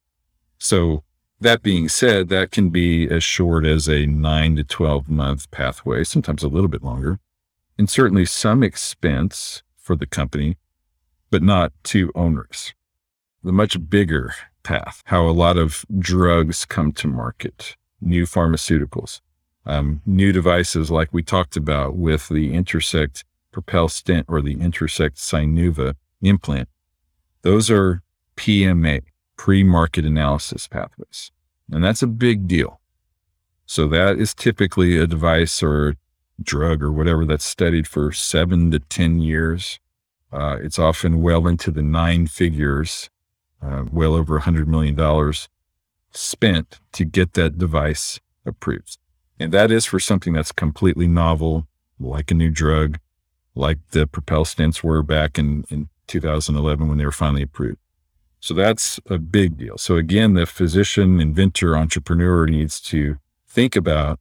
So 0.57 1.03
that 1.39 1.63
being 1.63 1.89
said, 1.89 2.29
that 2.29 2.51
can 2.51 2.69
be 2.69 3.09
as 3.09 3.23
short 3.23 3.65
as 3.65 3.87
a 3.87 4.05
nine 4.05 4.55
to 4.57 4.63
12 4.63 5.09
month 5.09 5.49
pathway, 5.51 6.03
sometimes 6.03 6.43
a 6.43 6.47
little 6.47 6.67
bit 6.67 6.83
longer, 6.83 7.19
and 7.77 7.89
certainly 7.89 8.25
some 8.25 8.61
expense 8.63 9.63
for 9.77 9.95
the 9.95 10.05
company, 10.05 10.57
but 11.29 11.41
not 11.41 11.73
too 11.83 12.11
onerous. 12.13 12.73
The 13.43 13.51
much 13.51 13.89
bigger 13.89 14.33
path, 14.61 15.01
how 15.05 15.27
a 15.27 15.31
lot 15.31 15.57
of 15.57 15.83
drugs 15.97 16.65
come 16.65 16.91
to 16.93 17.07
market, 17.07 17.75
new 17.99 18.25
pharmaceuticals, 18.25 19.21
um, 19.65 20.01
new 20.05 20.31
devices 20.31 20.91
like 20.91 21.11
we 21.11 21.23
talked 21.23 21.57
about 21.57 21.95
with 21.95 22.29
the 22.29 22.53
Intersect 22.53 23.23
Propel 23.51 23.89
stent 23.89 24.27
or 24.29 24.41
the 24.41 24.59
Intersect 24.61 25.17
Sinuva 25.17 25.95
implant. 26.21 26.69
Those 27.41 27.69
are 27.69 28.01
PMA, 28.35 29.01
pre 29.37 29.63
market 29.63 30.05
analysis 30.05 30.67
pathways. 30.67 31.31
And 31.71 31.83
that's 31.83 32.03
a 32.03 32.07
big 32.07 32.47
deal. 32.47 32.79
So 33.65 33.87
that 33.87 34.17
is 34.17 34.33
typically 34.33 34.97
a 34.97 35.07
device 35.07 35.63
or 35.63 35.95
drug 36.41 36.83
or 36.83 36.91
whatever 36.91 37.25
that's 37.25 37.45
studied 37.45 37.87
for 37.87 38.11
seven 38.11 38.71
to 38.71 38.79
10 38.79 39.21
years. 39.21 39.79
Uh, 40.31 40.57
it's 40.61 40.79
often 40.79 41.21
well 41.21 41.47
into 41.47 41.71
the 41.71 41.81
nine 41.81 42.27
figures, 42.27 43.09
uh, 43.61 43.85
well 43.91 44.13
over 44.13 44.37
a 44.37 44.41
$100 44.41 44.67
million 44.67 45.33
spent 46.11 46.79
to 46.91 47.05
get 47.05 47.33
that 47.33 47.57
device 47.57 48.19
approved. 48.45 48.97
And 49.39 49.51
that 49.53 49.71
is 49.71 49.85
for 49.85 49.99
something 49.99 50.33
that's 50.33 50.51
completely 50.51 51.07
novel, 51.07 51.67
like 51.99 52.31
a 52.31 52.35
new 52.35 52.49
drug, 52.49 52.99
like 53.55 53.79
the 53.91 54.07
Propel 54.07 54.45
stents 54.45 54.83
were 54.83 55.03
back 55.03 55.37
in, 55.37 55.65
in 55.69 55.89
2011 56.11 56.87
when 56.87 56.97
they 56.97 57.05
were 57.05 57.11
finally 57.11 57.43
approved. 57.43 57.79
So 58.39 58.53
that's 58.53 58.99
a 59.07 59.19
big 59.19 59.57
deal. 59.57 59.77
So 59.77 59.97
again, 59.97 60.33
the 60.33 60.45
physician, 60.45 61.21
inventor, 61.21 61.77
entrepreneur 61.77 62.47
needs 62.47 62.81
to 62.81 63.17
think 63.47 63.75
about 63.75 64.19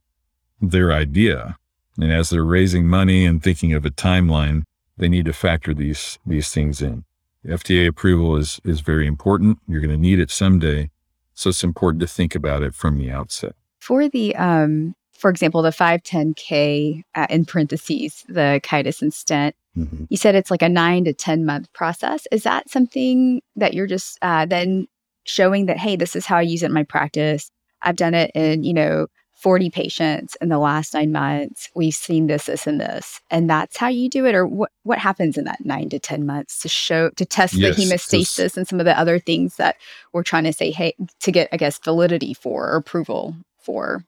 their 0.61 0.91
idea. 0.91 1.57
And 1.97 2.11
as 2.11 2.29
they're 2.29 2.43
raising 2.43 2.87
money 2.87 3.25
and 3.25 3.41
thinking 3.41 3.73
of 3.73 3.85
a 3.85 3.89
timeline, 3.89 4.63
they 4.97 5.09
need 5.09 5.25
to 5.25 5.33
factor 5.33 5.73
these 5.73 6.19
these 6.25 6.51
things 6.51 6.81
in. 6.81 7.03
FDA 7.45 7.87
approval 7.87 8.37
is 8.37 8.61
is 8.63 8.81
very 8.81 9.07
important. 9.07 9.57
You're 9.67 9.81
going 9.81 9.89
to 9.89 9.97
need 9.97 10.19
it 10.19 10.29
someday, 10.29 10.91
so 11.33 11.49
it's 11.49 11.63
important 11.63 12.01
to 12.01 12.07
think 12.07 12.35
about 12.35 12.61
it 12.61 12.75
from 12.75 12.97
the 12.99 13.09
outset. 13.09 13.55
For 13.79 14.07
the 14.07 14.35
um, 14.35 14.93
for 15.21 15.29
example, 15.29 15.61
the 15.61 15.69
510K 15.69 17.03
uh, 17.13 17.27
in 17.29 17.45
parentheses, 17.45 18.25
the 18.27 18.59
chitosan 18.63 19.13
stent, 19.13 19.55
mm-hmm. 19.77 20.05
you 20.09 20.17
said 20.17 20.33
it's 20.33 20.49
like 20.49 20.63
a 20.63 20.67
nine 20.67 21.05
to 21.05 21.13
10 21.13 21.45
month 21.45 21.71
process. 21.73 22.25
Is 22.31 22.41
that 22.41 22.71
something 22.71 23.39
that 23.55 23.75
you're 23.75 23.85
just 23.85 24.17
uh, 24.23 24.47
then 24.47 24.87
showing 25.25 25.67
that, 25.67 25.77
hey, 25.77 25.95
this 25.95 26.15
is 26.15 26.25
how 26.25 26.37
I 26.37 26.41
use 26.41 26.63
it 26.63 26.67
in 26.67 26.73
my 26.73 26.81
practice? 26.81 27.51
I've 27.83 27.97
done 27.97 28.15
it 28.15 28.31
in, 28.33 28.63
you 28.63 28.73
know, 28.73 29.05
40 29.33 29.69
patients 29.69 30.35
in 30.41 30.49
the 30.49 30.57
last 30.57 30.95
nine 30.95 31.11
months. 31.11 31.69
We've 31.75 31.93
seen 31.93 32.25
this, 32.25 32.47
this, 32.47 32.65
and 32.65 32.81
this. 32.81 33.21
And 33.29 33.47
that's 33.47 33.77
how 33.77 33.89
you 33.89 34.09
do 34.09 34.25
it? 34.25 34.33
Or 34.33 34.47
what, 34.47 34.71
what 34.81 34.97
happens 34.97 35.37
in 35.37 35.43
that 35.43 35.63
nine 35.63 35.89
to 35.89 35.99
10 35.99 36.25
months 36.25 36.63
to 36.63 36.67
show, 36.67 37.11
to 37.11 37.25
test 37.25 37.53
yes, 37.53 37.75
the 37.75 37.83
hemostasis 37.83 38.57
and 38.57 38.67
some 38.67 38.79
of 38.79 38.87
the 38.87 38.97
other 38.97 39.19
things 39.19 39.57
that 39.57 39.75
we're 40.13 40.23
trying 40.23 40.45
to 40.45 40.53
say, 40.53 40.71
hey, 40.71 40.95
to 41.19 41.31
get, 41.31 41.47
I 41.51 41.57
guess, 41.57 41.77
validity 41.77 42.33
for 42.33 42.71
or 42.71 42.77
approval 42.77 43.35
for? 43.59 44.03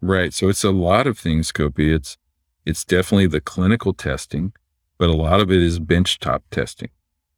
Right. 0.00 0.32
So 0.34 0.48
it's 0.48 0.64
a 0.64 0.70
lot 0.70 1.06
of 1.06 1.18
things, 1.18 1.50
Gopi. 1.52 1.92
It's 1.92 2.16
it's 2.66 2.84
definitely 2.84 3.26
the 3.26 3.40
clinical 3.40 3.92
testing, 3.92 4.52
but 4.98 5.10
a 5.10 5.14
lot 5.14 5.40
of 5.40 5.50
it 5.50 5.62
is 5.62 5.80
benchtop 5.80 6.40
testing. 6.50 6.90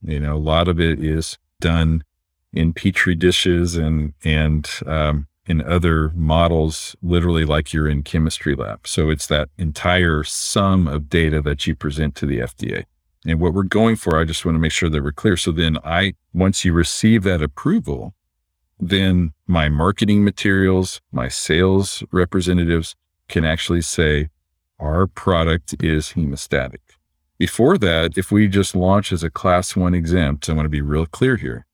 You 0.03 0.21
know, 0.21 0.37
a 0.37 0.39
lot 0.39 0.69
of 0.69 0.81
it 0.81 1.03
is 1.03 1.39
done 1.61 2.05
in 2.53 2.73
petri 2.73 3.15
dishes 3.15 3.77
and 3.77 4.15
and 4.25 4.69
um, 4.87 5.27
in 5.47 5.63
other 5.63 6.11
models, 6.15 6.97
literally 7.03 7.45
like 7.45 7.73
you're 7.73 7.89
in 7.89 8.03
chemistry 8.03 8.55
lab. 8.55 8.87
So 8.87 9.11
it's 9.11 9.29
that 9.29 9.49
entire 9.59 10.25
sum 10.25 10.89
of 10.89 11.09
data 11.09 11.41
that 11.43 11.67
you 11.67 11.75
present 11.77 12.15
to 12.17 12.27
the 12.27 12.41
FDA. 12.41 12.85
And 13.25 13.41
what 13.41 13.55
we're 13.55 13.63
going 13.63 13.97
for, 13.97 14.19
I 14.19 14.25
just 14.25 14.45
want 14.45 14.57
to 14.57 14.61
make 14.61 14.73
sure 14.73 14.89
that 14.89 15.03
we're 15.03 15.13
clear. 15.13 15.37
So 15.37 15.53
then 15.53 15.79
I, 15.85 16.15
once 16.33 16.65
you 16.65 16.73
receive 16.73 17.23
that 17.25 17.43
approval, 17.43 18.15
then 18.79 19.33
my 19.47 19.69
marketing 19.69 20.25
materials, 20.25 21.01
my 21.13 21.29
sales 21.29 22.03
representatives 22.13 22.95
can 23.29 23.45
actually 23.45 23.83
say, 23.83 24.29
our 24.79 25.07
product 25.07 25.75
is 25.83 26.11
hemostatic. 26.11 26.81
Before 27.39 27.79
that, 27.79 28.17
if 28.17 28.31
we 28.31 28.49
just 28.49 28.77
launch 28.77 29.13
as 29.13 29.23
a 29.23 29.31
class 29.31 29.77
one 29.77 29.95
exempt, 29.95 30.49
I 30.49 30.53
want 30.53 30.67
to 30.67 30.71
be 30.71 30.83
real 30.83 31.07
clear 31.07 31.37
here. 31.37 31.67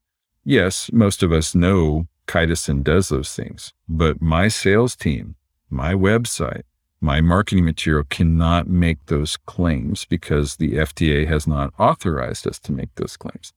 Yes, 0.44 0.90
most 0.92 1.22
of 1.22 1.32
us 1.32 1.54
know 1.54 2.06
Chitosan 2.26 2.82
does 2.82 3.08
those 3.08 3.34
things, 3.34 3.72
but 3.88 4.20
my 4.20 4.48
sales 4.48 4.96
team, 4.96 5.36
my 5.70 5.94
website, 5.94 6.62
my 7.00 7.20
marketing 7.20 7.64
material 7.64 8.04
cannot 8.08 8.68
make 8.68 9.06
those 9.06 9.36
claims 9.36 10.04
because 10.04 10.56
the 10.56 10.74
FDA 10.74 11.26
has 11.26 11.46
not 11.46 11.72
authorized 11.78 12.46
us 12.46 12.58
to 12.60 12.72
make 12.72 12.94
those 12.94 13.16
claims. 13.16 13.52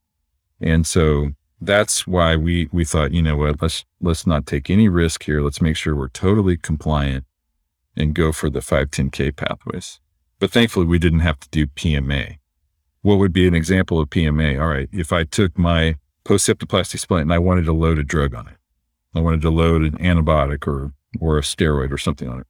And 0.60 0.86
so 0.86 1.32
that's 1.66 2.07
why 2.07 2.36
we 2.36 2.70
we 2.72 2.86
thought, 2.86 3.11
you 3.11 3.22
know 3.22 3.38
what, 3.38 3.61
let's 3.61 3.86
let's 4.01 4.26
not 4.26 4.45
take 4.45 4.70
any 4.70 4.89
risk 4.89 5.24
here. 5.24 5.41
Let's 5.41 5.61
make 5.61 5.78
sure 5.78 5.95
we're 5.95 6.09
totally 6.09 6.57
compliant 6.57 7.26
and 7.95 8.13
go 8.13 8.32
for 8.32 8.49
the 8.49 8.59
510K 8.59 9.36
pathways. 9.36 9.99
But 10.39 10.51
thankfully 10.51 10.86
we 10.86 10.99
didn't 10.99 11.20
have 11.22 11.39
to 11.39 11.49
do 11.49 11.68
PMA. 11.68 12.38
What 13.01 13.20
would 13.20 13.34
be 13.34 13.47
an 13.47 13.55
example 13.55 13.99
of 13.99 14.09
PMA? 14.09 14.59
All 14.59 14.68
right, 14.68 14.89
if 14.91 15.13
I 15.13 15.24
took 15.24 15.57
my 15.57 15.95
post-septoplasty 16.24 16.99
splint 16.99 17.24
and 17.24 17.34
I 17.34 17.39
wanted 17.39 17.66
to 17.66 17.74
load 17.74 17.99
a 17.99 18.03
drug 18.03 18.34
on 18.34 18.47
it. 18.47 18.57
I 19.13 19.22
wanted 19.22 19.41
to 19.43 19.49
load 19.49 19.84
an 19.84 19.97
antibiotic 19.99 20.68
or 20.68 20.91
or 21.22 21.38
a 21.38 21.41
steroid 21.41 21.91
or 21.91 21.97
something 21.97 22.28
on 22.28 22.41
it. 22.41 22.47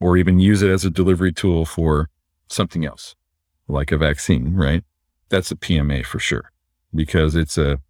Or 0.00 0.16
even 0.16 0.38
use 0.38 0.60
it 0.60 0.70
as 0.70 0.84
a 0.84 0.90
delivery 0.90 1.32
tool 1.32 1.64
for 1.64 2.10
something 2.48 2.84
else, 2.84 3.16
like 3.68 3.90
a 3.90 3.96
vaccine, 3.96 4.54
right? 4.54 4.84
That's 5.30 5.50
a 5.50 5.56
PMA 5.56 6.04
for 6.04 6.18
sure. 6.18 6.50
Because 6.94 7.34
it's 7.34 7.56
a 7.56 7.80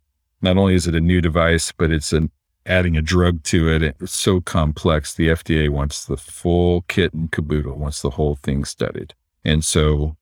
not 0.43 0.57
only 0.57 0.75
is 0.75 0.87
it 0.87 0.95
a 0.95 1.01
new 1.01 1.21
device, 1.21 1.73
but 1.73 1.91
it's 1.91 2.13
an 2.13 2.31
adding 2.67 2.97
a 2.97 3.03
drug 3.03 3.43
to 3.45 3.69
it. 3.69 3.83
It's 4.01 4.19
so 4.19 4.41
complex. 4.41 5.15
The 5.15 5.29
FDA 5.29 5.69
wants 5.69 6.05
the 6.05 6.17
full 6.17 6.83
kit 6.89 7.13
and 7.13 7.31
caboodle, 7.31 7.77
wants 7.77 8.03
the 8.03 8.11
whole 8.11 8.37
thing 8.37 8.65
studied. 8.65 9.15
And 9.45 9.65
so 9.65 10.17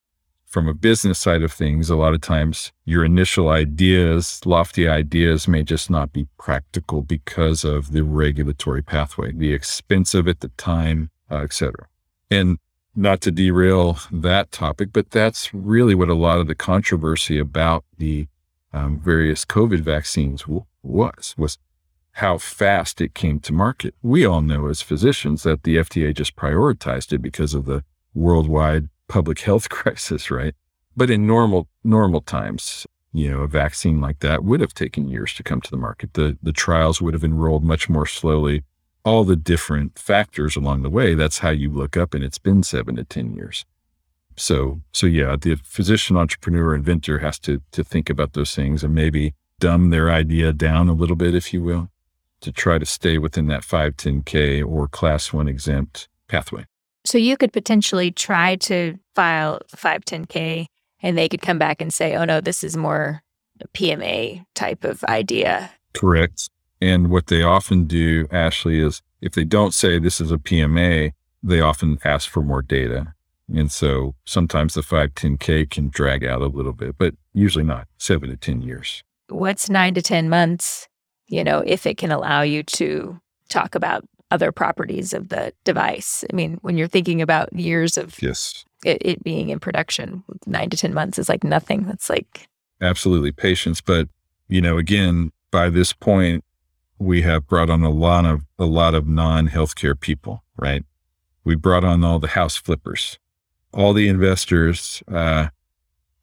from 0.53 0.67
a 0.67 0.73
business 0.73 1.17
side 1.17 1.41
of 1.41 1.51
things, 1.51 1.89
a 1.89 1.95
lot 1.95 2.13
of 2.13 2.21
times 2.21 2.71
your 2.85 3.03
initial 3.03 3.49
ideas, 3.49 4.39
lofty 4.45 4.87
ideas 4.87 5.47
may 5.47 5.63
just 5.63 5.89
not 5.89 6.13
be 6.13 6.27
practical 6.37 7.01
because 7.01 7.63
of 7.63 7.91
the 7.91 8.03
regulatory 8.03 8.83
pathway, 8.83 9.31
the 9.31 9.53
expense 9.53 10.13
of 10.13 10.27
it, 10.27 10.41
the 10.41 10.49
time, 10.49 11.09
uh, 11.31 11.37
et 11.37 11.53
cetera. 11.53 11.87
And 12.29 12.59
not 12.95 13.21
to 13.21 13.31
derail 13.31 13.97
that 14.11 14.51
topic, 14.51 14.89
but 14.93 15.09
that's 15.09 15.51
really 15.53 15.95
what 15.95 16.09
a 16.09 16.13
lot 16.13 16.39
of 16.39 16.47
the 16.47 16.53
controversy 16.53 17.39
about 17.39 17.83
the 17.97 18.27
um, 18.73 18.99
various 18.99 19.45
COVID 19.45 19.79
vaccines 19.81 20.41
w- 20.41 20.65
was, 20.81 21.35
was 21.37 21.57
how 22.13 22.37
fast 22.37 23.01
it 23.01 23.13
came 23.13 23.39
to 23.39 23.53
market. 23.53 23.95
We 24.01 24.25
all 24.25 24.41
know 24.41 24.67
as 24.67 24.81
physicians 24.81 25.43
that 25.43 25.63
the 25.63 25.77
FDA 25.77 26.13
just 26.13 26.35
prioritized 26.35 27.11
it 27.11 27.19
because 27.19 27.53
of 27.53 27.65
the 27.65 27.83
worldwide 28.13 28.89
public 29.07 29.39
health 29.49 29.69
crisis, 29.69 30.29
right? 30.29 30.55
But 30.95 31.09
in 31.09 31.25
normal 31.25 31.67
normal 31.83 32.21
times, 32.21 32.85
you 33.11 33.29
know, 33.29 33.41
a 33.41 33.47
vaccine 33.47 33.99
like 33.99 34.19
that 34.19 34.43
would 34.43 34.61
have 34.61 34.73
taken 34.73 35.07
years 35.07 35.33
to 35.35 35.43
come 35.43 35.61
to 35.61 35.71
the 35.71 35.77
market. 35.77 36.13
The 36.13 36.37
the 36.41 36.53
trials 36.53 37.01
would 37.01 37.13
have 37.13 37.23
enrolled 37.23 37.63
much 37.63 37.89
more 37.89 38.05
slowly. 38.05 38.63
All 39.05 39.23
the 39.23 39.35
different 39.35 39.99
factors 39.99 40.55
along 40.55 40.83
the 40.83 40.89
way, 40.89 41.13
that's 41.13 41.39
how 41.39 41.49
you 41.49 41.69
look 41.69 41.97
up 41.97 42.13
and 42.13 42.23
it's 42.23 42.37
been 42.37 42.63
7 42.63 42.95
to 42.95 43.03
10 43.03 43.33
years. 43.33 43.65
So, 44.37 44.81
so 44.91 45.07
yeah, 45.07 45.35
the 45.39 45.55
physician, 45.63 46.17
entrepreneur, 46.17 46.75
inventor 46.75 47.19
has 47.19 47.39
to 47.39 47.61
to 47.71 47.83
think 47.83 48.09
about 48.09 48.33
those 48.33 48.55
things 48.55 48.83
and 48.83 48.93
maybe 48.93 49.33
dumb 49.59 49.89
their 49.89 50.11
idea 50.11 50.53
down 50.53 50.89
a 50.89 50.93
little 50.93 51.15
bit, 51.15 51.35
if 51.35 51.53
you 51.53 51.61
will, 51.61 51.89
to 52.41 52.51
try 52.51 52.77
to 52.77 52.85
stay 52.85 53.17
within 53.17 53.47
that 53.47 53.61
510K 53.61 54.65
or 54.65 54.87
class 54.87 55.31
one 55.31 55.47
exempt 55.47 56.07
pathway. 56.27 56.65
So 57.05 57.17
you 57.17 57.37
could 57.37 57.53
potentially 57.53 58.11
try 58.11 58.55
to 58.57 58.97
file 59.15 59.61
510K 59.75 60.65
and 61.01 61.17
they 61.17 61.27
could 61.29 61.41
come 61.41 61.57
back 61.57 61.81
and 61.81 61.93
say, 61.93 62.15
oh 62.15 62.25
no, 62.25 62.41
this 62.41 62.63
is 62.63 62.77
more 62.77 63.21
a 63.61 63.67
PMA 63.69 64.45
type 64.55 64.83
of 64.83 65.03
idea. 65.05 65.71
Correct. 65.93 66.49
And 66.81 67.09
what 67.09 67.27
they 67.27 67.43
often 67.43 67.85
do, 67.85 68.27
Ashley, 68.31 68.79
is 68.79 69.01
if 69.21 69.33
they 69.33 69.43
don't 69.43 69.73
say 69.73 69.99
this 69.99 70.19
is 70.19 70.31
a 70.31 70.37
PMA, 70.37 71.13
they 71.41 71.61
often 71.61 71.99
ask 72.03 72.29
for 72.29 72.41
more 72.41 72.61
data. 72.61 73.12
And 73.51 73.71
so 73.71 74.15
sometimes 74.25 74.73
the 74.73 74.81
510K 74.81 75.69
can 75.69 75.89
drag 75.89 76.23
out 76.23 76.41
a 76.41 76.47
little 76.47 76.73
bit, 76.73 76.97
but 76.97 77.15
usually 77.33 77.63
not 77.63 77.87
seven 77.97 78.29
to 78.29 78.37
10 78.37 78.61
years. 78.61 79.03
What's 79.27 79.69
nine 79.69 79.93
to 79.95 80.01
10 80.01 80.29
months, 80.29 80.87
you 81.27 81.43
know, 81.43 81.63
if 81.65 81.85
it 81.85 81.97
can 81.97 82.11
allow 82.11 82.41
you 82.41 82.63
to 82.63 83.19
talk 83.49 83.75
about 83.75 84.05
other 84.31 84.51
properties 84.51 85.13
of 85.13 85.29
the 85.29 85.53
device? 85.63 86.23
I 86.31 86.35
mean, 86.35 86.57
when 86.61 86.77
you're 86.77 86.87
thinking 86.87 87.21
about 87.21 87.53
years 87.53 87.97
of 87.97 88.21
yes. 88.21 88.63
it, 88.85 88.97
it 89.01 89.23
being 89.23 89.49
in 89.49 89.59
production, 89.59 90.23
nine 90.45 90.69
to 90.69 90.77
10 90.77 90.93
months 90.93 91.19
is 91.19 91.29
like 91.29 91.43
nothing. 91.43 91.83
That's 91.83 92.09
like 92.09 92.47
absolutely 92.81 93.31
patience. 93.31 93.81
But, 93.81 94.07
you 94.47 94.61
know, 94.61 94.77
again, 94.77 95.31
by 95.51 95.69
this 95.69 95.93
point, 95.93 96.43
we 96.97 97.21
have 97.23 97.47
brought 97.47 97.69
on 97.69 97.83
a 97.83 97.89
lot 97.89 98.25
of 98.25 98.43
a 98.57 98.65
lot 98.65 98.93
of 98.95 99.07
non-healthcare 99.07 99.99
people, 99.99 100.43
right? 100.57 100.83
We 101.43 101.55
brought 101.55 101.83
on 101.83 102.03
all 102.03 102.19
the 102.19 102.29
house 102.29 102.55
flippers 102.55 103.19
all 103.73 103.93
the 103.93 104.07
investors. 104.07 105.03
Uh, 105.11 105.47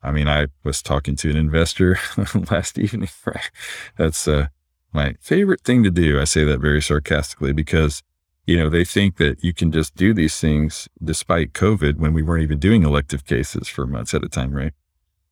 I 0.03 0.12
mean, 0.12 0.28
I 0.28 0.46
was 0.64 0.82
talking 0.82 1.16
to 1.16 1.30
an 1.30 1.36
investor 1.36 1.98
last 2.51 2.78
evening. 2.78 3.09
Right? 3.26 3.51
That's 3.96 4.26
uh, 4.26 4.48
my 4.92 5.14
favorite 5.20 5.61
thing 5.61 5.82
to 5.84 5.90
do. 5.90 6.20
I 6.20 6.24
say 6.24 6.44
that 6.44 6.61
very 6.61 6.80
sarcastically 6.80 7.53
because, 7.53 8.03
you 8.46 8.57
know, 8.57 8.68
they 8.68 8.84
think 8.84 9.16
that 9.18 9.44
you 9.44 9.53
can 9.53 9.70
just 9.70 9.94
do 9.94 10.14
these 10.14 10.38
things 10.40 10.88
despite 11.03 11.53
COVID 11.53 11.96
when 11.96 12.14
we 12.14 12.22
weren't 12.22 12.42
even 12.42 12.59
doing 12.59 12.82
elective 12.82 13.26
cases 13.26 13.68
for 13.68 13.86
months 13.86 14.14
at 14.14 14.24
a 14.24 14.28
time, 14.28 14.53
right? 14.53 14.72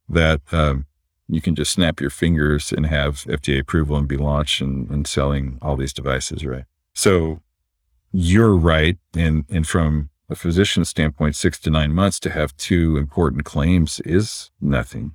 That 0.09 0.43
um, 0.53 0.87
you 1.29 1.41
can 1.41 1.55
just 1.55 1.73
snap 1.73 2.01
your 2.01 2.11
fingers 2.11 2.73
and 2.73 2.87
have 2.87 3.25
FDA 3.25 3.61
approval 3.61 3.97
and 3.97 4.09
be 4.09 4.17
launched 4.17 4.61
and, 4.61 4.91
and 4.91 5.07
selling 5.07 5.59
all 5.63 5.77
these 5.77 5.93
devices, 5.93 6.45
right? 6.45 6.65
So 6.95 7.41
you're 8.13 8.57
right. 8.57 8.99
And, 9.15 9.45
and 9.49 9.67
from 9.67 10.11
a 10.29 10.35
physician's 10.35 10.89
standpoint, 10.89 11.37
six 11.37 11.59
to 11.61 11.71
nine 11.71 11.93
months 11.93 12.21
to 12.21 12.31
have 12.31 12.57
two 12.57 12.97
important 12.97 13.45
claims 13.45 14.01
is 14.01 14.51
nothing. 14.61 15.13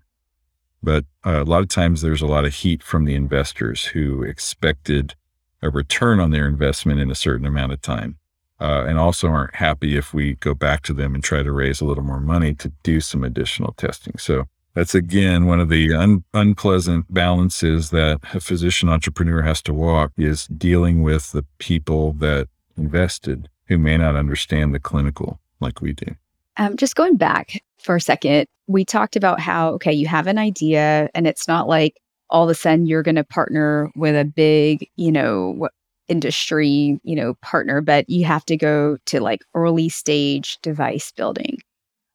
But 0.82 1.06
uh, 1.26 1.42
a 1.42 1.46
lot 1.46 1.62
of 1.62 1.70
times 1.70 2.02
there's 2.02 2.22
a 2.22 2.28
lot 2.28 2.46
of 2.46 2.54
heat 2.54 2.84
from 2.84 3.06
the 3.06 3.16
investors 3.16 3.86
who 3.86 4.24
expected 4.24 5.16
a 5.62 5.70
return 5.70 6.20
on 6.20 6.32
their 6.32 6.48
investment 6.48 7.00
in 7.00 7.10
a 7.10 7.16
certain 7.16 7.46
amount 7.46 7.72
of 7.72 7.82
time. 7.82 8.18
Uh, 8.60 8.86
and 8.88 8.98
also 8.98 9.28
aren't 9.28 9.56
happy 9.56 9.98
if 9.98 10.14
we 10.14 10.36
go 10.36 10.54
back 10.54 10.84
to 10.84 10.94
them 10.94 11.14
and 11.14 11.24
try 11.24 11.44
to 11.44 11.52
raise 11.52 11.82
a 11.82 11.86
little 11.86 12.04
more 12.04 12.22
money 12.22 12.54
to 12.54 12.72
do 12.82 13.02
some 13.02 13.24
additional 13.24 13.74
testing. 13.74 14.14
So 14.18 14.46
that's 14.74 14.96
again 14.96 15.46
one 15.46 15.60
of 15.60 15.70
the 15.70 15.94
un- 15.94 16.24
unpleasant 16.34 17.12
balances 17.14 17.90
that 17.90 18.20
a 18.34 18.40
physician 18.40 18.90
entrepreneur 18.90 19.42
has 19.42 19.62
to 19.64 19.74
walk 19.74 20.12
is 20.18 20.48
dealing 20.48 21.04
with 21.04 21.32
the 21.32 21.46
people 21.58 22.14
that 22.14 22.48
invested 22.78 23.50
who 23.74 23.80
may 23.80 23.98
not 23.98 24.16
understand 24.16 24.72
the 24.72 24.80
clinical 24.80 25.40
like 25.60 25.82
we 25.82 25.94
do. 25.94 26.06
Um, 26.58 26.78
just 26.78 26.96
going 26.96 27.18
back 27.18 27.64
for 27.80 27.96
a 27.96 28.02
second, 28.02 28.46
we 28.68 28.86
talked 28.86 29.16
about 29.16 29.40
how, 29.40 29.70
okay, 29.72 29.92
you 29.92 30.06
have 30.06 30.28
an 30.28 30.38
idea 30.38 31.10
and 31.16 31.26
it's 31.26 31.48
not 31.48 31.68
like 31.68 32.00
all 32.30 32.44
of 32.44 32.50
a 32.52 32.54
sudden 32.54 32.86
you're 32.86 33.02
going 33.02 33.16
to 33.16 33.24
partner 33.24 33.90
with 33.96 34.16
a 34.16 34.26
big, 34.26 34.88
you 34.96 35.12
know, 35.12 35.68
industry, 36.08 37.00
you 37.04 37.16
know, 37.16 37.34
partner, 37.42 37.82
but 37.82 38.08
you 38.08 38.26
have 38.26 38.46
to 38.46 38.56
go 38.56 38.98
to 39.08 39.20
like 39.20 39.42
early 39.56 39.90
stage 39.90 40.60
device 40.62 41.12
building 41.12 41.58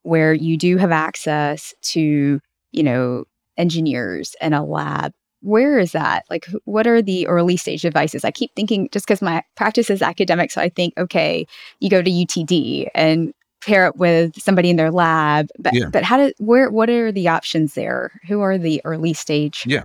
where 0.02 0.32
you 0.32 0.56
do 0.56 0.76
have 0.76 0.92
access 0.92 1.74
to, 1.82 2.38
you 2.70 2.82
know, 2.84 3.24
engineers 3.56 4.36
and 4.40 4.54
a 4.54 4.62
lab. 4.62 5.12
Where 5.40 5.78
is 5.78 5.92
that? 5.92 6.24
Like, 6.30 6.46
what 6.64 6.86
are 6.86 7.00
the 7.00 7.26
early 7.26 7.56
stage 7.56 7.82
devices? 7.82 8.24
I 8.24 8.30
keep 8.30 8.54
thinking 8.56 8.88
just 8.92 9.06
because 9.06 9.22
my 9.22 9.42
practice 9.54 9.90
is 9.90 10.02
academic. 10.02 10.50
So 10.50 10.60
I 10.60 10.68
think, 10.68 10.94
okay, 10.98 11.46
you 11.80 11.88
go 11.88 12.02
to 12.02 12.10
UTD 12.10 12.88
and 12.94 13.32
pair 13.60 13.86
it 13.86 13.96
with 13.96 14.40
somebody 14.40 14.70
in 14.70 14.76
their 14.76 14.90
lab. 14.90 15.48
But, 15.58 15.74
yeah. 15.74 15.88
but 15.92 16.02
how 16.02 16.16
do, 16.16 16.32
where, 16.38 16.70
what 16.70 16.90
are 16.90 17.12
the 17.12 17.28
options 17.28 17.74
there? 17.74 18.12
Who 18.26 18.40
are 18.40 18.58
the 18.58 18.80
early 18.84 19.12
stage? 19.12 19.64
Yeah. 19.66 19.84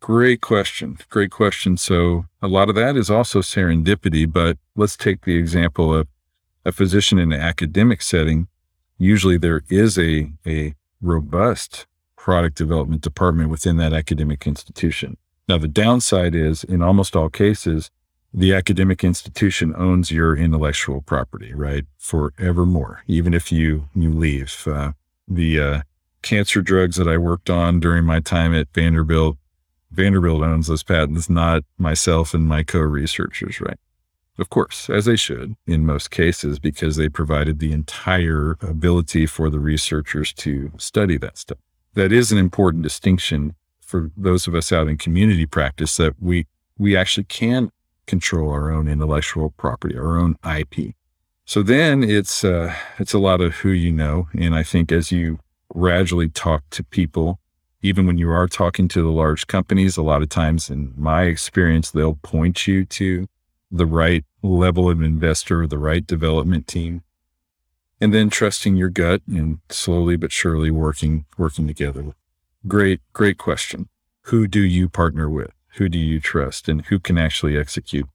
Great 0.00 0.40
question. 0.40 0.98
Great 1.10 1.30
question. 1.30 1.76
So 1.76 2.26
a 2.40 2.48
lot 2.48 2.68
of 2.68 2.74
that 2.74 2.96
is 2.96 3.08
also 3.08 3.40
serendipity, 3.40 4.30
but 4.30 4.58
let's 4.74 4.96
take 4.96 5.24
the 5.24 5.36
example 5.36 5.94
of 5.94 6.08
a 6.64 6.72
physician 6.72 7.18
in 7.18 7.32
an 7.32 7.40
academic 7.40 8.02
setting. 8.02 8.48
Usually 8.98 9.38
there 9.38 9.62
is 9.68 9.98
a, 9.98 10.32
a 10.44 10.74
robust 11.00 11.86
product 12.22 12.56
development 12.56 13.02
department 13.02 13.50
within 13.50 13.78
that 13.78 13.92
academic 13.92 14.46
institution. 14.46 15.16
Now, 15.48 15.58
the 15.58 15.66
downside 15.66 16.36
is 16.36 16.62
in 16.62 16.80
almost 16.80 17.16
all 17.16 17.28
cases, 17.28 17.90
the 18.32 18.54
academic 18.54 19.02
institution 19.02 19.74
owns 19.76 20.12
your 20.12 20.36
intellectual 20.36 21.00
property, 21.02 21.52
right? 21.52 21.84
Forevermore, 21.98 23.02
even 23.08 23.34
if 23.34 23.50
you, 23.50 23.88
you 23.96 24.12
leave. 24.12 24.68
Uh, 24.68 24.92
the 25.26 25.60
uh, 25.60 25.80
cancer 26.22 26.62
drugs 26.62 26.94
that 26.94 27.08
I 27.08 27.18
worked 27.18 27.50
on 27.50 27.80
during 27.80 28.04
my 28.04 28.20
time 28.20 28.54
at 28.54 28.68
Vanderbilt 28.72 29.36
Vanderbilt 29.90 30.42
owns 30.42 30.68
those 30.68 30.84
patents, 30.84 31.28
not 31.28 31.64
myself 31.76 32.34
and 32.34 32.46
my 32.46 32.62
co 32.62 32.78
researchers, 32.78 33.60
right? 33.60 33.78
Of 34.38 34.48
course, 34.48 34.88
as 34.88 35.06
they 35.06 35.16
should 35.16 35.56
in 35.66 35.84
most 35.84 36.12
cases, 36.12 36.60
because 36.60 36.94
they 36.94 37.08
provided 37.08 37.58
the 37.58 37.72
entire 37.72 38.56
ability 38.62 39.26
for 39.26 39.50
the 39.50 39.58
researchers 39.58 40.32
to 40.34 40.70
study 40.78 41.18
that 41.18 41.36
stuff. 41.36 41.58
That 41.94 42.12
is 42.12 42.32
an 42.32 42.38
important 42.38 42.82
distinction 42.82 43.54
for 43.80 44.10
those 44.16 44.46
of 44.46 44.54
us 44.54 44.72
out 44.72 44.88
in 44.88 44.96
community 44.96 45.46
practice 45.46 45.96
that 45.98 46.14
we, 46.20 46.46
we 46.78 46.96
actually 46.96 47.24
can 47.24 47.70
control 48.06 48.50
our 48.50 48.70
own 48.70 48.88
intellectual 48.88 49.50
property, 49.50 49.96
our 49.96 50.18
own 50.18 50.36
IP. 50.44 50.94
So 51.44 51.62
then 51.62 52.02
it's, 52.02 52.44
uh, 52.44 52.74
it's 52.98 53.12
a 53.12 53.18
lot 53.18 53.40
of 53.40 53.56
who 53.56 53.70
you 53.70 53.92
know. 53.92 54.28
And 54.32 54.54
I 54.54 54.62
think 54.62 54.90
as 54.90 55.12
you 55.12 55.40
gradually 55.68 56.28
talk 56.28 56.62
to 56.70 56.84
people 56.84 57.38
even 57.82 58.06
when 58.06 58.16
you 58.16 58.30
are 58.30 58.46
talking 58.46 58.86
to 58.88 59.02
the 59.02 59.10
large 59.10 59.48
companies, 59.48 59.96
a 59.96 60.02
lot 60.02 60.22
of 60.22 60.28
times 60.28 60.70
in 60.70 60.94
my 60.96 61.24
experience, 61.24 61.90
they'll 61.90 62.14
point 62.14 62.66
you 62.66 62.84
to 62.84 63.26
the 63.70 63.86
right 63.86 64.24
level 64.42 64.88
of 64.88 65.02
investor, 65.02 65.66
the 65.66 65.78
right 65.78 66.06
development 66.06 66.68
team, 66.68 67.02
and 68.02 68.12
then 68.12 68.28
trusting 68.28 68.74
your 68.74 68.88
gut 68.88 69.22
and 69.28 69.60
slowly 69.68 70.16
but 70.16 70.32
surely 70.32 70.72
working, 70.72 71.24
working 71.38 71.68
together. 71.68 72.14
Great, 72.66 73.00
great 73.12 73.38
question. 73.38 73.88
Who 74.22 74.48
do 74.48 74.60
you 74.60 74.88
partner 74.88 75.30
with? 75.30 75.52
Who 75.76 75.88
do 75.88 75.98
you 75.98 76.18
trust 76.18 76.68
and 76.68 76.84
who 76.86 76.98
can 76.98 77.16
actually 77.16 77.56
execute? 77.56 78.08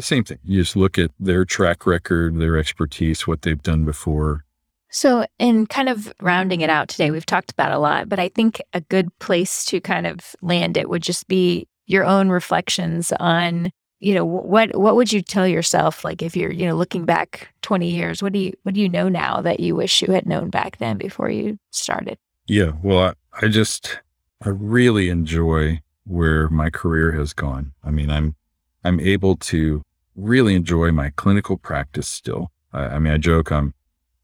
Same 0.00 0.24
thing. 0.24 0.38
You 0.44 0.62
just 0.62 0.76
look 0.76 0.96
at 0.98 1.10
their 1.20 1.44
track 1.44 1.86
record, 1.86 2.38
their 2.38 2.56
expertise, 2.56 3.26
what 3.26 3.42
they've 3.42 3.62
done 3.62 3.84
before, 3.84 4.44
so, 4.90 5.26
in 5.38 5.66
kind 5.66 5.90
of 5.90 6.10
rounding 6.22 6.62
it 6.62 6.70
out 6.70 6.88
today, 6.88 7.10
we've 7.10 7.26
talked 7.26 7.50
about 7.50 7.72
a 7.72 7.78
lot, 7.78 8.08
but 8.08 8.18
I 8.18 8.30
think 8.30 8.58
a 8.72 8.80
good 8.80 9.10
place 9.18 9.66
to 9.66 9.82
kind 9.82 10.06
of 10.06 10.34
land 10.40 10.78
it 10.78 10.88
would 10.88 11.02
just 11.02 11.28
be 11.28 11.68
your 11.84 12.06
own 12.06 12.30
reflections 12.30 13.12
on, 13.20 13.70
you 14.00 14.14
know, 14.14 14.24
what 14.24 14.76
what 14.76 14.96
would 14.96 15.12
you 15.12 15.22
tell 15.22 15.46
yourself 15.46 16.04
like 16.04 16.22
if 16.22 16.36
you're, 16.36 16.52
you 16.52 16.66
know, 16.66 16.76
looking 16.76 17.04
back 17.04 17.48
20 17.62 17.88
years, 17.88 18.22
what 18.22 18.32
do 18.32 18.38
you 18.38 18.52
what 18.62 18.74
do 18.74 18.80
you 18.80 18.88
know 18.88 19.08
now 19.08 19.40
that 19.40 19.60
you 19.60 19.74
wish 19.74 20.02
you 20.02 20.12
had 20.12 20.26
known 20.26 20.50
back 20.50 20.78
then 20.78 20.96
before 20.98 21.30
you 21.30 21.58
started? 21.70 22.18
Yeah, 22.46 22.72
well, 22.82 22.98
I, 22.98 23.46
I 23.46 23.48
just 23.48 24.00
I 24.44 24.50
really 24.50 25.08
enjoy 25.08 25.80
where 26.04 26.48
my 26.48 26.70
career 26.70 27.12
has 27.12 27.32
gone. 27.32 27.72
I 27.84 27.90
mean, 27.90 28.10
I'm 28.10 28.36
I'm 28.84 29.00
able 29.00 29.36
to 29.36 29.82
really 30.14 30.54
enjoy 30.54 30.92
my 30.92 31.10
clinical 31.10 31.56
practice 31.56 32.08
still. 32.08 32.50
I, 32.72 32.84
I 32.84 32.98
mean, 32.98 33.12
I 33.12 33.18
joke 33.18 33.50
I'm 33.50 33.74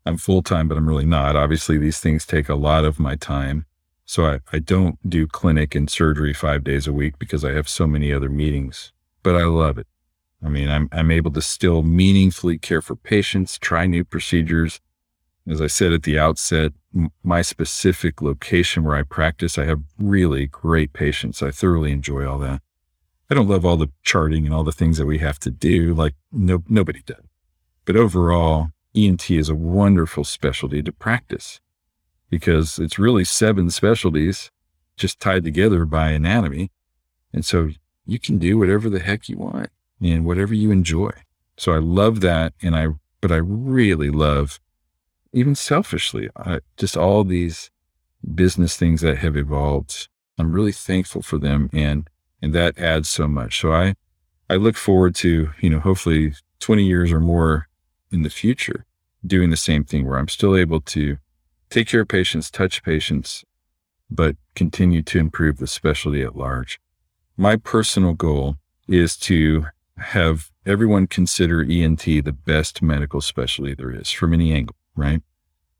I'm 0.06 0.18
full 0.18 0.42
time, 0.42 0.68
but 0.68 0.76
I'm 0.76 0.88
really 0.88 1.06
not. 1.06 1.36
Obviously, 1.36 1.78
these 1.78 1.98
things 1.98 2.26
take 2.26 2.48
a 2.48 2.54
lot 2.54 2.84
of 2.84 2.98
my 2.98 3.16
time. 3.16 3.66
So 4.06 4.26
I, 4.26 4.40
I 4.52 4.58
don't 4.58 4.98
do 5.08 5.26
clinic 5.26 5.74
and 5.74 5.88
surgery 5.88 6.34
five 6.34 6.62
days 6.62 6.86
a 6.86 6.92
week 6.92 7.18
because 7.18 7.44
I 7.44 7.52
have 7.52 7.68
so 7.68 7.86
many 7.86 8.12
other 8.12 8.28
meetings, 8.28 8.92
but 9.24 9.34
I 9.34 9.44
love 9.46 9.78
it. 9.78 9.88
I 10.44 10.48
mean, 10.48 10.68
I'm, 10.68 10.88
I'm 10.92 11.10
able 11.10 11.32
to 11.32 11.42
still 11.42 11.82
meaningfully 11.82 12.58
care 12.58 12.82
for 12.82 12.94
patients, 12.94 13.58
try 13.58 13.86
new 13.86 14.04
procedures. 14.04 14.80
As 15.48 15.60
I 15.60 15.66
said 15.66 15.92
at 15.92 16.04
the 16.04 16.18
outset, 16.18 16.72
m- 16.94 17.10
my 17.24 17.42
specific 17.42 18.20
location 18.22 18.84
where 18.84 18.94
I 18.94 19.02
practice, 19.02 19.58
I 19.58 19.64
have 19.64 19.80
really 19.98 20.46
great 20.46 20.92
patients. 20.92 21.42
I 21.42 21.50
thoroughly 21.50 21.90
enjoy 21.90 22.28
all 22.28 22.38
that. 22.40 22.60
I 23.30 23.34
don't 23.34 23.48
love 23.48 23.64
all 23.64 23.78
the 23.78 23.90
charting 24.02 24.44
and 24.44 24.54
all 24.54 24.64
the 24.64 24.72
things 24.72 24.98
that 24.98 25.06
we 25.06 25.18
have 25.18 25.38
to 25.40 25.50
do, 25.50 25.94
like 25.94 26.14
no, 26.30 26.62
nobody 26.68 27.00
does. 27.04 27.24
But 27.86 27.96
overall, 27.96 28.68
ENT 28.94 29.30
is 29.30 29.48
a 29.48 29.54
wonderful 29.54 30.24
specialty 30.24 30.82
to 30.82 30.92
practice 30.92 31.60
because 32.28 32.78
it's 32.78 32.98
really 32.98 33.24
seven 33.24 33.70
specialties 33.70 34.50
just 34.96 35.20
tied 35.20 35.44
together 35.44 35.86
by 35.86 36.10
anatomy. 36.10 36.70
And 37.32 37.44
so 37.44 37.70
you 38.07 38.18
can 38.18 38.38
do 38.38 38.59
whatever 38.59 38.88
the 38.88 39.00
heck 39.00 39.28
you 39.28 39.36
want 39.36 39.70
and 40.00 40.24
whatever 40.24 40.55
you 40.55 40.70
enjoy. 40.70 41.11
So 41.57 41.72
I 41.72 41.78
love 41.78 42.20
that. 42.20 42.52
And 42.62 42.76
I, 42.76 42.88
but 43.20 43.32
I 43.32 43.36
really 43.36 44.11
love, 44.11 44.61
even 45.32 45.55
selfishly, 45.55 46.28
I, 46.36 46.61
just 46.76 46.96
all 46.96 47.24
these 47.24 47.70
business 48.34 48.76
things 48.76 49.00
that 49.00 49.18
have 49.18 49.36
evolved. 49.36 50.09
I'm 50.38 50.52
really 50.52 50.72
thankful 50.72 51.22
for 51.22 51.38
them. 51.38 51.70
And, 51.72 52.09
and 52.42 52.55
that 52.55 52.78
adds 52.78 53.09
so 53.09 53.28
much. 53.28 53.61
So 53.61 53.72
I, 53.72 53.94
I 54.50 54.57
look 54.57 54.76
forward 54.76 55.14
to, 55.16 55.50
you 55.61 55.70
know, 55.70 55.80
hopefully 55.80 56.34
20 56.61 56.84
years 56.84 57.12
or 57.12 57.20
more 57.20 57.68
in 58.11 58.22
the 58.22 58.30
future 58.30 58.84
doing 59.26 59.50
the 59.50 59.57
same 59.57 59.84
thing 59.84 60.07
where 60.07 60.18
I'm 60.18 60.28
still 60.28 60.55
able 60.57 60.80
to 60.80 61.18
take 61.70 61.88
care 61.88 62.02
of 62.02 62.09
patients, 62.09 62.50
touch 62.50 62.82
patients, 62.82 63.44
but 64.11 64.36
continue 64.55 65.02
to 65.02 65.18
improve 65.18 65.59
the 65.59 65.66
specialty 65.66 66.22
at 66.22 66.36
large. 66.36 66.78
My 67.37 67.57
personal 67.57 68.12
goal 68.12 68.59
is 68.87 69.16
to 69.16 69.66
have 69.99 70.53
everyone 70.64 71.09
consider 71.09 71.62
ENT 71.62 72.05
the 72.05 72.32
best 72.32 72.80
medical 72.80 73.20
specialty 73.20 73.74
there 73.74 73.91
is 73.91 74.11
from 74.11 74.32
any 74.32 74.53
angle, 74.53 74.76
right? 74.95 75.20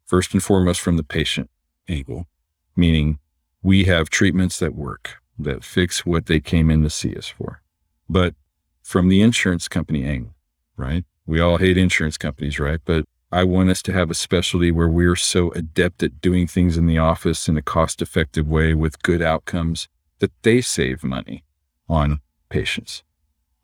First 0.05 0.33
and 0.33 0.43
foremost, 0.43 0.81
from 0.81 0.97
the 0.97 1.05
patient 1.05 1.51
angle, 1.89 2.27
meaning 2.75 3.21
we 3.63 3.85
have 3.85 4.11
treatments 4.11 4.59
that 4.59 4.75
work, 4.75 5.19
that 5.39 5.63
fix 5.63 6.05
what 6.05 6.27
they 6.27 6.41
came 6.41 6.71
in 6.71 6.83
to 6.83 6.91
see 6.91 7.15
us 7.15 7.29
for. 7.29 7.63
But 8.09 8.35
from 8.83 9.09
the 9.09 9.23
insurance 9.23 9.69
company 9.69 10.05
angle, 10.05 10.35
right? 10.77 11.05
We 11.25 11.39
all 11.41 11.59
hate 11.59 11.79
insurance 11.79 12.19
companies, 12.19 12.59
right? 12.59 12.81
But 12.85 13.05
I 13.31 13.45
want 13.45 13.71
us 13.71 13.81
to 13.83 13.93
have 13.93 14.11
a 14.11 14.15
specialty 14.15 14.73
where 14.73 14.89
we're 14.89 15.17
so 15.17 15.53
adept 15.53 16.03
at 16.03 16.21
doing 16.21 16.49
things 16.49 16.77
in 16.77 16.87
the 16.87 16.99
office 16.99 17.49
in 17.49 17.57
a 17.57 17.63
cost 17.63 18.03
effective 18.03 18.49
way 18.49 18.75
with 18.75 19.03
good 19.03 19.23
outcomes 19.23 19.89
that 20.25 20.43
they 20.43 20.63
save 20.63 21.05
money 21.05 21.45
on 21.87 22.19
patients. 22.49 23.03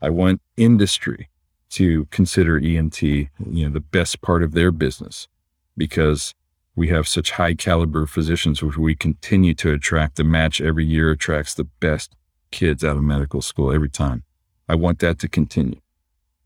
I 0.03 0.11
want 0.11 0.43
industry 0.59 1.31
to 1.71 2.05
consider 2.11 2.59
ENT, 2.59 3.03
you 3.03 3.29
know, 3.41 3.71
the 3.71 3.81
best 3.81 4.21
part 4.21 4.43
of 4.43 4.53
their 4.53 4.71
business 4.71 5.27
because 5.75 6.35
we 6.77 6.89
have 6.89 7.09
such 7.09 7.31
high 7.31 7.55
caliber 7.55 8.05
physicians 8.05 8.63
which 8.63 8.77
we 8.77 8.95
continue 8.95 9.55
to 9.55 9.73
attract. 9.73 10.17
The 10.17 10.25
match 10.25 10.61
every 10.61 10.85
year 10.85 11.11
attracts 11.13 11.55
the 11.55 11.65
best 11.65 12.15
kids 12.51 12.85
out 12.85 12.99
of 12.99 13.03
medical 13.03 13.41
school 13.41 13.73
every 13.73 13.89
time. 13.89 14.23
I 14.69 14.75
want 14.75 14.99
that 14.99 15.19
to 15.21 15.29
continue. 15.31 15.81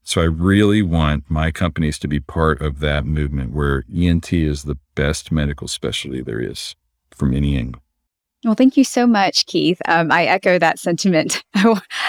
So 0.05 0.21
I 0.21 0.27
really 0.27 0.83
want 0.83 1.25
my 1.29 1.51
companies 1.51 1.99
to 1.99 2.07
be 2.07 2.21
part 2.21 2.63
of 2.63 2.79
that 2.79 3.05
movement 3.05 3.53
where 3.53 3.83
ENT 3.93 4.33
is 4.33 4.63
the 4.63 4.79
best 4.95 5.33
medical 5.33 5.67
specialty 5.67 6.23
there 6.23 6.41
is 6.41 6.77
from 7.11 7.35
any 7.35 7.57
angle. 7.57 7.84
Well, 8.45 8.55
thank 8.55 8.77
you 8.77 8.85
so 8.85 9.07
much, 9.07 9.47
Keith. 9.47 9.81
Um, 9.87 10.13
I 10.13 10.27
echo 10.27 10.59
that 10.59 10.79
sentiment. 10.79 11.43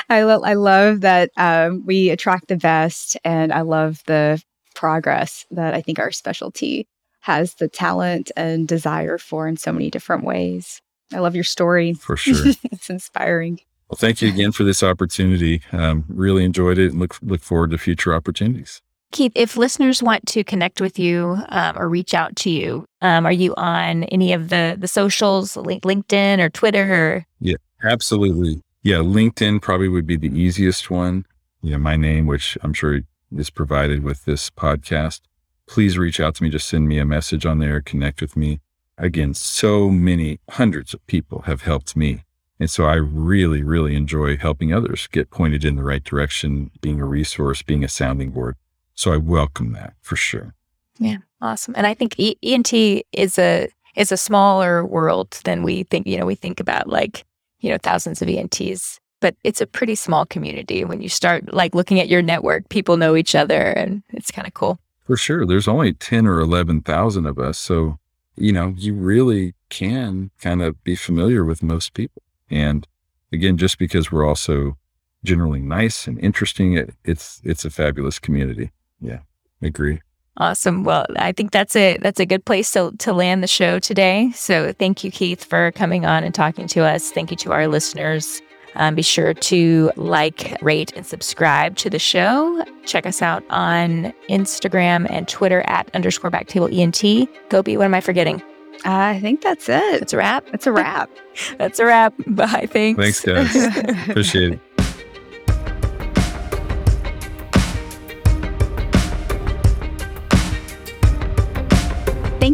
I, 0.10 0.24
lo- 0.24 0.44
I 0.44 0.54
love 0.56 1.02
that 1.02 1.32
um, 1.38 1.84
we 1.86 2.10
attract 2.10 2.50
the 2.50 2.58
best, 2.58 3.18
and 3.24 3.54
I 3.54 3.62
love 3.62 4.04
the 4.06 4.42
progress 4.76 5.46
that 5.52 5.74
I 5.74 5.82
think 5.82 5.98
our 5.98 6.12
specialty 6.12 6.88
has 7.22 7.56
the 7.56 7.70
talent 7.70 8.32
and 8.36 8.68
desire 8.68 9.18
for 9.18 9.48
in 9.48 9.58
so 9.58 9.72
many 9.72 9.90
different 9.90 10.26
ways. 10.26 10.82
I 11.14 11.20
love 11.20 11.36
your 11.36 11.44
story. 11.44 11.94
For 11.94 12.18
sure. 12.18 12.54
it's 12.72 12.90
inspiring. 12.90 13.62
Well, 13.90 13.98
thank 13.98 14.22
you 14.22 14.30
again 14.30 14.52
for 14.52 14.64
this 14.64 14.84
opportunity. 14.84 15.62
Um, 15.72 16.06
really 16.08 16.44
enjoyed 16.44 16.78
it 16.78 16.92
and 16.92 17.00
look, 17.00 17.18
look 17.22 17.42
forward 17.42 17.72
to 17.72 17.78
future 17.78 18.14
opportunities. 18.14 18.82
Keith, 19.16 19.32
if 19.34 19.56
listeners 19.56 20.04
want 20.04 20.28
to 20.28 20.44
connect 20.44 20.82
with 20.82 21.00
you 21.00 21.38
um, 21.48 21.78
or 21.78 21.88
reach 21.88 22.14
out 22.14 22.36
to 22.36 22.50
you, 22.50 22.86
um, 23.02 23.26
are 23.26 23.32
you 23.32 23.56
on 23.56 24.04
any 24.06 24.34
of 24.34 24.50
the 24.50 24.76
the 24.78 24.90
socials, 24.90 25.56
LinkedIn 25.56 26.40
or 26.40 26.50
Twitter? 26.50 26.94
Or? 26.94 27.26
Yeah, 27.40 27.56
absolutely. 27.82 28.62
Yeah, 28.84 28.98
LinkedIn 28.98 29.62
probably 29.62 29.88
would 29.88 30.06
be 30.06 30.18
the 30.18 30.38
easiest 30.38 30.92
one. 30.92 31.26
Yeah, 31.62 31.78
my 31.78 31.96
name, 31.96 32.26
which 32.26 32.58
I'm 32.62 32.74
sure 32.74 33.00
is 33.34 33.50
provided 33.50 34.04
with 34.04 34.26
this 34.26 34.50
podcast. 34.50 35.22
Please 35.66 35.98
reach 35.98 36.20
out 36.20 36.36
to 36.36 36.44
me. 36.44 36.50
Just 36.50 36.68
send 36.68 36.90
me 36.90 37.00
a 37.00 37.06
message 37.06 37.46
on 37.46 37.60
there. 37.60 37.80
Connect 37.80 38.20
with 38.20 38.36
me. 38.36 38.60
Again, 38.98 39.34
so 39.34 39.90
many 39.90 40.42
hundreds 40.50 40.94
of 40.94 41.08
people 41.08 41.44
have 41.44 41.62
helped 41.62 41.96
me. 41.96 42.26
And 42.60 42.70
so 42.70 42.84
I 42.84 42.96
really, 42.96 43.64
really 43.64 43.96
enjoy 43.96 44.36
helping 44.36 44.74
others 44.74 45.08
get 45.08 45.30
pointed 45.30 45.64
in 45.64 45.78
the 45.78 45.84
right 45.84 46.04
direction, 46.04 46.70
being 46.82 47.00
a 47.00 47.06
resource, 47.06 47.64
being 47.64 47.86
a 47.86 47.88
sounding 47.88 48.32
board. 48.32 48.58
So 48.96 49.12
I 49.12 49.18
welcome 49.18 49.74
that 49.74 49.94
for 50.02 50.16
sure. 50.16 50.54
Yeah, 51.00 51.18
awesome. 51.42 51.74
And 51.78 51.86
I 51.86 51.94
think 51.94 52.18
e- 52.18 52.38
ENT 52.42 52.74
is 53.12 53.38
a 53.38 53.70
is 53.96 54.12
a 54.12 54.18
smaller 54.18 54.86
world 54.86 55.40
than 55.44 55.64
we 55.64 55.84
think. 55.84 56.08
You 56.08 56.18
know, 56.18 56.26
we 56.26 56.36
think 56.36 56.60
about 56.60 56.88
like 56.88 57.26
you 57.60 57.70
know 57.70 57.78
thousands 57.82 58.22
of 58.22 58.30
ENTs, 58.30 59.00
but 59.20 59.36
it's 59.44 59.62
a 59.62 59.68
pretty 59.68 59.96
small 59.96 60.26
community. 60.26 60.86
When 60.86 61.02
you 61.02 61.10
start 61.10 61.54
like 61.54 61.76
looking 61.76 62.00
at 62.00 62.08
your 62.08 62.22
network, 62.22 62.70
people 62.70 62.98
know 62.98 63.16
each 63.16 63.36
other, 63.36 63.62
and 63.62 64.04
it's 64.10 64.32
kind 64.32 64.48
of 64.48 64.54
cool. 64.54 64.80
For 65.06 65.18
sure, 65.18 65.46
there's 65.46 65.68
only 65.68 65.94
ten 65.94 66.26
or 66.26 66.40
eleven 66.40 66.82
thousand 66.82 67.26
of 67.26 67.38
us, 67.38 67.58
so 67.58 68.00
you 68.38 68.54
know 68.54 68.74
you 68.78 68.94
really 68.94 69.54
can 69.70 70.32
kind 70.40 70.62
of 70.62 70.82
be 70.84 70.96
familiar 70.96 71.44
with 71.44 71.62
most 71.62 71.94
people. 71.94 72.22
And 72.50 72.88
again, 73.32 73.58
just 73.58 73.78
because 73.78 74.12
we're 74.12 74.26
also 74.26 74.78
generally 75.24 75.62
nice 75.62 76.08
and 76.08 76.18
interesting, 76.20 76.74
it, 76.74 76.94
it's 77.04 77.42
it's 77.44 77.66
a 77.66 77.70
fabulous 77.70 78.20
community. 78.20 78.72
Yeah, 79.02 79.20
agree. 79.62 80.02
Awesome. 80.38 80.84
Well, 80.84 81.06
I 81.16 81.32
think 81.32 81.52
that's 81.52 81.76
a 81.76 81.98
that's 81.98 82.20
a 82.20 82.26
good 82.26 82.44
place 82.44 82.72
to 82.72 82.92
to 83.00 83.14
land 83.14 83.42
the 83.42 83.48
show 83.48 83.80
today. 83.80 84.32
So 84.36 84.74
thank 84.74 85.04
you, 85.04 85.12
Keith, 85.12 85.44
for 85.44 85.72
coming 85.72 86.06
on 86.06 86.24
and 86.24 86.36
talking 86.36 86.68
to 86.68 86.82
us. 86.82 87.12
Thank 87.12 87.32
you 87.32 87.38
to 87.38 87.54
our 87.54 87.68
listeners. 87.68 88.42
Um, 88.76 88.96
be 88.96 89.02
sure 89.02 89.34
to 89.34 89.92
like, 89.96 90.58
rate, 90.62 90.92
and 90.98 91.06
subscribe 91.06 91.78
to 91.78 91.90
the 91.90 92.00
show. 92.00 92.62
Check 92.86 93.06
us 93.06 93.22
out 93.22 93.44
on 93.50 94.14
Instagram 94.30 95.10
and 95.10 95.28
Twitter 95.28 95.64
at 95.68 95.90
underscore 95.96 96.30
backtable 96.30 96.70
ENT. 96.78 97.30
Gopi, 97.50 97.78
what 97.78 97.86
am 97.86 97.94
I 97.94 98.02
forgetting? 98.02 98.42
I 98.84 99.20
think 99.22 99.42
that's 99.42 99.70
it. 99.70 100.02
It's 100.02 100.12
a 100.12 100.18
wrap. 100.18 100.46
It's 100.54 100.68
a 100.68 100.74
wrap. 100.74 101.10
that's 101.58 101.80
a 101.80 101.86
wrap. 101.86 102.14
Bye. 102.28 102.68
Thanks. 102.70 103.00
Thanks, 103.00 103.22
guys. 103.22 104.10
Appreciate 104.10 104.54
it. 104.54 104.60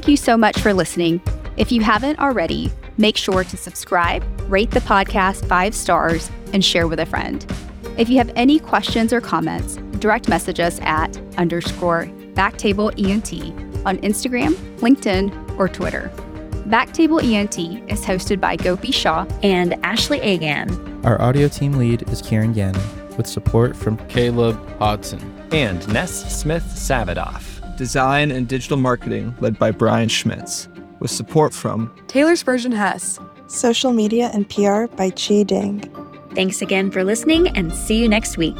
Thank 0.02 0.10
you 0.10 0.18
so 0.18 0.36
much 0.36 0.58
for 0.58 0.74
listening. 0.74 1.22
If 1.58 1.72
you 1.72 1.84
haven't 1.84 2.18
already, 2.18 2.72
make 2.98 3.18
sure 3.18 3.44
to 3.44 3.56
subscribe, 3.56 4.24
rate 4.50 4.72
the 4.72 4.80
podcast 4.80 5.48
five 5.48 5.76
stars, 5.76 6.32
and 6.54 6.66
share 6.66 6.88
with 6.88 7.00
a 7.00 7.06
friend. 7.06 7.46
If 8.00 8.10
you 8.10 8.18
have 8.18 8.32
any 8.36 8.58
questions 8.58 9.14
or 9.14 9.22
comments, 9.22 9.76
direct 10.00 10.28
message 10.28 10.60
us 10.60 10.80
at 10.82 11.16
underscore 11.38 12.08
backtable 12.34 12.90
ENT 12.98 13.32
on 13.86 14.00
Instagram, 14.00 14.56
LinkedIn, 14.80 15.60
or 15.60 15.70
Twitter. 15.70 16.12
Backtable 16.66 17.22
ENT 17.22 17.60
is 17.88 18.04
hosted 18.04 18.42
by 18.42 18.56
Gopi 18.56 18.92
Shah 18.92 19.28
and 19.44 19.76
Ashley 19.86 20.20
Agan. 20.22 21.06
Our 21.06 21.22
audio 21.22 21.48
team 21.48 21.74
lead 21.74 22.10
is 22.10 22.24
Kieran 22.24 22.54
Gannon, 22.54 22.82
with 23.18 23.28
support 23.28 23.76
from 23.76 23.98
Caleb 24.08 24.58
Hodson 24.80 25.22
and 25.52 25.88
Ness 25.94 26.42
Smith 26.42 26.64
Savadoff. 26.64 27.51
Design 27.78 28.32
and 28.32 28.48
digital 28.48 28.78
marketing 28.78 29.36
led 29.40 29.58
by 29.58 29.72
Brian 29.72 30.10
Schmitz, 30.10 30.68
with 31.00 31.12
support 31.12 31.54
from 31.54 31.94
Taylor 32.08 32.36
Spurgeon 32.36 32.72
Hess. 32.72 33.20
Social 33.48 33.92
media 33.92 34.30
and 34.34 34.48
PR 34.50 34.86
by 34.96 35.10
Chi 35.10 35.44
Ding. 35.44 35.80
Thanks 36.36 36.62
again 36.62 36.92
for 36.92 37.04
listening 37.04 37.48
and 37.50 37.74
see 37.74 38.00
you 38.00 38.08
next 38.08 38.38
week. 38.38 38.58